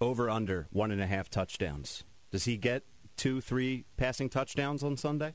over 0.00 0.28
under 0.28 0.68
one 0.70 0.90
and 0.90 1.00
a 1.00 1.06
half 1.06 1.30
touchdowns. 1.30 2.04
Does 2.30 2.44
he 2.44 2.56
get 2.56 2.84
two, 3.16 3.40
three 3.40 3.84
passing 3.96 4.28
touchdowns 4.28 4.82
on 4.82 4.96
Sunday? 4.96 5.34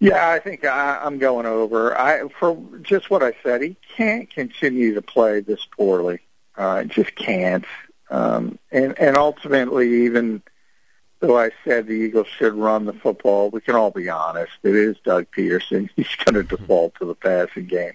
Yeah, 0.00 0.30
I 0.30 0.40
think 0.40 0.64
I, 0.64 0.98
I'm 1.02 1.18
going 1.18 1.46
over. 1.46 1.96
I 1.96 2.28
for 2.40 2.60
just 2.82 3.10
what 3.10 3.22
I 3.22 3.34
said, 3.42 3.62
he 3.62 3.76
can't 3.96 4.28
continue 4.30 4.94
to 4.94 5.02
play 5.02 5.40
this 5.40 5.66
poorly. 5.76 6.20
Uh, 6.56 6.84
just 6.84 7.14
can't. 7.14 7.64
Um, 8.10 8.58
and 8.70 8.98
and 8.98 9.16
ultimately, 9.16 10.04
even 10.04 10.42
though 11.22 11.38
I 11.38 11.50
said 11.64 11.86
the 11.86 11.92
Eagles 11.92 12.26
should 12.26 12.54
run 12.54 12.84
the 12.84 12.92
football, 12.92 13.48
we 13.48 13.60
can 13.60 13.76
all 13.76 13.92
be 13.92 14.10
honest. 14.10 14.52
It 14.64 14.74
is 14.74 14.96
Doug 15.04 15.26
Pederson. 15.30 15.88
He's 15.96 16.14
going 16.16 16.34
to 16.34 16.42
default 16.42 16.96
to 16.96 17.06
the 17.06 17.14
passing 17.14 17.66
game. 17.66 17.94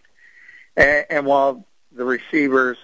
And, 0.76 1.06
and 1.10 1.26
while 1.26 1.66
the 1.92 2.06
receivers 2.06 2.78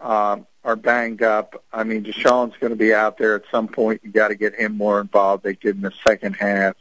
um, 0.00 0.46
are 0.62 0.76
banged 0.76 1.22
up, 1.22 1.64
I 1.72 1.84
mean, 1.84 2.04
DeSean's 2.04 2.56
going 2.58 2.70
to 2.70 2.76
be 2.76 2.92
out 2.92 3.16
there 3.16 3.34
at 3.34 3.44
some 3.50 3.66
point. 3.66 4.02
You 4.04 4.10
got 4.10 4.28
to 4.28 4.34
get 4.34 4.54
him 4.54 4.76
more 4.76 5.00
involved. 5.00 5.42
They 5.42 5.54
did 5.54 5.76
in 5.76 5.82
the 5.82 5.92
second 6.06 6.34
half 6.34 6.76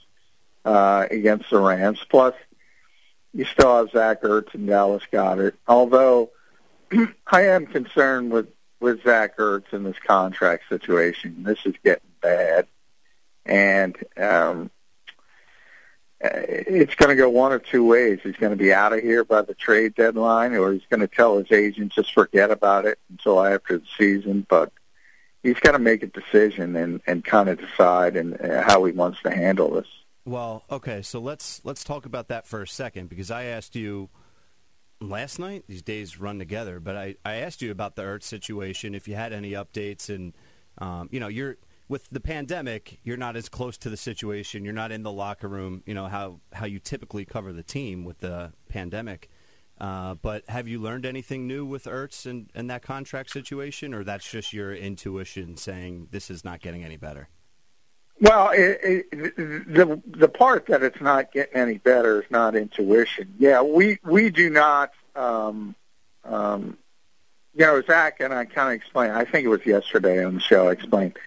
uh, 0.65 1.07
against 1.09 1.49
the 1.49 1.59
Rams. 1.59 2.05
Plus, 2.09 2.35
you 3.33 3.45
still 3.45 3.77
have 3.77 3.91
Zach 3.91 4.21
Ertz 4.23 4.53
and 4.53 4.67
Dallas 4.67 5.03
Goedert. 5.11 5.53
Although 5.65 6.31
I 7.31 7.43
am 7.45 7.67
concerned 7.67 8.31
with 8.31 8.49
with 8.81 9.03
Zach 9.03 9.37
Ertz 9.37 9.71
in 9.71 9.83
this 9.83 9.99
contract 10.05 10.63
situation. 10.67 11.43
This 11.43 11.59
is 11.65 11.75
getting 11.83 12.09
bad, 12.19 12.67
and 13.45 13.95
um, 14.17 14.69
it's 16.19 16.95
going 16.95 17.09
to 17.09 17.15
go 17.15 17.29
one 17.29 17.51
of 17.51 17.63
two 17.65 17.85
ways. 17.85 18.19
He's 18.23 18.35
going 18.35 18.51
to 18.51 18.57
be 18.57 18.73
out 18.73 18.93
of 18.93 19.01
here 19.01 19.23
by 19.23 19.41
the 19.41 19.55
trade 19.55 19.95
deadline, 19.95 20.53
or 20.55 20.73
he's 20.73 20.85
going 20.89 20.99
to 20.99 21.07
tell 21.07 21.37
his 21.37 21.51
agent 21.51 21.91
just 21.93 22.13
forget 22.13 22.51
about 22.51 22.85
it 22.85 22.99
until 23.09 23.43
after 23.43 23.77
the 23.77 23.85
season. 23.97 24.45
But 24.49 24.71
he's 25.43 25.59
got 25.59 25.71
to 25.71 25.79
make 25.79 26.03
a 26.03 26.07
decision 26.07 26.75
and 26.75 27.01
and 27.07 27.23
kind 27.23 27.49
of 27.49 27.59
decide 27.59 28.15
and 28.15 28.39
uh, 28.39 28.61
how 28.63 28.83
he 28.85 28.91
wants 28.91 29.21
to 29.23 29.31
handle 29.31 29.71
this. 29.71 29.87
Well, 30.25 30.63
okay, 30.69 31.01
so 31.01 31.19
let's 31.19 31.61
let's 31.63 31.83
talk 31.83 32.05
about 32.05 32.27
that 32.27 32.45
for 32.45 32.61
a 32.61 32.67
second 32.67 33.09
because 33.09 33.31
I 33.31 33.45
asked 33.45 33.75
you 33.75 34.09
last 34.99 35.39
night. 35.39 35.63
These 35.67 35.81
days 35.81 36.19
run 36.19 36.37
together, 36.37 36.79
but 36.79 36.95
I, 36.95 37.15
I 37.25 37.35
asked 37.35 37.63
you 37.63 37.71
about 37.71 37.95
the 37.95 38.03
Ertz 38.03 38.23
situation. 38.23 38.93
If 38.93 39.07
you 39.07 39.15
had 39.15 39.33
any 39.33 39.53
updates, 39.53 40.13
and 40.13 40.33
um, 40.77 41.09
you 41.11 41.19
know, 41.19 41.27
you're 41.27 41.57
with 41.91 42.09
the 42.09 42.21
pandemic, 42.21 42.99
you're 43.03 43.17
not 43.17 43.35
as 43.35 43.49
close 43.49 43.77
to 43.77 43.89
the 43.89 43.97
situation. 43.97 44.63
You're 44.63 44.73
not 44.73 44.93
in 44.93 45.03
the 45.03 45.11
locker 45.11 45.49
room. 45.49 45.83
You 45.85 45.93
know 45.93 46.07
how 46.07 46.39
how 46.53 46.65
you 46.65 46.79
typically 46.79 47.25
cover 47.25 47.51
the 47.51 47.63
team 47.63 48.05
with 48.05 48.19
the 48.19 48.53
pandemic. 48.69 49.29
Uh, 49.77 50.15
but 50.15 50.47
have 50.47 50.69
you 50.69 50.79
learned 50.79 51.05
anything 51.05 51.47
new 51.47 51.65
with 51.65 51.85
Ertz 51.85 52.25
and, 52.25 52.49
and 52.55 52.69
that 52.69 52.81
contract 52.81 53.31
situation, 53.31 53.93
or 53.93 54.03
that's 54.03 54.29
just 54.29 54.53
your 54.53 54.73
intuition 54.73 55.57
saying 55.57 56.07
this 56.11 56.29
is 56.29 56.45
not 56.45 56.61
getting 56.61 56.83
any 56.83 56.95
better? 56.95 57.27
Well, 58.21 58.51
it, 58.53 58.79
it, 59.11 59.35
the 59.35 60.01
the 60.05 60.29
part 60.29 60.67
that 60.67 60.83
it's 60.83 61.01
not 61.01 61.33
getting 61.33 61.55
any 61.55 61.77
better 61.77 62.21
is 62.21 62.31
not 62.31 62.55
intuition. 62.55 63.33
Yeah, 63.37 63.63
we 63.63 63.99
we 64.05 64.29
do 64.29 64.49
not. 64.49 64.91
Um, 65.13 65.75
um, 66.23 66.77
you 67.53 67.65
know, 67.65 67.81
Zach 67.81 68.21
and 68.21 68.33
I 68.33 68.45
kind 68.45 68.69
of 68.69 68.75
explained. 68.75 69.11
I 69.11 69.25
think 69.25 69.43
it 69.43 69.49
was 69.49 69.65
yesterday 69.65 70.23
on 70.23 70.35
the 70.35 70.39
show. 70.39 70.69
I 70.69 70.71
explained. 70.71 71.17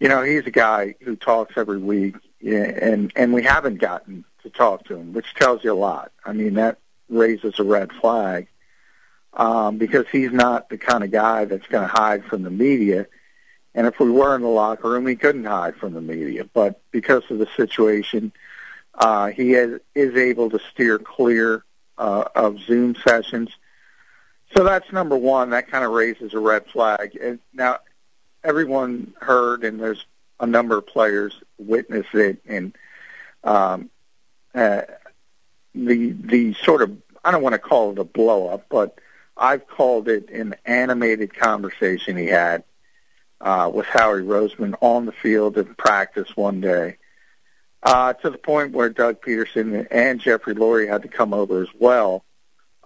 You 0.00 0.08
know, 0.08 0.22
he's 0.22 0.46
a 0.46 0.50
guy 0.50 0.94
who 1.00 1.16
talks 1.16 1.54
every 1.56 1.78
week, 1.78 2.16
and 2.44 3.12
and 3.16 3.32
we 3.32 3.42
haven't 3.42 3.80
gotten 3.80 4.24
to 4.42 4.50
talk 4.50 4.84
to 4.86 4.96
him, 4.96 5.12
which 5.12 5.34
tells 5.34 5.64
you 5.64 5.72
a 5.72 5.74
lot. 5.74 6.12
I 6.24 6.32
mean, 6.32 6.54
that 6.54 6.78
raises 7.08 7.58
a 7.58 7.64
red 7.64 7.92
flag 7.92 8.48
um, 9.32 9.78
because 9.78 10.06
he's 10.12 10.32
not 10.32 10.68
the 10.68 10.78
kind 10.78 11.02
of 11.04 11.10
guy 11.10 11.44
that's 11.46 11.66
going 11.68 11.88
to 11.88 11.94
hide 11.94 12.24
from 12.24 12.42
the 12.42 12.50
media 12.50 13.06
and 13.76 13.86
if 13.86 14.00
we 14.00 14.10
were 14.10 14.34
in 14.34 14.40
the 14.40 14.48
locker 14.48 14.88
room, 14.88 15.06
he 15.06 15.16
couldn't 15.16 15.44
hide 15.44 15.76
from 15.76 15.92
the 15.92 16.00
media. 16.00 16.48
But 16.52 16.80
because 16.90 17.22
of 17.30 17.38
the 17.38 17.46
situation, 17.56 18.32
uh, 18.94 19.26
he 19.26 19.50
has, 19.52 19.78
is 19.94 20.16
able 20.16 20.48
to 20.48 20.58
steer 20.72 20.98
clear 20.98 21.62
uh, 21.98 22.24
of 22.34 22.58
Zoom 22.60 22.96
sessions. 23.06 23.50
So 24.56 24.64
that's 24.64 24.90
number 24.92 25.16
one. 25.16 25.50
That 25.50 25.70
kind 25.70 25.84
of 25.84 25.92
raises 25.92 26.32
a 26.32 26.38
red 26.38 26.64
flag. 26.68 27.16
And 27.16 27.38
now, 27.52 27.80
everyone 28.46 29.12
heard, 29.20 29.64
and 29.64 29.80
there's 29.80 30.06
a 30.38 30.46
number 30.46 30.78
of 30.78 30.86
players 30.86 31.34
witnessed 31.58 32.14
it, 32.14 32.38
and 32.46 32.74
um, 33.44 33.90
uh, 34.54 34.82
the 35.74 36.12
the 36.12 36.54
sort 36.54 36.82
of 36.82 36.96
I 37.24 37.32
don't 37.32 37.42
want 37.42 37.54
to 37.54 37.58
call 37.58 37.92
it 37.92 37.98
a 37.98 38.04
blow 38.04 38.48
up, 38.48 38.66
but 38.70 38.98
I've 39.36 39.66
called 39.66 40.08
it 40.08 40.30
an 40.30 40.54
animated 40.64 41.34
conversation 41.34 42.16
he 42.16 42.26
had 42.26 42.62
uh, 43.40 43.70
with 43.72 43.86
Howie 43.86 44.22
Roseman 44.22 44.74
on 44.80 45.06
the 45.06 45.12
field 45.12 45.58
in 45.58 45.74
practice 45.74 46.36
one 46.36 46.60
day, 46.60 46.96
uh, 47.82 48.12
to 48.14 48.30
the 48.30 48.38
point 48.38 48.72
where 48.72 48.88
Doug 48.88 49.20
Pederson 49.20 49.86
and 49.90 50.20
Jeffrey 50.20 50.54
Lurie 50.54 50.88
had 50.88 51.02
to 51.02 51.08
come 51.08 51.34
over 51.34 51.62
as 51.62 51.68
well. 51.78 52.24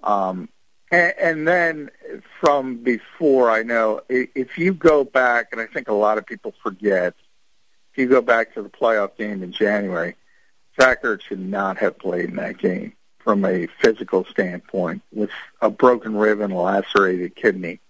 Um, 0.02 0.48
and, 0.90 1.14
and 1.18 1.48
then 1.48 1.90
from 2.40 2.76
before, 2.78 3.50
I 3.50 3.62
know 3.62 4.02
if 4.08 4.58
you 4.58 4.74
go 4.74 5.04
back, 5.04 5.48
and 5.52 5.60
I 5.60 5.66
think 5.66 5.88
a 5.88 5.94
lot 5.94 6.18
of 6.18 6.26
people 6.26 6.54
forget, 6.62 7.14
if 7.92 7.98
you 7.98 8.08
go 8.08 8.22
back 8.22 8.54
to 8.54 8.62
the 8.62 8.68
playoff 8.68 9.16
game 9.16 9.42
in 9.42 9.52
January, 9.52 10.16
Zach 10.80 11.02
Ertz 11.02 11.22
should 11.22 11.40
not 11.40 11.78
have 11.78 11.98
played 11.98 12.30
in 12.30 12.36
that 12.36 12.58
game 12.58 12.94
from 13.18 13.44
a 13.44 13.66
physical 13.80 14.24
standpoint 14.24 15.02
with 15.12 15.30
a 15.60 15.68
broken 15.68 16.16
rib 16.16 16.40
and 16.40 16.52
a 16.52 16.56
lacerated 16.56 17.36
kidney. 17.36 17.80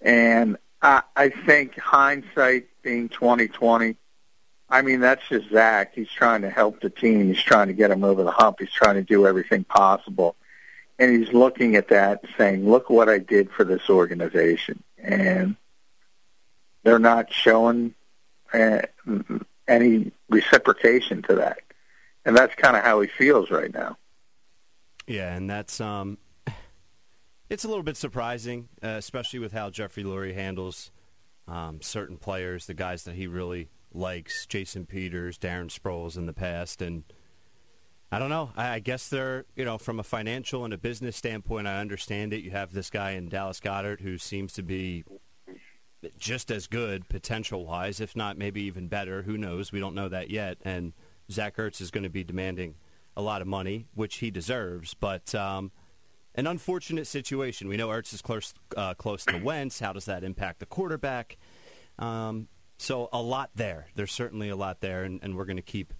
And 0.00 0.56
uh, 0.82 1.02
I 1.14 1.28
think 1.28 1.78
hindsight 1.78 2.68
being 2.82 3.10
twenty 3.10 3.46
twenty, 3.46 3.96
I 4.68 4.82
mean 4.82 5.00
that's 5.00 5.22
just 5.28 5.50
Zach. 5.50 5.92
He's 5.94 6.08
trying 6.08 6.42
to 6.42 6.50
help 6.50 6.80
the 6.80 6.90
team. 6.90 7.28
He's 7.28 7.42
trying 7.42 7.68
to 7.68 7.74
get 7.74 7.90
him 7.90 8.02
over 8.02 8.24
the 8.24 8.32
hump. 8.32 8.56
He's 8.58 8.72
trying 8.72 8.96
to 8.96 9.02
do 9.02 9.26
everything 9.26 9.62
possible, 9.64 10.34
and 11.00 11.16
he's 11.16 11.32
looking 11.32 11.74
at 11.74 11.88
that, 11.88 12.22
saying, 12.36 12.68
"Look 12.68 12.90
what 12.90 13.08
I 13.08 13.18
did 13.18 13.50
for 13.50 13.64
this 13.64 13.88
organization," 13.88 14.84
and 14.98 15.56
they're 16.84 16.98
not 16.98 17.32
showing 17.32 17.94
uh, 18.52 18.82
any 19.66 20.12
reciprocation 20.28 21.22
to 21.22 21.34
that, 21.36 21.60
and 22.24 22.36
that's 22.36 22.54
kind 22.54 22.76
of 22.76 22.84
how 22.84 23.00
he 23.00 23.08
feels 23.08 23.50
right 23.50 23.72
now. 23.72 23.96
Yeah, 25.06 25.34
and 25.34 25.48
that's 25.48 25.80
um, 25.80 26.18
it's 27.48 27.64
a 27.64 27.68
little 27.68 27.82
bit 27.82 27.96
surprising, 27.96 28.68
uh, 28.82 28.88
especially 28.88 29.38
with 29.40 29.52
how 29.52 29.70
Jeffrey 29.70 30.04
Lurie 30.04 30.34
handles 30.34 30.92
um, 31.48 31.80
certain 31.80 32.18
players, 32.18 32.66
the 32.66 32.74
guys 32.74 33.04
that 33.04 33.16
he 33.16 33.26
really 33.26 33.70
likes, 33.92 34.44
Jason 34.46 34.84
Peters, 34.84 35.38
Darren 35.38 35.70
Sproles 35.70 36.18
in 36.18 36.26
the 36.26 36.34
past, 36.34 36.82
and 36.82 37.04
I 38.12 38.18
don't 38.18 38.30
know. 38.30 38.50
I, 38.56 38.74
I 38.74 38.78
guess 38.80 39.08
they're, 39.08 39.44
you 39.54 39.64
know, 39.64 39.78
from 39.78 40.00
a 40.00 40.02
financial 40.02 40.64
and 40.64 40.74
a 40.74 40.78
business 40.78 41.16
standpoint, 41.16 41.66
I 41.68 41.80
understand 41.80 42.32
it. 42.32 42.42
You 42.42 42.50
have 42.50 42.72
this 42.72 42.90
guy 42.90 43.12
in 43.12 43.28
Dallas 43.28 43.60
Goedert 43.60 44.00
who 44.00 44.18
seems 44.18 44.52
to 44.54 44.62
be 44.62 45.04
just 46.18 46.50
as 46.50 46.66
good 46.66 47.08
potential-wise, 47.08 48.00
if 48.00 48.16
not 48.16 48.38
maybe 48.38 48.62
even 48.62 48.88
better. 48.88 49.22
Who 49.22 49.36
knows? 49.36 49.70
We 49.70 49.80
don't 49.80 49.94
know 49.94 50.08
that 50.08 50.30
yet. 50.30 50.58
And 50.64 50.92
Zach 51.30 51.56
Ertz 51.56 51.80
is 51.80 51.90
going 51.90 52.04
to 52.04 52.10
be 52.10 52.24
demanding 52.24 52.74
a 53.16 53.22
lot 53.22 53.42
of 53.42 53.46
money, 53.46 53.86
which 53.94 54.16
he 54.16 54.30
deserves. 54.30 54.94
But 54.94 55.34
um, 55.34 55.70
an 56.34 56.46
unfortunate 56.46 57.06
situation. 57.06 57.68
We 57.68 57.76
know 57.76 57.88
Ertz 57.88 58.14
is 58.14 58.22
close 58.22 58.54
uh, 58.76 58.94
close 58.94 59.24
to 59.26 59.38
Wentz. 59.38 59.80
How 59.80 59.92
does 59.92 60.06
that 60.06 60.24
impact 60.24 60.60
the 60.60 60.66
quarterback? 60.66 61.36
Um, 61.98 62.48
so 62.78 63.08
a 63.12 63.20
lot 63.20 63.50
there. 63.54 63.88
There's 63.94 64.12
certainly 64.12 64.48
a 64.48 64.56
lot 64.56 64.80
there, 64.80 65.04
and, 65.04 65.20
and 65.22 65.36
we're 65.36 65.44
going 65.44 65.56
to 65.56 65.62
keep 65.62 65.92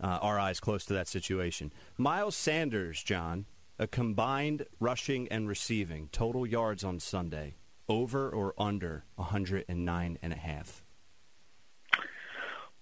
uh, 0.00 0.18
our 0.22 0.38
eyes 0.38 0.60
close 0.60 0.84
to 0.86 0.94
that 0.94 1.08
situation. 1.08 1.72
Miles 1.96 2.36
Sanders, 2.36 3.02
John, 3.02 3.46
a 3.78 3.86
combined 3.86 4.66
rushing 4.78 5.28
and 5.28 5.48
receiving 5.48 6.08
total 6.12 6.46
yards 6.46 6.84
on 6.84 7.00
Sunday, 7.00 7.54
over 7.88 8.28
or 8.28 8.54
under 8.58 9.04
109 9.16 10.18
and 10.22 10.32
a 10.32 10.36
half. 10.36 10.82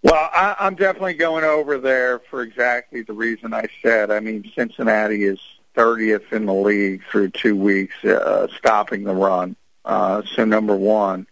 Well, 0.03 0.31
I, 0.33 0.55
I'm 0.61 0.77
definitely 0.77 1.15
going 1.15 1.45
over 1.45 1.79
there 1.79 2.21
for 2.31 2.43
exactly 2.43 3.03
the 3.03 3.13
reason 3.13 3.53
I 3.53 3.67
said. 3.83 4.11
I 4.11 4.21
mean, 4.21 4.51
Cincinnati 4.55 5.25
is 5.25 5.41
30th 5.77 6.33
in 6.33 6.47
the 6.47 6.55
league 6.55 7.03
through 7.11 7.31
two 7.31 7.57
weeks, 7.57 7.95
uh, 8.05 8.47
stopping 8.57 9.05
the 9.05 9.15
run. 9.15 9.57
Uh, 9.85 10.23
so 10.35 10.45
number 10.45 10.77
one. 10.77 11.27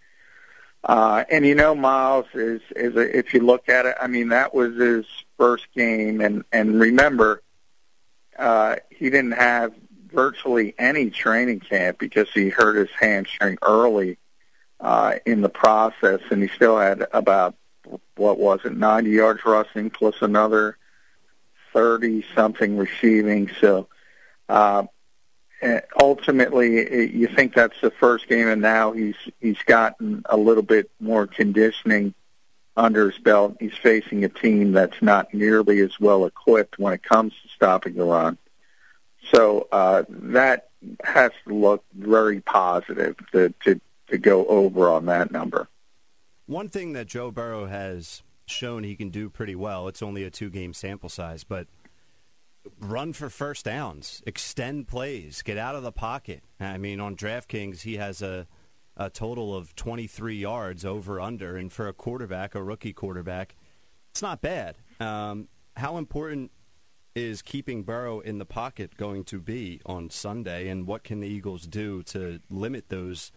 Uh, 0.83 1.25
and 1.31 1.45
you 1.45 1.55
know, 1.55 1.75
Miles 1.75 2.27
is, 2.35 2.61
is 2.75 2.95
a, 2.97 3.17
if 3.17 3.35
you 3.35 3.41
look 3.41 3.69
at 3.69 3.87
it, 3.87 3.97
I 4.01 4.07
mean, 4.07 4.29
that 4.29 4.55
was 4.55 4.77
his 4.77 5.05
first 5.39 5.67
game. 5.75 6.21
And, 6.21 6.45
and 6.53 6.81
remember, 6.81 7.43
uh, 8.39 8.77
he 8.91 9.11
didn't 9.11 9.33
have 9.33 9.73
virtually 10.13 10.75
any 10.79 11.11
training 11.11 11.61
camp 11.61 11.99
because 11.99 12.31
he 12.33 12.49
hurt 12.49 12.77
his 12.77 12.91
hamstring 12.99 13.59
early, 13.63 14.19
uh, 14.81 15.15
in 15.25 15.41
the 15.41 15.49
process. 15.49 16.21
And 16.31 16.43
he 16.43 16.49
still 16.49 16.79
had 16.79 17.07
about, 17.13 17.55
what 18.17 18.39
was 18.39 18.61
it, 18.65 18.77
90 18.77 19.11
yards 19.11 19.45
rushing 19.45 19.91
plus 19.91 20.17
another 20.21 20.77
30 21.73 22.25
something 22.35 22.77
receiving. 22.77 23.51
So 23.61 23.89
uh, 24.49 24.85
ultimately, 26.01 27.15
you 27.15 27.29
think 27.29 27.55
that's 27.55 27.81
the 27.81 27.91
first 27.91 28.29
game, 28.29 28.49
and 28.49 28.63
now 28.63 28.93
he's 28.93 29.17
he's 29.41 29.59
gotten 29.67 30.23
a 30.27 30.37
little 30.37 30.63
bit 30.63 30.91
more 31.01 31.27
conditioning 31.27 32.15
under 32.77 33.11
his 33.11 33.19
belt. 33.19 33.57
He's 33.59 33.77
facing 33.77 34.25
a 34.25 34.29
team 34.29 34.73
that's 34.73 35.01
not 35.01 35.33
nearly 35.33 35.81
as 35.81 35.99
well 35.99 36.27
equipped 36.27 36.79
when 36.79 36.93
it 36.93 37.03
comes 37.03 37.33
to 37.43 37.49
stopping 37.49 37.95
the 37.95 38.05
run. 38.05 38.39
So 39.33 39.67
uh, 39.73 40.05
that 40.09 40.69
has 41.05 41.33
to 41.47 41.55
look 41.55 41.85
very 41.95 42.41
positive 42.41 43.17
to, 43.33 43.53
to 43.65 43.81
to 44.09 44.19
go 44.19 44.47
over 44.47 44.89
on 44.89 45.07
that 45.07 45.33
number. 45.33 45.69
One 46.47 46.69
thing 46.69 46.93
that 46.93 47.09
Joe 47.09 47.33
Burrow 47.33 47.67
has 47.67 48.23
shown 48.47 48.85
he 48.85 48.95
can 48.95 49.11
do 49.11 49.29
pretty 49.29 49.57
well. 49.57 49.89
It's 49.89 50.03
only 50.03 50.23
a 50.23 50.31
two-game 50.31 50.75
sample 50.75 51.09
size, 51.09 51.43
but 51.43 51.67
run 52.81 53.13
for 53.13 53.29
first 53.29 53.65
downs, 53.65 54.23
extend 54.27 54.87
plays, 54.87 55.43
get 55.43 55.59
out 55.59 55.75
of 55.75 55.83
the 55.83 55.91
pocket. 55.91 56.45
I 56.61 56.79
mean, 56.79 57.01
on 57.01 57.17
DraftKings, 57.17 57.81
he 57.81 57.97
has 57.97 58.23
a 58.23 58.47
a 58.97 59.11
total 59.11 59.55
of 59.55 59.75
23 59.77 60.37
yards 60.37 60.85
over 60.85 61.21
under, 61.21 61.57
and 61.57 61.73
for 61.73 61.89
a 61.89 61.93
quarterback, 61.93 62.55
a 62.55 62.63
rookie 62.63 62.93
quarterback, 62.93 63.57
it's 64.11 64.23
not 64.23 64.41
bad. 64.41 64.77
Um, 65.01 65.49
how 65.77 65.99
important 65.99 66.51
is 67.15 67.43
keeping 67.43 67.83
Burrow 67.83 68.21
in 68.21 68.39
the 68.39 68.45
pocket 68.45 68.97
going 68.97 69.25
to 69.25 69.41
be 69.41 69.81
on 69.87 70.11
Sunday, 70.11 70.69
and 70.69 70.87
what 70.87 71.05
can 71.05 71.21
the 71.21 71.29
Eagles 71.29 71.67
do 71.67 72.03
to 72.05 72.41
limit 72.51 72.89
those, 72.89 73.33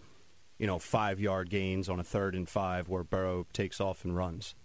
you 0.57 0.67
know, 0.67 0.79
five 0.79 1.19
yard 1.19 1.49
gains 1.49 1.89
on 1.89 1.99
a 1.99 2.03
third 2.03 2.35
and 2.35 2.47
five 2.47 2.87
where 2.87 3.03
Burrow 3.03 3.45
takes 3.53 3.81
off 3.81 4.03
and 4.03 4.15
runs? 4.15 4.55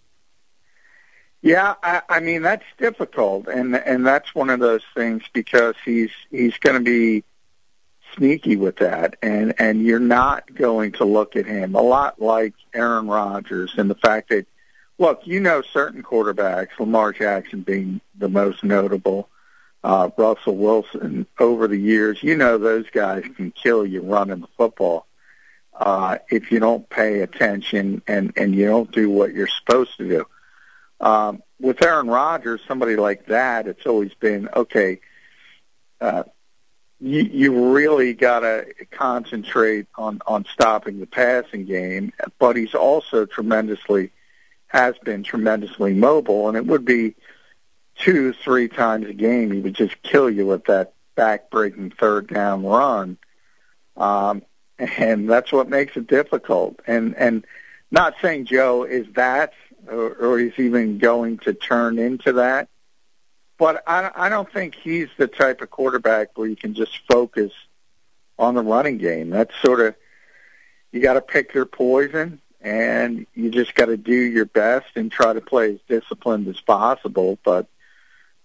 Yeah, 1.41 1.75
I, 1.83 2.01
I 2.09 2.19
mean 2.21 2.41
that's 2.41 2.65
difficult, 2.77 3.47
and 3.47 3.75
and 3.75 4.05
that's 4.05 4.33
one 4.33 4.49
of 4.49 4.59
those 4.59 4.83
things 4.95 5.23
because 5.31 5.75
he's 5.83 6.11
he's 6.31 6.57
going 6.57 6.75
to 6.75 6.83
be 6.83 7.23
sneaky 8.15 8.55
with 8.55 8.77
that, 8.77 9.17
and 9.21 9.53
and 9.59 9.83
you're 9.83 9.99
not 9.99 10.53
going 10.53 10.93
to 10.93 11.05
look 11.05 11.35
at 11.35 11.45
him 11.45 11.75
a 11.75 11.81
lot 11.81 12.21
like 12.21 12.53
Aaron 12.73 13.07
Rodgers 13.07 13.73
and 13.77 13.89
the 13.89 13.95
fact 13.95 14.29
that 14.29 14.45
look, 14.97 15.21
you 15.25 15.39
know, 15.39 15.61
certain 15.61 16.03
quarterbacks, 16.03 16.79
Lamar 16.79 17.11
Jackson 17.11 17.61
being 17.61 18.01
the 18.17 18.29
most 18.29 18.63
notable, 18.63 19.29
uh, 19.83 20.09
Russell 20.17 20.55
Wilson 20.55 21.27
over 21.39 21.67
the 21.67 21.77
years, 21.77 22.23
you 22.23 22.35
know, 22.35 22.57
those 22.57 22.89
guys 22.89 23.23
can 23.35 23.51
kill 23.51 23.85
you 23.85 24.01
running 24.01 24.39
the 24.39 24.47
football 24.57 25.05
uh, 25.77 26.17
if 26.29 26.51
you 26.51 26.59
don't 26.59 26.89
pay 26.89 27.21
attention 27.21 28.01
and 28.07 28.33
and 28.37 28.55
you 28.55 28.65
don't 28.65 28.91
do 28.91 29.09
what 29.09 29.33
you're 29.33 29.47
supposed 29.47 29.97
to 29.97 30.07
do. 30.07 30.25
Um, 30.99 31.43
with 31.59 31.83
Aaron 31.85 32.07
Rodgers, 32.07 32.61
somebody 32.67 32.95
like 32.95 33.27
that, 33.27 33.67
it's 33.67 33.85
always 33.85 34.13
been 34.15 34.49
okay. 34.55 35.01
Uh, 36.01 36.23
you, 36.99 37.21
you 37.23 37.73
really 37.73 38.13
got 38.13 38.39
to 38.39 38.65
concentrate 38.91 39.87
on 39.95 40.21
on 40.27 40.45
stopping 40.45 40.99
the 40.99 41.05
passing 41.05 41.65
game, 41.65 42.13
but 42.39 42.55
he's 42.55 42.73
also 42.73 43.25
tremendously 43.25 44.11
has 44.67 44.97
been 45.03 45.23
tremendously 45.23 45.93
mobile, 45.93 46.47
and 46.47 46.57
it 46.57 46.65
would 46.65 46.85
be 46.85 47.15
two, 47.97 48.33
three 48.33 48.67
times 48.67 49.07
a 49.07 49.13
game 49.13 49.51
he 49.51 49.61
would 49.61 49.73
just 49.75 50.01
kill 50.03 50.29
you 50.29 50.45
with 50.45 50.65
that 50.65 50.93
back-breaking 51.15 51.91
third 51.91 52.27
down 52.27 52.65
run, 52.65 53.17
um, 53.95 54.41
and 54.77 55.29
that's 55.29 55.51
what 55.51 55.69
makes 55.69 55.95
it 55.95 56.07
difficult. 56.07 56.81
And 56.87 57.15
and 57.15 57.45
not 57.91 58.15
saying 58.21 58.45
Joe 58.45 58.83
is 58.83 59.07
that, 59.15 59.53
or, 59.87 60.13
or 60.15 60.39
he's 60.39 60.57
even 60.57 60.97
going 60.97 61.37
to 61.39 61.53
turn 61.53 61.99
into 61.99 62.33
that, 62.33 62.67
but 63.57 63.83
I, 63.87 64.11
I 64.15 64.29
don't 64.29 64.51
think 64.51 64.75
he's 64.75 65.07
the 65.17 65.27
type 65.27 65.61
of 65.61 65.69
quarterback 65.69 66.37
where 66.37 66.47
you 66.47 66.55
can 66.55 66.73
just 66.73 66.99
focus 67.09 67.51
on 68.37 68.55
the 68.55 68.63
running 68.63 68.97
game. 68.97 69.29
That's 69.29 69.53
sort 69.61 69.79
of 69.79 69.95
you 70.91 71.01
got 71.01 71.13
to 71.13 71.21
pick 71.21 71.53
your 71.53 71.65
poison, 71.65 72.41
and 72.61 73.25
you 73.33 73.49
just 73.51 73.75
got 73.75 73.85
to 73.85 73.97
do 73.97 74.13
your 74.13 74.45
best 74.45 74.87
and 74.95 75.11
try 75.11 75.33
to 75.33 75.41
play 75.41 75.73
as 75.73 75.79
disciplined 75.87 76.47
as 76.47 76.59
possible. 76.61 77.37
But 77.43 77.67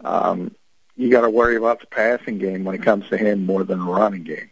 um, 0.04 0.54
you 0.96 1.10
got 1.10 1.22
to 1.22 1.30
worry 1.30 1.56
about 1.56 1.80
the 1.80 1.86
passing 1.86 2.38
game 2.38 2.64
when 2.64 2.74
it 2.74 2.82
comes 2.82 3.08
to 3.08 3.16
him 3.16 3.46
more 3.46 3.64
than 3.64 3.78
the 3.78 3.84
running 3.84 4.24
game. 4.24 4.50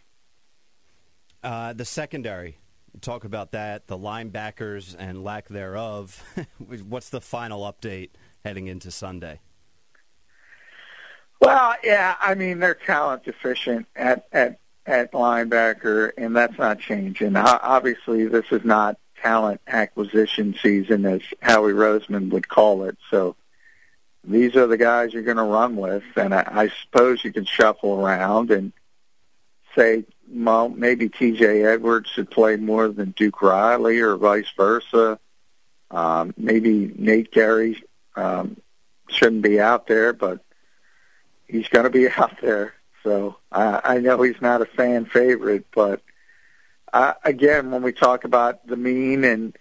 Uh, 1.43 1.73
the 1.73 1.85
secondary, 1.85 2.57
talk 3.01 3.23
about 3.23 3.51
that. 3.51 3.87
The 3.87 3.97
linebackers 3.97 4.95
and 4.97 5.23
lack 5.23 5.47
thereof. 5.47 6.23
What's 6.87 7.09
the 7.09 7.21
final 7.21 7.61
update 7.61 8.09
heading 8.43 8.67
into 8.67 8.91
Sunday? 8.91 9.39
Well, 11.39 11.75
yeah, 11.83 12.15
I 12.19 12.35
mean 12.35 12.59
they're 12.59 12.73
talent 12.75 13.23
deficient 13.23 13.87
at 13.95 14.27
at 14.31 14.59
at 14.85 15.11
linebacker, 15.13 16.11
and 16.17 16.35
that's 16.35 16.57
not 16.57 16.79
changing. 16.79 17.35
Obviously, 17.35 18.25
this 18.27 18.45
is 18.51 18.65
not 18.65 18.97
talent 19.21 19.61
acquisition 19.67 20.55
season, 20.61 21.05
as 21.05 21.21
Howie 21.41 21.73
Roseman 21.73 22.31
would 22.31 22.47
call 22.47 22.83
it. 22.83 22.97
So 23.09 23.35
these 24.23 24.55
are 24.55 24.67
the 24.67 24.77
guys 24.77 25.13
you're 25.13 25.23
going 25.23 25.37
to 25.37 25.43
run 25.43 25.75
with, 25.75 26.03
and 26.15 26.33
I, 26.33 26.47
I 26.51 26.71
suppose 26.83 27.23
you 27.23 27.31
can 27.31 27.45
shuffle 27.45 27.99
around 27.99 28.51
and 28.51 28.73
say, 29.75 30.05
well, 30.31 30.69
maybe 30.69 31.09
T.J. 31.09 31.63
Edwards 31.63 32.09
should 32.09 32.29
play 32.29 32.55
more 32.55 32.87
than 32.89 33.11
Duke 33.11 33.41
Riley, 33.41 33.99
or 33.99 34.15
vice 34.15 34.51
versa. 34.57 35.19
Um, 35.91 36.33
maybe 36.37 36.93
Nate 36.97 37.31
Gerry 37.31 37.83
um, 38.15 38.57
shouldn't 39.07 39.41
be 39.41 39.59
out 39.59 39.87
there, 39.87 40.13
but 40.13 40.43
he's 41.49 41.67
going 41.67 41.83
to 41.83 41.89
be 41.89 42.07
out 42.17 42.39
there. 42.41 42.73
So 43.03 43.37
I, 43.51 43.81
I 43.83 43.97
know 43.99 44.21
he's 44.21 44.41
not 44.41 44.61
a 44.61 44.65
fan 44.65 45.05
favorite, 45.05 45.65
but 45.73 46.01
uh, 46.93 47.13
again, 47.23 47.71
when 47.71 47.81
we 47.81 47.91
talk 47.91 48.23
about 48.23 48.65
the 48.67 48.75
mean 48.75 49.23
and 49.23 49.57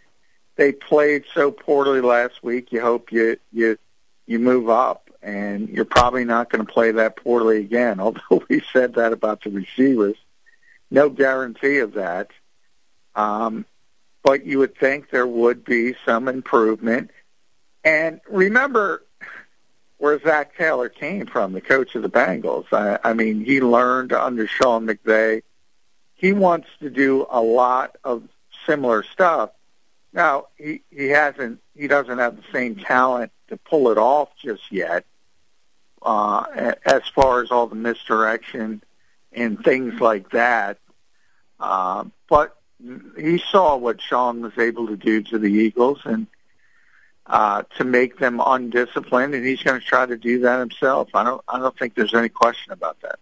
they 0.56 0.72
played 0.72 1.24
so 1.34 1.50
poorly 1.50 2.00
last 2.00 2.42
week, 2.42 2.72
you 2.72 2.80
hope 2.80 3.12
you 3.12 3.36
you 3.52 3.78
you 4.26 4.38
move 4.38 4.68
up, 4.68 5.08
and 5.22 5.68
you're 5.68 5.84
probably 5.84 6.24
not 6.24 6.50
going 6.50 6.66
to 6.66 6.72
play 6.72 6.90
that 6.92 7.16
poorly 7.16 7.58
again. 7.58 8.00
Although 8.00 8.42
we 8.48 8.62
said 8.72 8.94
that 8.94 9.12
about 9.12 9.44
the 9.44 9.50
receivers, 9.50 10.16
no 10.90 11.08
guarantee 11.08 11.78
of 11.78 11.94
that. 11.94 12.30
Um, 13.14 13.64
but 14.22 14.44
you 14.44 14.58
would 14.58 14.76
think 14.76 15.10
there 15.10 15.26
would 15.26 15.64
be 15.64 15.94
some 16.04 16.28
improvement. 16.28 17.10
And 17.84 18.20
remember, 18.28 19.02
where 19.98 20.18
Zac 20.20 20.56
Taylor 20.56 20.88
came 20.88 21.26
from, 21.26 21.52
the 21.52 21.60
coach 21.60 21.94
of 21.94 22.02
the 22.02 22.10
Bengals. 22.10 22.66
I, 22.72 22.98
I 23.04 23.12
mean, 23.12 23.44
he 23.44 23.60
learned 23.60 24.12
under 24.12 24.46
Sean 24.46 24.86
McVay. 24.86 25.42
He 26.14 26.32
wants 26.32 26.68
to 26.80 26.90
do 26.90 27.26
a 27.30 27.40
lot 27.40 27.96
of 28.02 28.22
similar 28.66 29.02
stuff. 29.02 29.50
Now, 30.12 30.46
he, 30.56 30.82
he 30.90 31.08
hasn't, 31.08 31.60
he 31.74 31.86
doesn't 31.86 32.18
have 32.18 32.36
the 32.36 32.44
same 32.52 32.76
talent 32.76 33.32
to 33.48 33.56
pull 33.56 33.90
it 33.90 33.98
off 33.98 34.30
just 34.42 34.72
yet. 34.72 35.04
Uh, 36.00 36.74
as 36.86 37.02
far 37.12 37.42
as 37.42 37.50
all 37.50 37.66
the 37.66 37.74
misdirection 37.74 38.80
and 39.32 39.62
things 39.64 40.00
like 40.00 40.30
that. 40.30 40.78
Uh, 41.58 42.04
but 42.28 42.56
he 43.16 43.38
saw 43.38 43.76
what 43.76 44.00
Sean 44.00 44.40
was 44.40 44.56
able 44.58 44.86
to 44.86 44.96
do 44.96 45.22
to 45.24 45.38
the 45.38 45.52
Eagles, 45.52 45.98
and 46.04 46.28
uh, 47.28 47.62
to 47.76 47.84
make 47.84 48.18
them 48.18 48.40
undisciplined, 48.44 49.34
and 49.34 49.44
he's 49.44 49.62
going 49.62 49.78
to 49.78 49.86
try 49.86 50.06
to 50.06 50.16
do 50.16 50.40
that 50.40 50.58
himself. 50.60 51.08
I 51.14 51.24
don't. 51.24 51.42
I 51.48 51.58
don't 51.58 51.78
think 51.78 51.94
there's 51.94 52.14
any 52.14 52.28
question 52.28 52.72
about 52.72 53.00
that. 53.02 53.18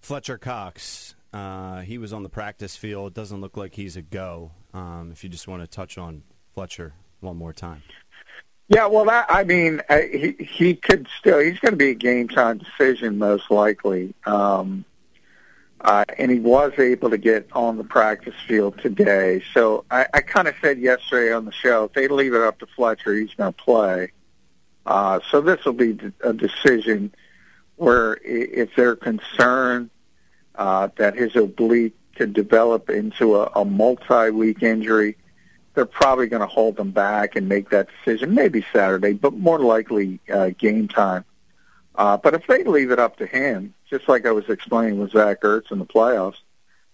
Fletcher 0.00 0.36
Cox, 0.36 1.14
uh, 1.32 1.80
he 1.80 1.98
was 1.98 2.12
on 2.12 2.22
the 2.22 2.28
practice 2.28 2.76
field. 2.76 3.12
It 3.12 3.14
doesn't 3.14 3.40
look 3.40 3.56
like 3.56 3.74
he's 3.74 3.96
a 3.96 4.02
go. 4.02 4.50
Um, 4.74 5.10
if 5.12 5.24
you 5.24 5.30
just 5.30 5.48
want 5.48 5.62
to 5.62 5.68
touch 5.68 5.96
on 5.96 6.22
Fletcher 6.54 6.94
one 7.20 7.36
more 7.36 7.52
time. 7.52 7.82
Yeah, 8.68 8.86
well, 8.86 9.04
that, 9.04 9.26
I 9.28 9.44
mean, 9.44 9.82
uh, 9.88 10.00
he 10.00 10.32
he 10.38 10.74
could 10.74 11.06
still. 11.18 11.38
He's 11.38 11.58
going 11.58 11.72
to 11.72 11.76
be 11.76 11.90
a 11.90 11.94
game 11.94 12.28
time 12.28 12.58
decision 12.58 13.18
most 13.18 13.50
likely. 13.50 14.14
Um, 14.26 14.84
uh, 15.84 16.04
and 16.18 16.30
he 16.30 16.40
was 16.40 16.72
able 16.78 17.10
to 17.10 17.18
get 17.18 17.46
on 17.52 17.76
the 17.76 17.84
practice 17.84 18.34
field 18.48 18.78
today. 18.78 19.42
So 19.52 19.84
I, 19.90 20.06
I 20.14 20.20
kind 20.22 20.48
of 20.48 20.54
said 20.62 20.78
yesterday 20.78 21.32
on 21.32 21.44
the 21.44 21.52
show, 21.52 21.84
if 21.84 21.92
they 21.92 22.08
leave 22.08 22.32
it 22.32 22.40
up 22.40 22.58
to 22.60 22.66
Fletcher, 22.74 23.14
he's 23.14 23.34
going 23.34 23.52
to 23.52 23.62
play. 23.62 24.12
Uh, 24.86 25.20
so 25.30 25.42
this 25.42 25.62
will 25.64 25.74
be 25.74 25.98
a 26.22 26.32
decision 26.32 27.14
where 27.76 28.18
if 28.24 28.70
they're 28.76 28.96
concerned 28.96 29.90
uh, 30.54 30.88
that 30.96 31.16
his 31.16 31.36
oblique 31.36 31.94
could 32.16 32.32
develop 32.32 32.88
into 32.88 33.36
a, 33.36 33.50
a 33.54 33.64
multi-week 33.64 34.62
injury, 34.62 35.16
they're 35.74 35.84
probably 35.84 36.28
going 36.28 36.40
to 36.40 36.46
hold 36.46 36.78
him 36.78 36.92
back 36.92 37.36
and 37.36 37.46
make 37.46 37.68
that 37.70 37.88
decision 37.98 38.34
maybe 38.34 38.64
Saturday, 38.72 39.12
but 39.12 39.34
more 39.34 39.58
likely 39.58 40.18
uh, 40.32 40.50
game 40.56 40.88
time. 40.88 41.24
Uh, 41.94 42.16
but 42.16 42.34
if 42.34 42.46
they 42.46 42.64
leave 42.64 42.90
it 42.90 42.98
up 42.98 43.16
to 43.18 43.26
him, 43.26 43.74
just 43.88 44.08
like 44.08 44.26
I 44.26 44.32
was 44.32 44.48
explaining 44.48 44.98
with 44.98 45.12
Zach 45.12 45.42
Ertz 45.42 45.70
in 45.70 45.78
the 45.78 45.86
playoffs, 45.86 46.38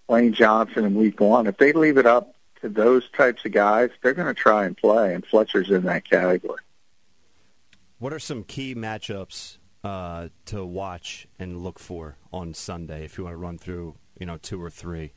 Lane 0.07 0.33
Johnson 0.33 0.85
in 0.85 0.95
week 0.95 1.19
one, 1.19 1.47
if 1.47 1.57
they 1.57 1.73
leave 1.73 1.97
it 1.97 2.05
up 2.05 2.35
to 2.61 2.69
those 2.69 3.09
types 3.09 3.43
of 3.45 3.51
guys, 3.51 3.89
they're 4.01 4.13
going 4.13 4.27
to 4.27 4.39
try 4.39 4.65
and 4.65 4.77
play, 4.77 5.13
and 5.13 5.25
Fletcher's 5.25 5.71
in 5.71 5.83
that 5.83 6.07
category. 6.07 6.61
What 7.97 8.13
are 8.13 8.19
some 8.19 8.43
key 8.43 8.75
matchups 8.75 9.57
uh, 9.83 10.29
to 10.45 10.65
watch 10.65 11.27
and 11.39 11.63
look 11.63 11.79
for 11.79 12.17
on 12.31 12.53
Sunday 12.53 13.05
if 13.05 13.17
you 13.17 13.23
want 13.23 13.33
to 13.33 13.37
run 13.37 13.57
through, 13.57 13.95
you 14.19 14.25
know, 14.25 14.37
two 14.37 14.61
or 14.61 14.69
three? 14.69 15.13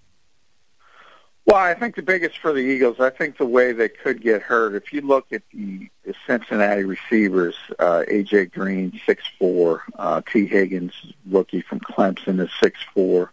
Well, 1.47 1.57
I 1.57 1.75
think 1.75 1.95
the 1.95 2.03
biggest 2.03 2.39
for 2.39 2.53
the 2.55 2.61
Eagles, 2.61 3.01
I 3.01 3.11
think 3.11 3.37
the 3.37 3.45
way 3.45 3.73
they 3.73 3.91
could 3.91 4.23
get 4.23 4.41
hurt, 4.41 4.75
if 4.75 4.93
you 4.93 5.03
look 5.03 5.27
at 5.33 5.43
the, 5.53 5.91
Cincinnati 6.27 6.85
receivers, 6.85 7.55
uh, 7.79 8.05
A.J. 8.09 8.47
Green, 8.47 8.99
six 9.07 9.25
four, 9.39 9.83
uh, 9.99 10.21
Tee 10.31 10.47
Higgins, 10.47 10.93
rookie 11.27 11.63
from 11.63 11.81
Clemson, 11.81 12.41
is 12.41 12.51
six 12.63 12.79
four. 12.95 13.33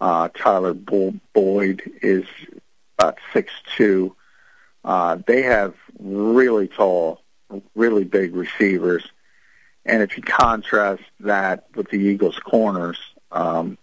Uh, 0.00 0.28
Tyler 0.34 0.74
Boyd 0.74 1.82
is 2.02 2.24
about 2.98 3.18
six 3.32 3.52
two. 3.76 4.14
Uh, 4.84 5.18
they 5.26 5.42
have 5.42 5.74
really 5.98 6.68
tall, 6.68 7.20
really 7.74 8.04
big 8.04 8.34
receivers. 8.34 9.04
And 9.84 10.02
if 10.02 10.16
you 10.16 10.22
contrast 10.22 11.02
that 11.20 11.66
with 11.74 11.90
the 11.90 11.98
Eagles' 11.98 12.38
corners, 12.38 12.98
um, 13.32 13.76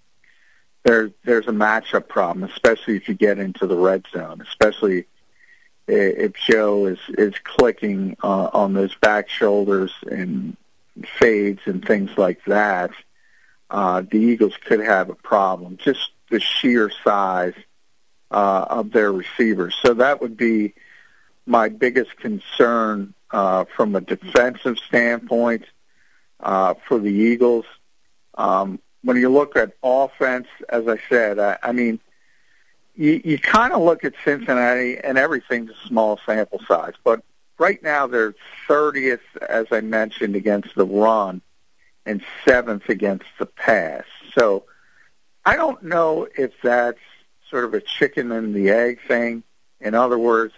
there, 0.85 1.09
there's 1.23 1.47
a 1.47 1.51
matchup 1.51 2.07
problem, 2.07 2.49
especially 2.49 2.95
if 2.95 3.09
you 3.09 3.15
get 3.15 3.39
into 3.39 3.65
the 3.65 3.75
red 3.75 4.05
zone, 4.13 4.39
especially 4.41 5.05
if 5.87 6.33
Joe 6.35 6.85
is, 6.85 6.99
is 7.09 7.33
clicking 7.43 8.15
uh, 8.23 8.49
on 8.53 8.73
those 8.73 8.93
back 8.95 9.27
shoulders 9.27 9.91
and 10.09 10.55
fades 11.19 11.61
and 11.65 11.85
things 11.85 12.11
like 12.17 12.39
that. 12.45 12.91
Uh, 13.69 14.03
the 14.09 14.19
Eagles 14.19 14.53
could 14.63 14.79
have 14.79 15.09
a 15.09 15.15
problem, 15.15 15.77
just 15.77 16.11
the 16.29 16.39
sheer 16.39 16.91
size 17.03 17.55
uh, 18.29 18.65
of 18.69 18.91
their 18.91 19.11
receivers. 19.11 19.75
So 19.83 19.95
that 19.95 20.21
would 20.21 20.37
be 20.37 20.75
my 21.47 21.69
biggest 21.69 22.15
concern 22.17 23.15
uh, 23.31 23.65
from 23.75 23.95
a 23.95 24.01
defensive 24.01 24.77
standpoint 24.77 25.65
uh, 26.39 26.75
for 26.87 26.99
the 26.99 27.11
Eagles. 27.11 27.65
Um, 28.35 28.79
when 29.05 29.17
you 29.17 29.29
look 29.29 29.55
at 29.55 29.73
offense, 29.83 30.47
as 30.67 30.87
I 30.87 30.97
said, 31.07 31.37
I, 31.37 31.59
I 31.61 31.71
mean, 31.71 31.99
you, 32.95 33.21
you 33.23 33.37
kind 33.37 33.71
of 33.71 33.83
look 33.83 34.03
at 34.03 34.13
Cincinnati, 34.25 34.97
and 34.97 35.19
everything's 35.19 35.69
a 35.69 35.87
small 35.87 36.19
sample 36.25 36.59
size. 36.67 36.93
But 37.03 37.23
right 37.59 37.81
now, 37.83 38.07
they're 38.07 38.33
30th, 38.67 39.19
as 39.47 39.67
I 39.71 39.81
mentioned, 39.81 40.35
against 40.35 40.73
the 40.73 40.87
run, 40.87 41.41
and 42.07 42.23
seventh 42.45 42.89
against 42.89 43.27
the 43.37 43.45
pass. 43.45 44.05
So 44.33 44.63
I 45.45 45.55
don't 45.55 45.83
know 45.83 46.27
if 46.35 46.53
that's 46.63 46.97
sort 47.51 47.65
of 47.65 47.75
a 47.75 47.81
chicken 47.81 48.31
and 48.31 48.55
the 48.55 48.71
egg 48.71 48.99
thing. 49.07 49.43
In 49.79 49.93
other 49.93 50.17
words, 50.17 50.55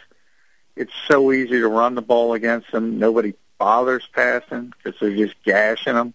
it's 0.78 0.94
so 1.06 1.34
easy 1.34 1.60
to 1.60 1.68
run 1.68 1.96
the 1.96 2.02
ball 2.02 2.34
against 2.34 2.72
them. 2.72 2.98
Nobody 2.98 3.34
bothers 3.58 4.08
passing 4.14 4.72
because 4.78 4.98
they're 5.02 5.18
just 5.18 5.36
gashing 5.44 5.96
them 5.96 6.14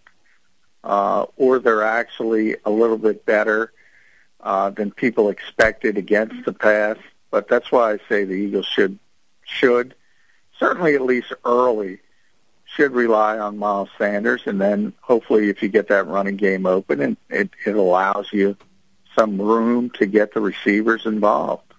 uh, 0.83 1.25
or 1.37 1.59
they're 1.59 1.83
actually 1.83 2.55
a 2.65 2.69
little 2.69 2.97
bit 2.97 3.25
better 3.25 3.71
uh, 4.41 4.69
than 4.69 4.91
people 4.91 5.29
expected 5.29 5.97
against 5.97 6.45
the 6.45 6.53
pass. 6.53 6.97
But 7.31 7.47
that's 7.47 7.71
why 7.71 7.93
I 7.93 7.99
say 8.09 8.25
the 8.25 8.33
Eagles 8.33 8.65
should 8.65 8.99
should 9.45 9.95
certainly 10.57 10.95
at 10.95 11.01
least 11.01 11.33
early 11.45 11.99
should 12.65 12.91
rely 12.91 13.37
on 13.37 13.57
Miles 13.57 13.89
Sanders, 13.97 14.43
and 14.45 14.59
then 14.59 14.93
hopefully 15.01 15.49
if 15.49 15.61
you 15.61 15.69
get 15.69 15.87
that 15.89 16.07
running 16.07 16.37
game 16.37 16.65
open, 16.65 17.01
and 17.01 17.17
it, 17.29 17.49
it 17.65 17.75
allows 17.75 18.33
you 18.33 18.57
some 19.15 19.39
room 19.39 19.89
to 19.91 20.05
get 20.05 20.33
the 20.33 20.41
receivers 20.41 21.05
involved. 21.05 21.73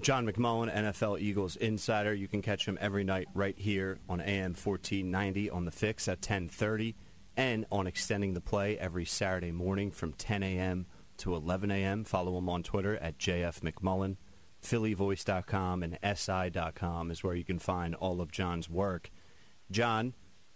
John 0.00 0.26
McMullen, 0.26 0.74
NFL 0.74 1.20
Eagles 1.20 1.56
insider. 1.56 2.12
You 2.12 2.26
can 2.26 2.42
catch 2.42 2.66
him 2.66 2.76
every 2.80 3.04
night 3.04 3.28
right 3.32 3.56
here 3.56 3.98
on 4.08 4.20
AM 4.20 4.54
1490 4.54 5.50
on 5.50 5.64
the 5.64 5.70
Fix 5.70 6.08
at 6.08 6.18
1030 6.18 6.96
and 7.36 7.66
on 7.70 7.86
extending 7.86 8.34
the 8.34 8.40
play 8.40 8.78
every 8.78 9.04
Saturday 9.04 9.52
morning 9.52 9.90
from 9.90 10.12
10 10.12 10.42
a.m. 10.42 10.86
to 11.18 11.34
11 11.34 11.70
a.m. 11.70 12.04
Follow 12.04 12.38
him 12.38 12.48
on 12.48 12.62
Twitter 12.62 12.96
at 12.96 13.18
JF 13.18 13.60
McMullen. 13.60 14.16
PhillyVoice.com 14.62 15.82
and 15.82 15.98
SI.com 16.16 17.10
is 17.10 17.22
where 17.22 17.34
you 17.34 17.44
can 17.44 17.58
find 17.58 17.94
all 17.94 18.20
of 18.20 18.32
John's 18.32 18.68
work. 18.70 19.10
John, 19.70 20.14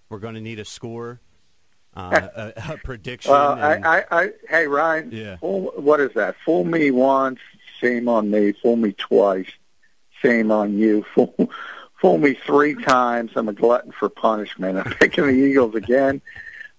we're 0.09 0.18
going 0.18 0.35
to 0.35 0.41
need 0.41 0.59
a 0.59 0.64
score, 0.64 1.20
uh, 1.95 2.29
a, 2.35 2.53
a, 2.72 2.76
prediction. 2.79 3.35
And... 3.35 3.85
I, 3.85 3.99
I, 3.99 4.05
I, 4.11 4.31
hey, 4.49 4.66
Ryan, 4.66 5.11
yeah. 5.12 5.37
Fool, 5.37 5.72
what 5.76 6.01
is 6.01 6.12
that? 6.14 6.37
Fool 6.45 6.64
me 6.64 6.91
once, 6.91 7.39
shame 7.81 8.09
on 8.09 8.31
me. 8.31 8.53
Fool 8.53 8.76
me 8.76 8.93
twice, 8.93 9.51
shame 10.22 10.51
on 10.51 10.79
you. 10.79 11.05
Fool, 11.14 11.51
fool 12.01 12.18
me 12.18 12.35
three 12.35 12.74
times, 12.74 13.33
I'm 13.37 13.49
a 13.49 13.53
glutton 13.53 13.93
for 13.93 14.09
punishment. 14.09 14.79
I'm 14.79 14.93
picking 14.95 15.26
the 15.26 15.33
Eagles 15.33 15.74
again. 15.74 16.22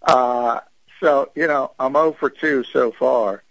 Uh, 0.09 0.59
so, 0.99 1.31
you 1.35 1.47
know, 1.47 1.71
I'm 1.79 1.93
0 1.93 2.17
for 2.19 2.29
2 2.29 2.65
so 2.65 2.91
far. 2.91 3.41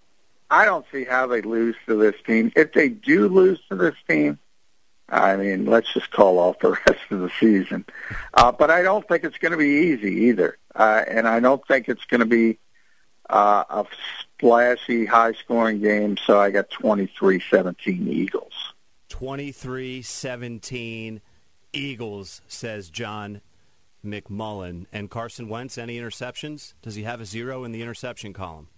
I 0.50 0.64
don't 0.64 0.86
see 0.90 1.04
how 1.04 1.26
they 1.26 1.42
lose 1.42 1.76
to 1.86 1.96
this 1.96 2.14
team. 2.26 2.50
If 2.56 2.72
they 2.72 2.88
do 2.88 3.28
lose 3.28 3.60
to 3.68 3.76
this 3.76 3.94
team, 4.08 4.38
I 5.08 5.36
mean, 5.36 5.66
let's 5.66 5.92
just 5.92 6.10
call 6.10 6.38
off 6.38 6.58
the 6.60 6.70
rest 6.88 7.02
of 7.10 7.20
the 7.20 7.30
season. 7.38 7.84
Uh, 8.34 8.50
but 8.52 8.70
I 8.70 8.82
don't 8.82 9.06
think 9.06 9.24
it's 9.24 9.36
going 9.38 9.52
to 9.52 9.58
be 9.58 9.92
easy 9.92 10.26
either. 10.26 10.58
Uh, 10.74 11.04
and 11.06 11.28
I 11.28 11.40
don't 11.40 11.66
think 11.66 11.88
it's 11.88 12.04
going 12.04 12.20
to 12.20 12.26
be 12.26 12.58
uh, 13.28 13.64
a 13.68 13.84
splashy, 14.20 15.04
high-scoring 15.06 15.80
game. 15.80 16.16
So 16.16 16.40
I 16.40 16.50
got 16.50 16.70
23-17 16.70 18.08
Eagles. 18.08 18.74
23-17 19.10 21.20
Eagles, 21.72 22.42
says 22.48 22.90
John 22.90 23.40
McMullen. 24.04 24.86
And 24.92 25.10
Carson 25.10 25.48
Wentz, 25.48 25.78
any 25.78 25.98
interceptions? 25.98 26.74
Does 26.82 26.94
he 26.94 27.02
have 27.02 27.20
a 27.20 27.24
zero 27.24 27.64
in 27.64 27.72
the 27.72 27.82
interception 27.82 28.32
column? 28.32 28.68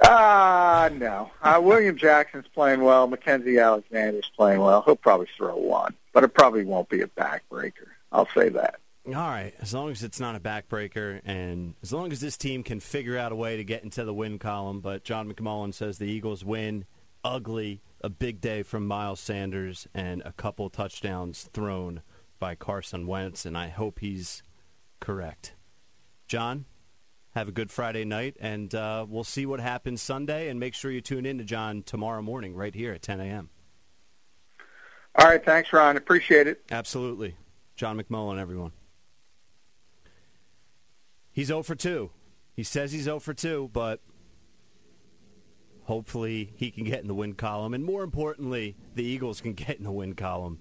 Uh, 0.00 0.90
no. 0.94 1.30
Uh, 1.42 1.60
William 1.62 1.96
Jackson's 1.96 2.46
playing 2.54 2.82
well. 2.82 3.08
Mackensie 3.08 3.62
Alexander's 3.62 4.30
playing 4.36 4.60
well. 4.60 4.82
He'll 4.82 4.96
probably 4.96 5.28
throw 5.36 5.56
one, 5.56 5.94
but 6.12 6.24
it 6.24 6.34
probably 6.34 6.64
won't 6.64 6.88
be 6.88 7.00
a 7.00 7.08
backbreaker. 7.08 7.88
I'll 8.12 8.28
say 8.34 8.48
that. 8.50 8.76
All 9.06 9.14
right. 9.14 9.54
As 9.60 9.74
long 9.74 9.90
as 9.90 10.02
it's 10.02 10.20
not 10.20 10.36
a 10.36 10.40
backbreaker 10.40 11.20
and 11.24 11.74
as 11.82 11.92
long 11.92 12.12
as 12.12 12.20
this 12.20 12.36
team 12.36 12.62
can 12.62 12.78
figure 12.78 13.18
out 13.18 13.32
a 13.32 13.36
way 13.36 13.56
to 13.56 13.64
get 13.64 13.82
into 13.82 14.04
the 14.04 14.14
win 14.14 14.38
column. 14.38 14.80
But 14.80 15.02
John 15.02 15.32
McMullen 15.32 15.74
says 15.74 15.98
the 15.98 16.06
Eagles 16.06 16.44
win 16.44 16.84
ugly, 17.24 17.82
a 18.00 18.08
big 18.08 18.40
day 18.40 18.62
from 18.62 18.86
Miles 18.86 19.20
Sanders, 19.20 19.88
and 19.94 20.22
a 20.24 20.32
couple 20.32 20.70
touchdowns 20.70 21.48
thrown 21.52 22.02
by 22.38 22.54
Carson 22.54 23.06
Wentz, 23.06 23.44
and 23.44 23.56
I 23.56 23.68
hope 23.68 24.00
he's 24.00 24.42
correct. 25.00 25.54
John, 26.26 26.66
have 27.34 27.48
a 27.48 27.52
good 27.52 27.70
Friday 27.70 28.04
night, 28.04 28.36
and 28.40 28.74
uh, 28.74 29.06
we'll 29.08 29.24
see 29.24 29.46
what 29.46 29.60
happens 29.60 30.02
Sunday. 30.02 30.48
And 30.48 30.58
make 30.58 30.74
sure 30.74 30.90
you 30.90 31.00
tune 31.00 31.26
in 31.26 31.38
to 31.38 31.44
John 31.44 31.82
tomorrow 31.82 32.22
morning 32.22 32.54
right 32.54 32.74
here 32.74 32.92
at 32.92 33.02
10 33.02 33.20
a.m. 33.20 33.50
All 35.14 35.26
right, 35.26 35.44
thanks, 35.44 35.72
Ron. 35.72 35.96
Appreciate 35.96 36.46
it. 36.46 36.62
Absolutely. 36.70 37.36
John 37.76 38.00
McMullen, 38.00 38.38
everyone. 38.38 38.72
He's 41.30 41.48
0 41.48 41.62
for 41.62 41.74
2. 41.74 42.10
He 42.54 42.62
says 42.62 42.92
he's 42.92 43.04
0 43.04 43.20
for 43.20 43.34
2, 43.34 43.70
but 43.72 44.00
hopefully 45.84 46.52
he 46.56 46.70
can 46.70 46.84
get 46.84 47.00
in 47.00 47.08
the 47.08 47.14
win 47.14 47.34
column. 47.34 47.72
And 47.74 47.84
more 47.84 48.02
importantly, 48.02 48.76
the 48.94 49.04
Eagles 49.04 49.40
can 49.40 49.54
get 49.54 49.78
in 49.78 49.84
the 49.84 49.92
win 49.92 50.14
column 50.14 50.58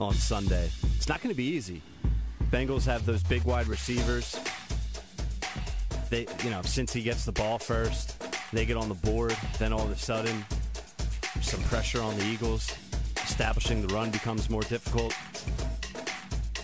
on 0.00 0.14
Sunday. 0.14 0.70
It's 0.96 1.08
not 1.08 1.22
going 1.22 1.32
to 1.32 1.36
be 1.36 1.44
easy. 1.44 1.82
Bengals 2.50 2.84
have 2.86 3.06
those 3.06 3.22
big 3.22 3.44
wide 3.44 3.68
receivers. 3.68 4.38
They, 6.08 6.26
you 6.42 6.50
know, 6.50 6.62
since 6.62 6.92
he 6.92 7.02
gets 7.02 7.24
the 7.24 7.32
ball 7.32 7.58
first, 7.58 8.20
they 8.52 8.66
get 8.66 8.76
on 8.76 8.88
the 8.88 8.94
board. 8.94 9.36
Then 9.58 9.72
all 9.72 9.84
of 9.84 9.90
a 9.90 9.98
sudden, 9.98 10.44
some 11.40 11.62
pressure 11.64 12.02
on 12.02 12.16
the 12.18 12.24
Eagles. 12.24 12.74
Establishing 13.16 13.86
the 13.86 13.94
run 13.94 14.10
becomes 14.10 14.50
more 14.50 14.62
difficult. 14.62 15.14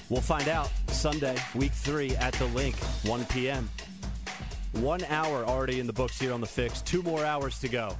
We'll 0.09 0.21
find 0.21 0.49
out 0.49 0.71
Sunday, 0.89 1.37
week 1.55 1.73
three 1.73 2.17
at 2.17 2.35
the 2.35 2.47
Linc, 2.47 2.77
1 3.05 3.25
p.m. 3.27 3.69
One 4.73 5.05
hour 5.05 5.45
already 5.45 5.81
in 5.81 5.87
the 5.87 5.93
books 5.93 6.19
here 6.19 6.33
on 6.33 6.41
the 6.41 6.47
fix. 6.47 6.83
Two 6.83 7.03
more 7.03 7.25
hours 7.25 7.59
to 7.61 7.69
go. 7.69 7.97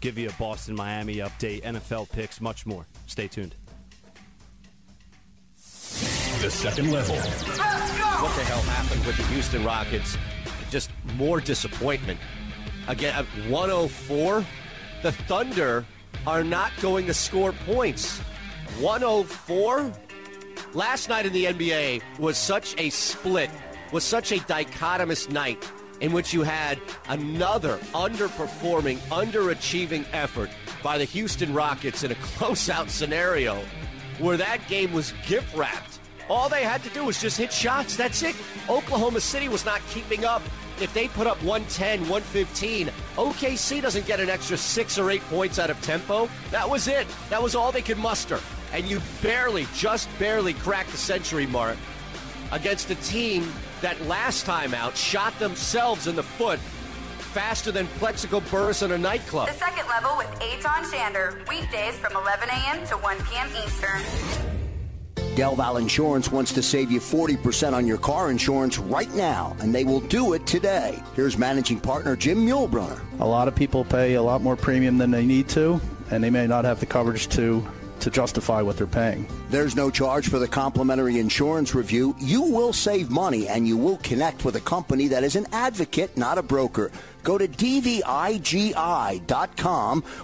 Give 0.00 0.18
you 0.18 0.28
a 0.28 0.32
Boston 0.32 0.74
Miami 0.74 1.16
update, 1.16 1.62
NFL 1.62 2.10
picks, 2.10 2.40
much 2.40 2.66
more. 2.66 2.86
Stay 3.06 3.28
tuned. 3.28 3.54
The 6.40 6.50
second 6.50 6.92
level. 6.92 7.16
What 7.16 8.36
the 8.36 8.44
hell 8.44 8.60
happened 8.62 9.04
with 9.06 9.16
the 9.16 9.22
Houston 9.24 9.64
Rockets? 9.64 10.18
Just 10.70 10.90
more 11.16 11.40
disappointment. 11.40 12.20
Again, 12.86 13.14
at 13.14 13.24
104, 13.48 14.44
the 15.02 15.12
Thunder 15.12 15.86
are 16.26 16.44
not 16.44 16.70
going 16.82 17.06
to 17.06 17.14
score 17.14 17.52
points. 17.52 18.18
104? 18.78 19.92
Last 20.74 21.08
night 21.08 21.24
in 21.24 21.32
the 21.32 21.46
NBA 21.46 22.02
was 22.18 22.36
such 22.36 22.74
a 22.78 22.90
split, 22.90 23.50
was 23.92 24.04
such 24.04 24.32
a 24.32 24.36
dichotomous 24.36 25.30
night 25.30 25.70
in 26.00 26.12
which 26.12 26.34
you 26.34 26.42
had 26.42 26.78
another 27.08 27.78
underperforming, 27.94 28.98
underachieving 29.08 30.04
effort 30.12 30.50
by 30.82 30.98
the 30.98 31.04
Houston 31.04 31.54
Rockets 31.54 32.02
in 32.02 32.12
a 32.12 32.14
closeout 32.36 32.90
scenario 32.90 33.62
where 34.18 34.36
that 34.36 34.66
game 34.68 34.92
was 34.92 35.12
gift 35.26 35.54
wrapped 35.56 35.93
All 36.28 36.48
they 36.48 36.62
had 36.62 36.82
to 36.84 36.90
do 36.90 37.04
was 37.04 37.20
just 37.20 37.36
hit 37.36 37.52
shots. 37.52 37.96
That's 37.96 38.22
it. 38.22 38.34
Oklahoma 38.68 39.20
City 39.20 39.48
was 39.48 39.64
not 39.64 39.80
keeping 39.88 40.24
up. 40.24 40.42
If 40.80 40.92
they 40.92 41.08
put 41.08 41.26
up 41.26 41.36
110, 41.44 42.00
115, 42.00 42.90
OKC 43.16 43.80
doesn't 43.80 44.06
get 44.06 44.18
an 44.20 44.28
extra 44.28 44.56
six 44.56 44.98
or 44.98 45.10
eight 45.10 45.22
points 45.22 45.58
out 45.58 45.70
of 45.70 45.80
tempo. 45.82 46.28
That 46.50 46.68
was 46.68 46.88
it. 46.88 47.06
That 47.30 47.42
was 47.42 47.54
all 47.54 47.70
they 47.70 47.82
could 47.82 47.98
muster. 47.98 48.40
And 48.72 48.86
you 48.86 49.00
barely, 49.22 49.66
just 49.74 50.08
barely 50.18 50.54
cracked 50.54 50.90
the 50.90 50.96
century 50.96 51.46
mark 51.46 51.76
against 52.50 52.90
a 52.90 52.96
team 52.96 53.52
that 53.82 54.00
last 54.06 54.46
time 54.46 54.74
out 54.74 54.96
shot 54.96 55.38
themselves 55.38 56.06
in 56.06 56.16
the 56.16 56.22
foot 56.22 56.58
faster 56.58 57.70
than 57.70 57.86
Plaxico 57.98 58.40
Burress 58.40 58.82
in 58.82 58.92
a 58.92 58.98
nightclub. 58.98 59.48
The 59.48 59.54
second 59.54 59.88
level 59.88 60.16
with 60.16 60.30
Aton 60.40 60.84
Shander, 60.84 61.48
weekdays 61.48 61.96
from 61.96 62.16
11 62.16 62.48
a.m. 62.48 62.86
to 62.86 62.96
1 62.96 63.16
p.m. 63.26 63.48
Eastern. 63.64 64.63
Del 65.36 65.76
Insurance 65.78 66.30
wants 66.30 66.52
to 66.52 66.62
save 66.62 66.92
you 66.92 67.00
40% 67.00 67.72
on 67.72 67.86
your 67.86 67.98
car 67.98 68.30
insurance 68.30 68.78
right 68.78 69.12
now, 69.14 69.56
and 69.60 69.74
they 69.74 69.84
will 69.84 70.00
do 70.00 70.34
it 70.34 70.46
today. 70.46 71.02
Here's 71.16 71.36
managing 71.36 71.80
partner 71.80 72.14
Jim 72.14 72.46
Muehlbrunner. 72.46 73.00
A 73.18 73.26
lot 73.26 73.48
of 73.48 73.54
people 73.54 73.84
pay 73.84 74.14
a 74.14 74.22
lot 74.22 74.42
more 74.42 74.54
premium 74.56 74.96
than 74.96 75.10
they 75.10 75.26
need 75.26 75.48
to, 75.50 75.80
and 76.10 76.22
they 76.22 76.30
may 76.30 76.46
not 76.46 76.64
have 76.64 76.78
the 76.78 76.86
coverage 76.86 77.28
to 77.30 77.66
to 78.00 78.10
justify 78.10 78.60
what 78.60 78.76
they're 78.76 78.86
paying. 78.86 79.26
There's 79.48 79.74
no 79.74 79.90
charge 79.90 80.28
for 80.28 80.38
the 80.38 80.46
complimentary 80.46 81.18
insurance 81.18 81.74
review. 81.74 82.14
You 82.18 82.42
will 82.42 82.74
save 82.74 83.10
money 83.10 83.48
and 83.48 83.66
you 83.66 83.78
will 83.78 83.96
connect 83.98 84.44
with 84.44 84.56
a 84.56 84.60
company 84.60 85.08
that 85.08 85.24
is 85.24 85.36
an 85.36 85.46
advocate, 85.52 86.14
not 86.16 86.36
a 86.36 86.42
broker. 86.42 86.92
Go 87.22 87.38
to 87.38 87.48
dvigi.com 87.48 88.04